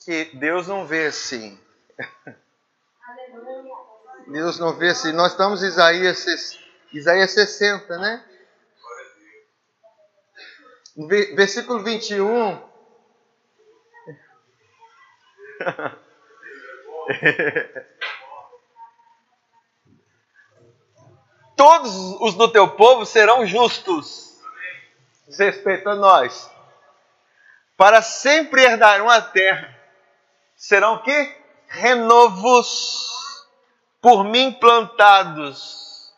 que 0.00 0.24
Deus 0.36 0.66
não 0.66 0.84
vê 0.86 1.06
assim. 1.06 1.58
Deus 4.28 4.58
não 4.58 4.74
vê 4.74 4.88
assim. 4.88 5.12
Nós 5.12 5.32
estamos 5.32 5.62
em 5.62 5.66
Isaías, 5.66 6.58
Isaías 6.92 7.30
60, 7.30 7.98
né? 7.98 8.24
Versículo 11.34 11.82
21. 11.82 12.68
Todos 21.56 21.90
os 22.20 22.34
do 22.34 22.52
teu 22.52 22.68
povo 22.76 23.04
serão 23.04 23.44
justos, 23.46 24.27
respeito 25.36 25.88
a 25.88 25.94
nós, 25.94 26.50
para 27.76 28.00
sempre 28.00 28.62
herdarão 28.62 29.10
a 29.10 29.20
terra. 29.20 29.76
Serão 30.56 30.94
o 30.94 31.02
quê? 31.02 31.36
Renovos 31.68 33.08
por 34.00 34.24
mim 34.24 34.52
plantados, 34.52 36.14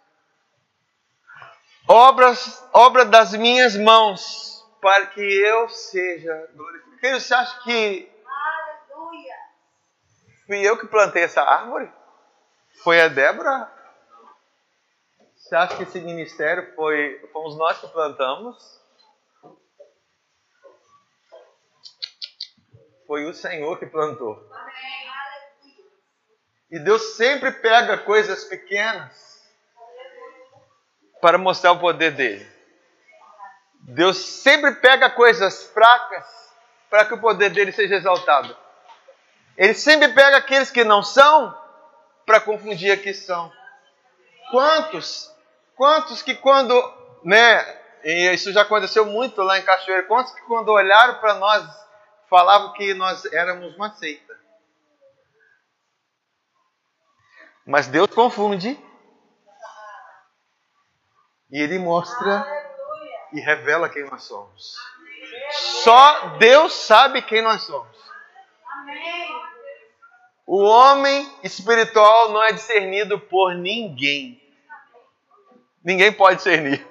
obras, 1.89 2.65
obra 2.73 3.05
das 3.05 3.33
minhas 3.33 3.77
mãos, 3.77 4.65
para 4.81 5.07
que 5.07 5.21
eu 5.21 5.69
seja 5.69 6.49
glorificado. 6.55 7.21
Você 7.21 7.35
acha 7.35 7.61
que 7.63 8.11
fui 10.47 10.63
eu 10.63 10.79
que 10.79 10.87
plantei 10.87 11.25
essa 11.25 11.43
árvore? 11.43 11.91
Foi 12.83 13.01
a 13.01 13.09
Débora? 13.09 13.71
Você 15.37 15.57
acha 15.57 15.77
que 15.77 15.83
esse 15.83 16.01
ministério 16.01 16.75
foi 16.77 17.29
fomos 17.33 17.57
nós 17.59 17.79
que 17.79 17.89
plantamos? 17.89 18.80
Foi 23.11 23.25
o 23.25 23.35
Senhor 23.35 23.77
que 23.77 23.87
plantou. 23.87 24.41
E 26.71 26.79
Deus 26.79 27.17
sempre 27.17 27.51
pega 27.51 27.99
coisas 27.99 28.45
pequenas 28.45 29.51
para 31.21 31.37
mostrar 31.37 31.73
o 31.73 31.81
poder 31.81 32.13
dele. 32.13 32.49
Deus 33.81 34.17
sempre 34.17 34.77
pega 34.77 35.11
coisas 35.11 35.65
fracas 35.73 36.25
para 36.89 37.05
que 37.05 37.15
o 37.15 37.21
poder 37.21 37.51
dele 37.51 37.73
seja 37.73 37.97
exaltado. 37.97 38.57
Ele 39.57 39.75
sempre 39.75 40.11
pega 40.11 40.37
aqueles 40.37 40.71
que 40.71 40.85
não 40.85 41.03
são 41.03 41.53
para 42.25 42.41
confundir 42.41 42.93
a 42.93 42.97
que 42.97 43.13
são. 43.13 43.53
Quantos, 44.53 45.35
quantos 45.75 46.23
que 46.23 46.37
quando, 46.37 46.81
né, 47.25 47.61
e 48.05 48.33
isso 48.33 48.53
já 48.53 48.63
aconteceu 48.63 49.05
muito 49.05 49.43
lá 49.43 49.59
em 49.59 49.65
Cachoeira, 49.65 50.05
quantos 50.05 50.33
que 50.33 50.43
quando 50.43 50.69
olharam 50.69 51.19
para 51.19 51.35
nós 51.35 51.90
falavam 52.31 52.73
que 52.73 52.95
nós 52.95 53.25
éramos 53.27 53.75
uma 53.75 53.91
seita? 53.91 54.39
Mas 57.67 57.89
Deus 57.89 58.09
confunde. 58.09 58.79
E 61.51 61.61
Ele 61.61 61.79
mostra 61.79 62.47
e 63.33 63.41
revela 63.41 63.89
quem 63.89 64.05
nós 64.09 64.23
somos. 64.23 64.77
Só 65.83 66.37
Deus 66.39 66.73
sabe 66.73 67.23
quem 67.23 67.43
nós 67.43 67.63
somos. 67.63 67.99
O 70.47 70.63
homem 70.63 71.31
espiritual 71.43 72.31
não 72.31 72.43
é 72.43 72.53
discernido 72.53 73.19
por 73.19 73.55
ninguém. 73.55 74.41
Ninguém 75.85 76.13
pode 76.13 76.37
discernir. 76.37 76.87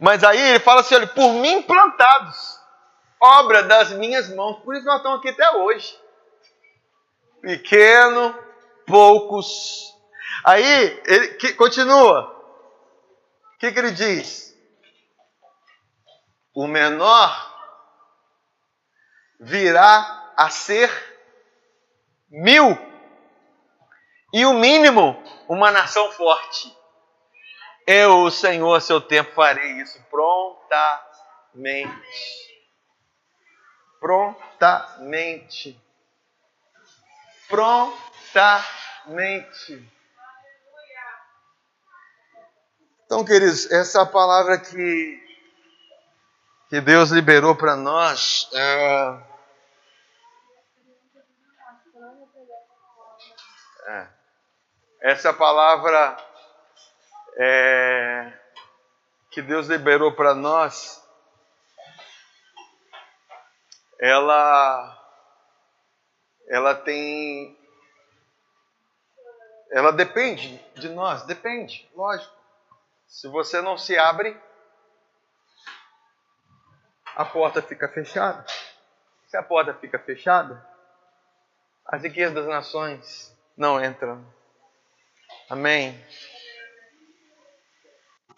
Mas 0.00 0.22
aí 0.24 0.40
ele 0.40 0.60
fala 0.60 0.80
assim: 0.80 0.94
olha, 0.94 1.06
por 1.06 1.32
mim 1.34 1.62
plantados, 1.62 2.60
obra 3.20 3.62
das 3.62 3.90
minhas 3.92 4.28
mãos. 4.34 4.62
Por 4.62 4.74
isso 4.74 4.86
nós 4.86 4.96
estamos 4.96 5.18
aqui 5.18 5.28
até 5.30 5.50
hoje. 5.52 5.98
Pequeno, 7.40 8.36
poucos. 8.86 9.94
Aí 10.44 11.02
ele 11.06 11.28
que, 11.34 11.52
continua. 11.54 12.34
O 13.54 13.58
que, 13.58 13.72
que 13.72 13.78
ele 13.78 13.90
diz? 13.90 14.54
O 16.54 16.66
menor 16.66 17.54
virá 19.40 20.32
a 20.36 20.50
ser 20.50 20.90
mil, 22.28 22.76
e 24.32 24.44
o 24.44 24.52
mínimo, 24.52 25.22
uma 25.48 25.70
nação 25.70 26.10
forte. 26.12 26.76
Eu, 27.86 28.24
o 28.24 28.30
Senhor, 28.30 28.74
a 28.74 28.80
seu 28.80 29.00
tempo, 29.00 29.32
farei 29.32 29.80
isso 29.80 30.02
prontamente. 30.10 31.90
Prontamente. 34.00 35.80
Prontamente. 37.48 37.96
Então, 43.06 43.24
queridos, 43.24 43.70
essa 43.70 44.04
palavra 44.04 44.58
que, 44.58 45.22
que 46.68 46.80
Deus 46.80 47.10
liberou 47.10 47.54
para 47.54 47.76
nós. 47.76 48.50
É, 48.52 49.18
é, 53.86 54.08
essa 55.02 55.32
palavra 55.32 56.16
é, 57.36 58.32
que 59.30 59.40
Deus 59.40 59.68
liberou 59.68 60.12
para 60.12 60.34
nós, 60.34 61.05
ela, 63.98 64.98
ela 66.48 66.74
tem, 66.74 67.58
ela 69.70 69.92
depende 69.92 70.58
de 70.74 70.88
nós, 70.88 71.22
depende, 71.24 71.88
lógico. 71.94 72.34
Se 73.06 73.28
você 73.28 73.60
não 73.60 73.78
se 73.78 73.96
abre, 73.96 74.38
a 77.14 77.24
porta 77.24 77.62
fica 77.62 77.88
fechada. 77.88 78.44
Se 79.26 79.36
a 79.36 79.42
porta 79.42 79.74
fica 79.74 79.98
fechada, 79.98 80.64
as 81.86 82.02
riquezas 82.02 82.34
das 82.34 82.46
nações 82.46 83.34
não 83.56 83.82
entram. 83.82 84.24
Amém. 85.48 86.04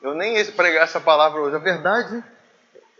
Eu 0.01 0.15
nem 0.15 0.37
ia 0.37 0.53
pregar 0.53 0.85
essa 0.85 1.01
palavra 1.01 1.41
hoje. 1.41 1.57
A 1.57 1.59
verdade 1.59 2.23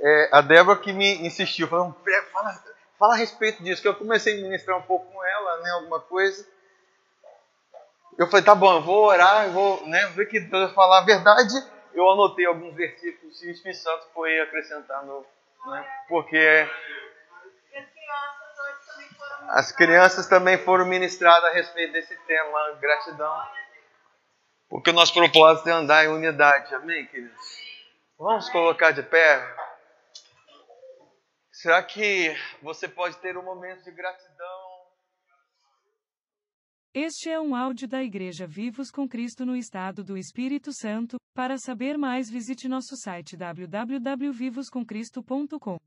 é 0.01 0.29
a 0.33 0.41
Débora 0.41 0.79
que 0.79 0.93
me 0.93 1.27
insistiu, 1.27 1.69
falou, 1.69 1.95
fala, 2.33 2.65
fala 2.99 3.15
a 3.15 3.17
respeito 3.17 3.63
disso, 3.63 3.83
que 3.83 3.89
eu 3.89 3.95
comecei 3.95 4.39
a 4.39 4.43
ministrar 4.43 4.79
um 4.79 4.83
pouco 4.83 5.11
com 5.13 5.25
ela, 5.25 5.61
né, 5.61 5.71
alguma 5.71 6.01
coisa. 6.01 6.47
Eu 8.19 8.27
falei, 8.29 8.45
tá 8.45 8.55
bom, 8.55 8.77
eu 8.77 8.83
vou 8.83 9.05
orar, 9.07 9.47
eu 9.47 9.53
vou 9.53 9.87
né, 9.87 10.07
ver 10.09 10.27
que 10.27 10.41
Deus 10.41 10.73
falar 10.73 10.99
a 10.99 11.05
verdade. 11.05 11.55
Eu 11.95 12.09
anotei 12.11 12.47
alguns 12.47 12.75
versículos 12.75 13.43
e 13.43 13.49
o 13.49 13.51
Espírito 13.51 13.81
Santo 13.81 14.07
foi 14.15 14.41
acrescentando, 14.41 15.27
né, 15.67 15.87
porque 16.09 16.69
as 19.49 19.73
crianças 19.73 20.27
também 20.27 20.59
foram 20.59 20.85
ministradas 20.85 21.51
a 21.51 21.55
respeito 21.55 21.93
desse 21.93 22.17
tema, 22.27 22.73
gratidão. 22.81 23.35
Porque 24.69 24.91
o 24.91 24.93
nosso 24.93 25.15
propósito 25.15 25.69
é 25.69 25.73
andar 25.73 26.05
em 26.05 26.09
unidade, 26.09 26.75
amém, 26.75 27.07
queridos? 27.07 27.39
Vamos 28.19 28.51
colocar 28.51 28.91
de 28.91 29.03
pé. 29.03 29.68
Será 31.61 31.83
que 31.83 32.37
você 32.63 32.87
pode 32.87 33.19
ter 33.19 33.37
um 33.37 33.45
momento 33.45 33.83
de 33.83 33.91
gratidão? 33.91 34.87
Este 36.95 37.29
é 37.29 37.41
um 37.41 37.53
áudio 37.53 37.89
da 37.89 38.01
Igreja 38.01 38.47
Vivos 38.47 38.93
com 38.93 39.09
Cristo 39.09 39.45
no 39.45 39.57
Estado 39.57 40.05
do 40.05 40.17
Espírito 40.17 40.73
Santo. 40.73 41.17
Para 41.35 41.59
saber 41.59 41.99
mais, 41.99 42.31
visite 42.31 42.69
nosso 42.69 42.97
site 42.97 43.37
www.vivoscomcristo.com. 43.37 45.79